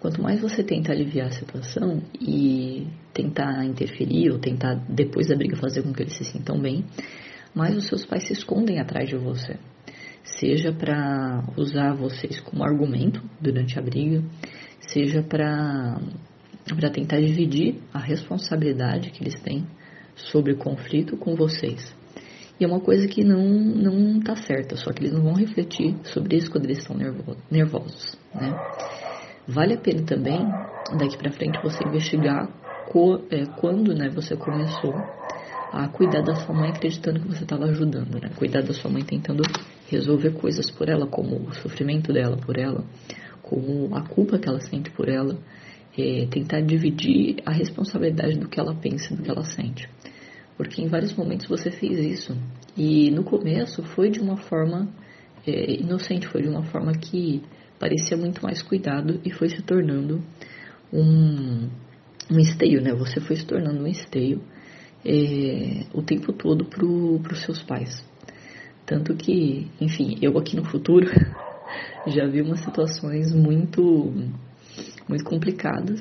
[0.00, 5.56] Quanto mais você tenta aliviar a situação e tentar interferir ou tentar depois da briga
[5.56, 6.86] fazer com que eles se sintam bem,
[7.54, 9.56] mais os seus pais se escondem atrás de você.
[10.22, 14.22] Seja para usar vocês como argumento durante a briga,
[14.80, 16.00] seja para
[16.78, 19.66] para tentar dividir a responsabilidade que eles têm
[20.14, 21.94] sobre o conflito com vocês.
[22.60, 25.96] E é uma coisa que não não está certa, só que eles não vão refletir
[26.04, 26.96] sobre isso quando eles estão
[27.50, 28.54] nervosos, né?
[29.48, 30.38] Vale a pena também,
[30.98, 32.48] daqui para frente, você investigar
[32.90, 34.94] co, é, quando né, você começou
[35.72, 38.30] a cuidar da sua mãe acreditando que você estava ajudando, né?
[38.36, 39.42] Cuidar da sua mãe tentando
[39.88, 42.84] resolver coisas por ela, como o sofrimento dela por ela,
[43.42, 45.38] como a culpa que ela sente por ela,
[45.96, 49.88] é, tentar dividir a responsabilidade do que ela pensa, do que ela sente.
[50.56, 52.36] Porque em vários momentos você fez isso
[52.76, 54.88] e no começo foi de uma forma
[55.46, 57.42] é, inocente, foi de uma forma que
[57.78, 60.20] parecia muito mais cuidado e foi se tornando
[60.92, 61.68] um,
[62.30, 62.92] um esteio, né?
[62.94, 64.42] Você foi se tornando um esteio
[65.04, 68.04] é, o tempo todo para os seus pais.
[68.84, 71.06] Tanto que, enfim, eu aqui no futuro
[72.06, 74.12] já vi umas situações muito,
[75.08, 76.00] muito complicadas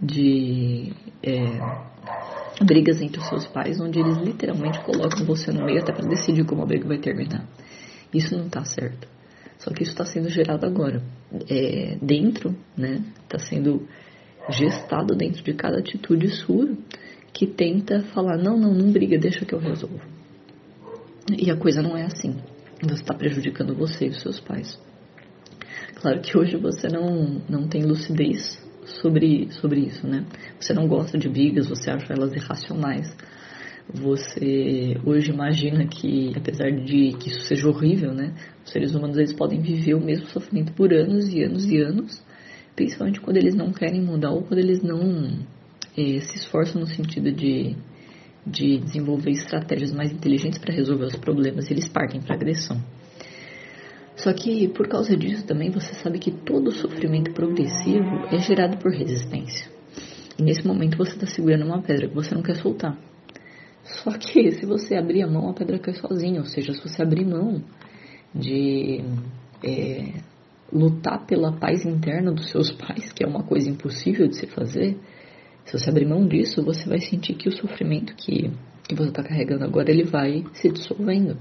[0.00, 0.92] de
[1.22, 6.06] é, brigas entre os seus pais, onde eles literalmente colocam você no meio até para
[6.06, 7.46] decidir como a briga vai terminar.
[8.12, 9.08] Isso não está certo.
[9.58, 11.02] Só que isso está sendo gerado agora.
[11.48, 13.04] É, dentro, né?
[13.22, 13.86] Está sendo
[14.48, 16.68] gestado dentro de cada atitude sua
[17.32, 20.00] que tenta falar: não, não, não briga, deixa que eu resolvo.
[21.38, 22.36] E a coisa não é assim.
[22.82, 24.78] Você está prejudicando você e os seus pais.
[25.96, 30.24] Claro que hoje você não, não tem lucidez sobre, sobre isso, né?
[30.58, 33.14] Você não gosta de brigas, você acha elas irracionais.
[33.92, 38.34] Você hoje imagina que, apesar de que isso seja horrível, né?
[38.64, 42.24] Os seres humanos eles podem viver o mesmo sofrimento por anos e anos e anos,
[42.74, 45.40] principalmente quando eles não querem mudar ou quando eles não
[46.20, 47.76] se esforçam no sentido de,
[48.46, 52.80] de desenvolver estratégias mais inteligentes para resolver os problemas e eles partem para agressão.
[54.16, 58.92] Só que por causa disso também você sabe que todo sofrimento progressivo é gerado por
[58.92, 59.70] resistência.
[60.38, 62.98] E nesse momento você está segurando uma pedra que você não quer soltar.
[63.84, 66.40] Só que se você abrir a mão, a pedra cai sozinha.
[66.40, 67.62] Ou seja, se você abrir mão
[68.34, 69.02] de
[69.64, 70.20] é,
[70.72, 74.96] lutar pela paz interna dos seus pais, que é uma coisa impossível de se fazer,
[75.70, 78.50] se você abrir mão disso, você vai sentir que o sofrimento que,
[78.88, 81.38] que você está carregando agora ele vai se dissolvendo.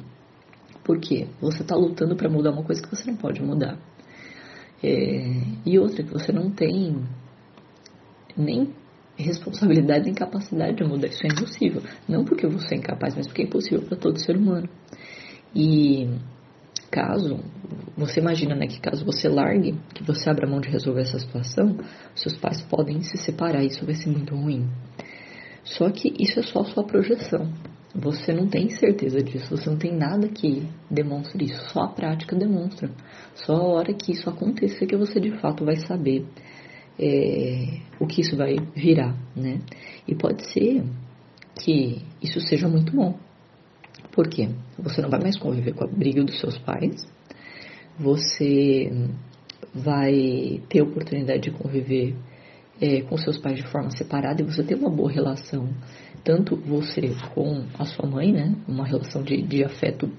[0.84, 1.28] Por quê?
[1.42, 3.80] Você está lutando para mudar uma coisa que você não pode mudar.
[4.84, 5.32] É,
[5.66, 7.04] e outra, que você não tem
[8.38, 8.72] nem
[9.18, 11.08] responsabilidade nem capacidade de mudar.
[11.08, 11.82] Isso é impossível.
[12.08, 14.70] Não porque você é incapaz, mas porque é impossível para todo ser humano.
[15.56, 16.08] E
[16.90, 17.40] caso,
[17.96, 21.78] você imagina né, que caso você largue, que você abra mão de resolver essa situação,
[22.16, 24.68] seus pais podem se separar, isso vai ser muito ruim.
[25.64, 27.52] Só que isso é só sua projeção.
[27.94, 32.36] Você não tem certeza disso, você não tem nada que demonstre isso, só a prática
[32.36, 32.90] demonstra.
[33.34, 36.26] Só a hora que isso acontecer que você de fato vai saber
[37.00, 39.60] é, o que isso vai virar, né?
[40.08, 40.84] E pode ser
[41.64, 43.18] que isso seja muito bom.
[44.12, 44.50] Por quê?
[44.78, 47.08] Você não vai mais conviver com a briga dos seus pais,
[47.98, 48.92] você
[49.74, 52.16] vai ter oportunidade de conviver
[52.82, 55.70] é, com seus pais de forma separada e você ter uma boa relação,
[56.24, 58.56] tanto você com a sua mãe, né?
[58.68, 60.10] Uma relação de, de afeto,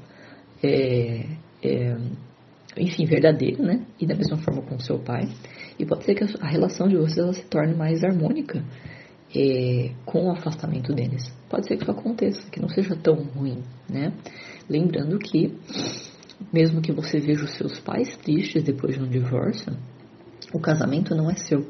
[0.63, 1.27] é,
[1.63, 1.97] é,
[2.77, 3.85] enfim, verdadeira, né?
[3.99, 5.29] E da mesma forma com seu pai.
[5.79, 8.63] E pode ser que a relação de vocês ela se torne mais harmônica
[9.35, 11.33] é, com o afastamento deles.
[11.49, 14.13] Pode ser que isso aconteça, que não seja tão ruim, né?
[14.69, 15.57] Lembrando que,
[16.53, 19.77] mesmo que você veja os seus pais tristes depois de um divórcio,
[20.53, 21.67] o casamento não é seu.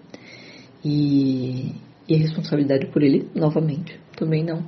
[0.85, 1.75] E,
[2.09, 4.65] e a responsabilidade por ele, novamente, também não.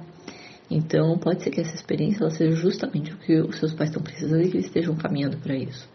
[0.70, 4.42] Então, pode ser que essa experiência seja justamente o que os seus pais estão precisando
[4.42, 5.88] e que eles estejam caminhando para isso.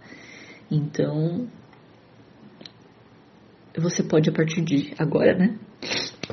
[0.69, 1.47] Então,
[3.75, 5.57] você pode, a partir de agora, né,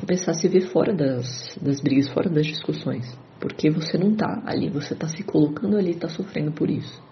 [0.05, 3.11] começar a se ver fora das, das brigas, fora das discussões.
[3.39, 7.03] Porque você não tá ali, você tá se colocando ali tá sofrendo por isso.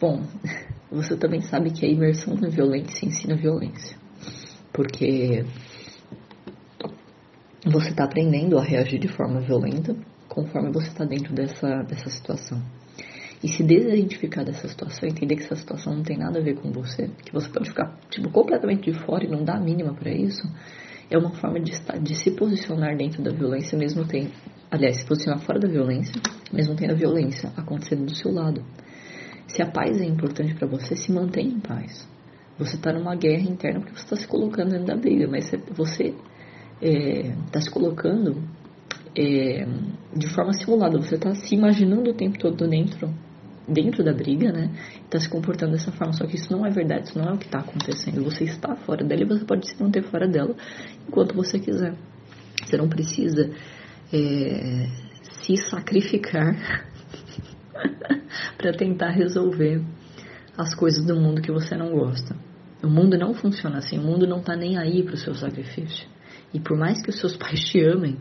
[0.00, 0.22] Bom,
[0.90, 3.98] você também sabe que a imersão na violência ensina violência.
[4.72, 5.44] Porque
[7.66, 9.96] você está aprendendo a reagir de forma violenta
[10.28, 12.62] conforme você está dentro dessa, dessa situação.
[13.42, 16.72] E se desidentificar dessa situação, entender que essa situação não tem nada a ver com
[16.72, 20.10] você, que você pode ficar tipo, completamente de fora e não dar a mínima para
[20.10, 20.42] isso,
[21.10, 24.30] é uma forma de, estar, de se posicionar dentro da violência, mesmo tem,
[24.70, 26.14] aliás, se posicionar fora da violência,
[26.52, 28.62] mesmo tendo a violência acontecendo do seu lado.
[29.46, 32.08] Se a paz é importante para você, se mantenha em paz.
[32.58, 36.14] Você está numa guerra interna porque você está se colocando dentro da briga, mas você
[36.80, 38.42] está é, se colocando
[39.16, 39.66] é,
[40.14, 40.98] de forma simulada.
[40.98, 43.12] Você está se imaginando o tempo todo dentro,
[43.66, 44.70] dentro da briga, né?
[45.04, 46.12] Está se comportando dessa forma.
[46.12, 48.22] Só que isso não é verdade, isso não é o que está acontecendo.
[48.24, 50.54] Você está fora dela e você pode se manter fora dela
[51.08, 51.94] enquanto você quiser.
[52.64, 53.50] Você não precisa
[54.12, 54.88] é,
[55.42, 56.54] se sacrificar
[58.56, 59.82] para tentar resolver
[60.56, 62.36] as coisas do mundo que você não gosta.
[62.82, 66.06] O mundo não funciona assim, o mundo não está nem aí para o seu sacrifício.
[66.52, 68.16] E por mais que os seus pais te amem,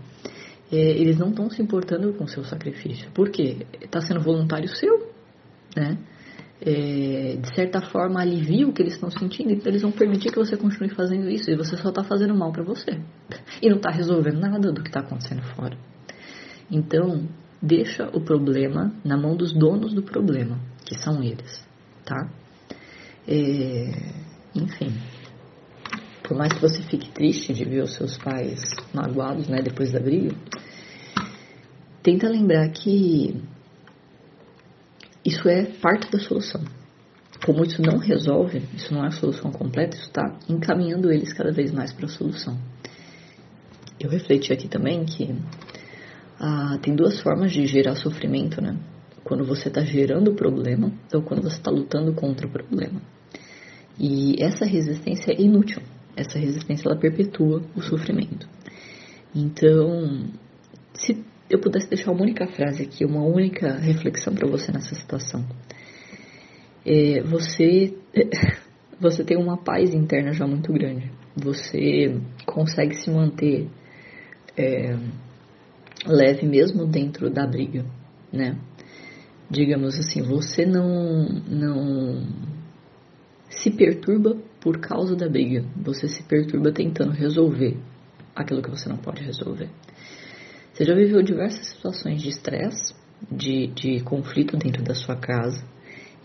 [0.72, 3.10] é, eles não estão se importando com o seu sacrifício.
[3.11, 3.68] Por quê?
[3.82, 5.12] Está sendo voluntário seu,
[5.75, 5.97] né?
[6.65, 10.39] É, de certa forma alivia o que eles estão sentindo, então eles vão permitir que
[10.39, 13.01] você continue fazendo isso e você só está fazendo mal para você
[13.61, 15.77] e não está resolvendo nada do que está acontecendo fora.
[16.71, 17.27] Então,
[17.61, 21.67] deixa o problema na mão dos donos do problema, que são eles,
[22.05, 22.29] tá?
[23.27, 24.13] É,
[24.55, 24.93] enfim,
[26.23, 28.59] por mais que você fique triste de ver os seus pais
[28.93, 30.33] magoados, né, depois da briga,
[32.01, 33.41] tenta lembrar que
[35.25, 36.61] isso é parte da solução.
[37.45, 41.51] Como isso não resolve, isso não é a solução completa, isso está encaminhando eles cada
[41.51, 42.57] vez mais para a solução.
[43.99, 45.35] Eu refleti aqui também que
[46.39, 48.77] ah, tem duas formas de gerar sofrimento, né?
[49.23, 53.01] Quando você está gerando o problema ou quando você está lutando contra o problema.
[53.97, 55.81] E essa resistência é inútil.
[56.15, 58.47] Essa resistência ela perpetua o sofrimento.
[59.33, 60.27] Então,
[60.93, 65.45] se eu pudesse deixar uma única frase aqui, uma única reflexão para você nessa situação,
[66.86, 67.94] é, você
[68.99, 71.11] você tem uma paz interna já muito grande.
[71.36, 73.68] Você consegue se manter
[74.57, 74.95] é,
[76.06, 77.86] leve mesmo dentro da briga,
[78.32, 78.57] né?
[79.49, 82.28] Digamos assim, você não não
[83.49, 85.65] se perturba por causa da briga.
[85.76, 87.78] Você se perturba tentando resolver
[88.36, 89.70] aquilo que você não pode resolver.
[90.73, 92.95] Você já viveu diversas situações de estresse,
[93.31, 95.63] de, de conflito dentro da sua casa,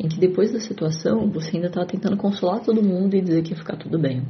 [0.01, 3.51] em que depois da situação você ainda estava tentando consolar todo mundo e dizer que
[3.51, 4.27] ia ficar tudo bem.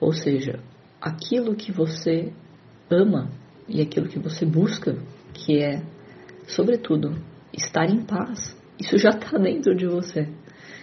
[0.00, 0.60] Ou seja,
[0.98, 2.32] aquilo que você
[2.90, 3.30] ama
[3.68, 4.96] e aquilo que você busca,
[5.34, 5.82] que é,
[6.46, 7.14] sobretudo,
[7.52, 10.26] estar em paz, isso já está dentro de você.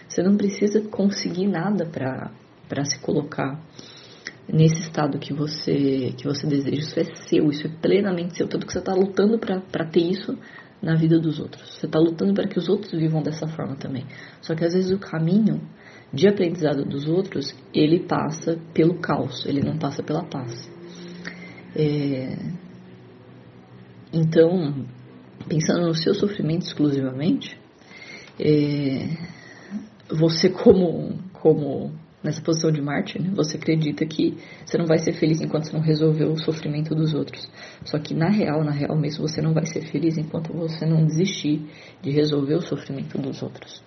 [0.07, 3.59] Você não precisa conseguir nada para se colocar
[4.47, 6.81] nesse estado que você que você deseja.
[6.81, 8.47] Isso é seu, isso é plenamente seu.
[8.47, 10.37] Tanto que você está lutando para ter isso
[10.81, 11.75] na vida dos outros.
[11.75, 14.05] Você está lutando para que os outros vivam dessa forma também.
[14.41, 15.61] Só que às vezes o caminho
[16.13, 20.69] de aprendizado dos outros ele passa pelo caos, ele não passa pela paz.
[21.75, 22.37] É...
[24.13, 24.85] Então,
[25.47, 27.57] pensando no seu sofrimento exclusivamente,
[28.37, 29.07] é,
[30.09, 31.93] você como, como
[32.23, 35.73] nessa posição de mártir, né, você acredita que você não vai ser feliz enquanto você
[35.73, 37.49] não resolver o sofrimento dos outros.
[37.85, 41.05] Só que na real, na real mesmo, você não vai ser feliz enquanto você não
[41.05, 41.61] desistir
[42.01, 43.83] de resolver o sofrimento dos outros.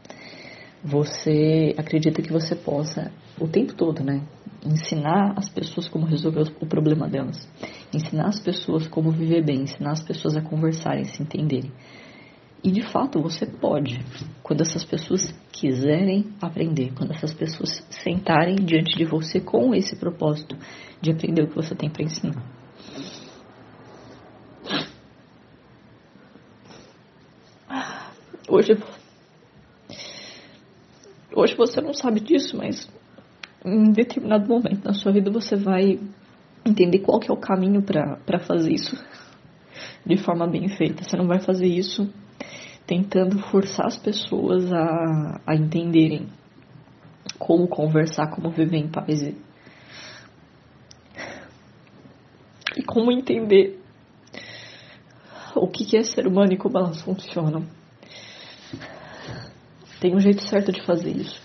[0.83, 4.23] Você acredita que você possa, o tempo todo, né,
[4.65, 7.49] ensinar as pessoas como resolver o problema delas,
[7.93, 11.73] ensinar as pessoas como viver bem, ensinar as pessoas a conversarem, se entenderem.
[12.63, 14.01] E de fato você pode,
[14.43, 20.57] quando essas pessoas quiserem aprender, quando essas pessoas sentarem diante de você com esse propósito
[21.01, 22.43] de aprender o que você tem para ensinar.
[28.49, 28.77] Hoje,
[31.35, 32.89] hoje você não sabe disso, mas
[33.65, 35.99] em determinado momento na sua vida você vai
[36.67, 38.97] entender qual que é o caminho para fazer isso
[40.05, 41.03] de forma bem feita.
[41.05, 42.13] Você não vai fazer isso
[42.87, 46.29] tentando forçar as pessoas a, a entenderem
[47.39, 49.37] como conversar, como viver em paz e,
[52.77, 53.81] e como entender
[55.57, 57.65] o o que é ser humano e como elas funcionam.
[60.01, 61.41] Tem um jeito certo de fazer isso.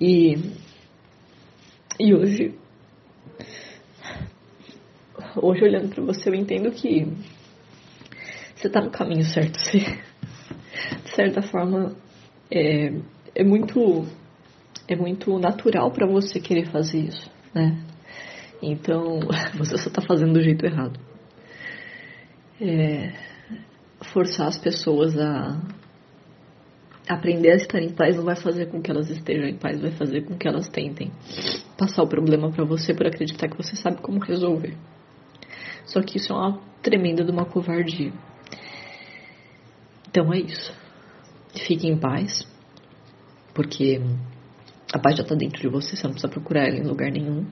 [0.00, 0.34] E,
[2.00, 2.58] e hoje,
[5.36, 7.06] hoje olhando para você, eu entendo que
[8.62, 9.58] você está no caminho certo.
[9.58, 11.96] Você, de certa forma,
[12.48, 12.92] é,
[13.34, 14.06] é muito
[14.86, 17.82] é muito natural para você querer fazer isso, né?
[18.62, 19.18] Então,
[19.58, 20.98] você só está fazendo do jeito errado.
[22.60, 23.12] É,
[24.12, 25.60] forçar as pessoas a
[27.08, 29.90] aprender a estar em paz não vai fazer com que elas estejam em paz, vai
[29.90, 31.10] fazer com que elas tentem
[31.76, 34.76] passar o problema para você por acreditar que você sabe como resolver.
[35.84, 38.12] Só que isso é uma tremenda de uma covardia.
[40.12, 40.76] Então é isso.
[41.66, 42.46] Fique em paz,
[43.54, 43.98] porque
[44.92, 47.46] a paz já está dentro de você, você não precisa procurar ela em lugar nenhum.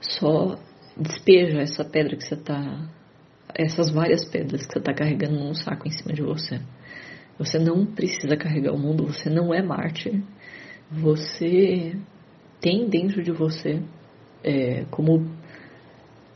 [0.00, 0.56] Só
[0.96, 2.88] despeja essa pedra que você está.
[3.52, 6.60] Essas várias pedras que você está carregando num saco em cima de você.
[7.36, 10.22] Você não precisa carregar o mundo, você não é mártir.
[10.88, 11.96] Você
[12.60, 13.82] tem dentro de você,
[14.44, 15.28] é, como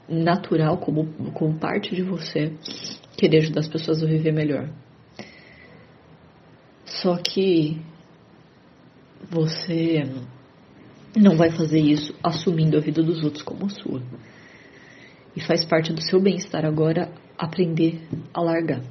[0.08, 2.52] natural, como, como parte de você,
[3.16, 4.68] querer ajudar as pessoas a viver melhor.
[6.84, 7.80] Só que
[9.30, 10.04] você
[11.16, 14.02] não vai fazer isso assumindo a vida dos outros como sua.
[15.34, 18.00] E faz parte do seu bem-estar agora aprender
[18.34, 18.82] a largar.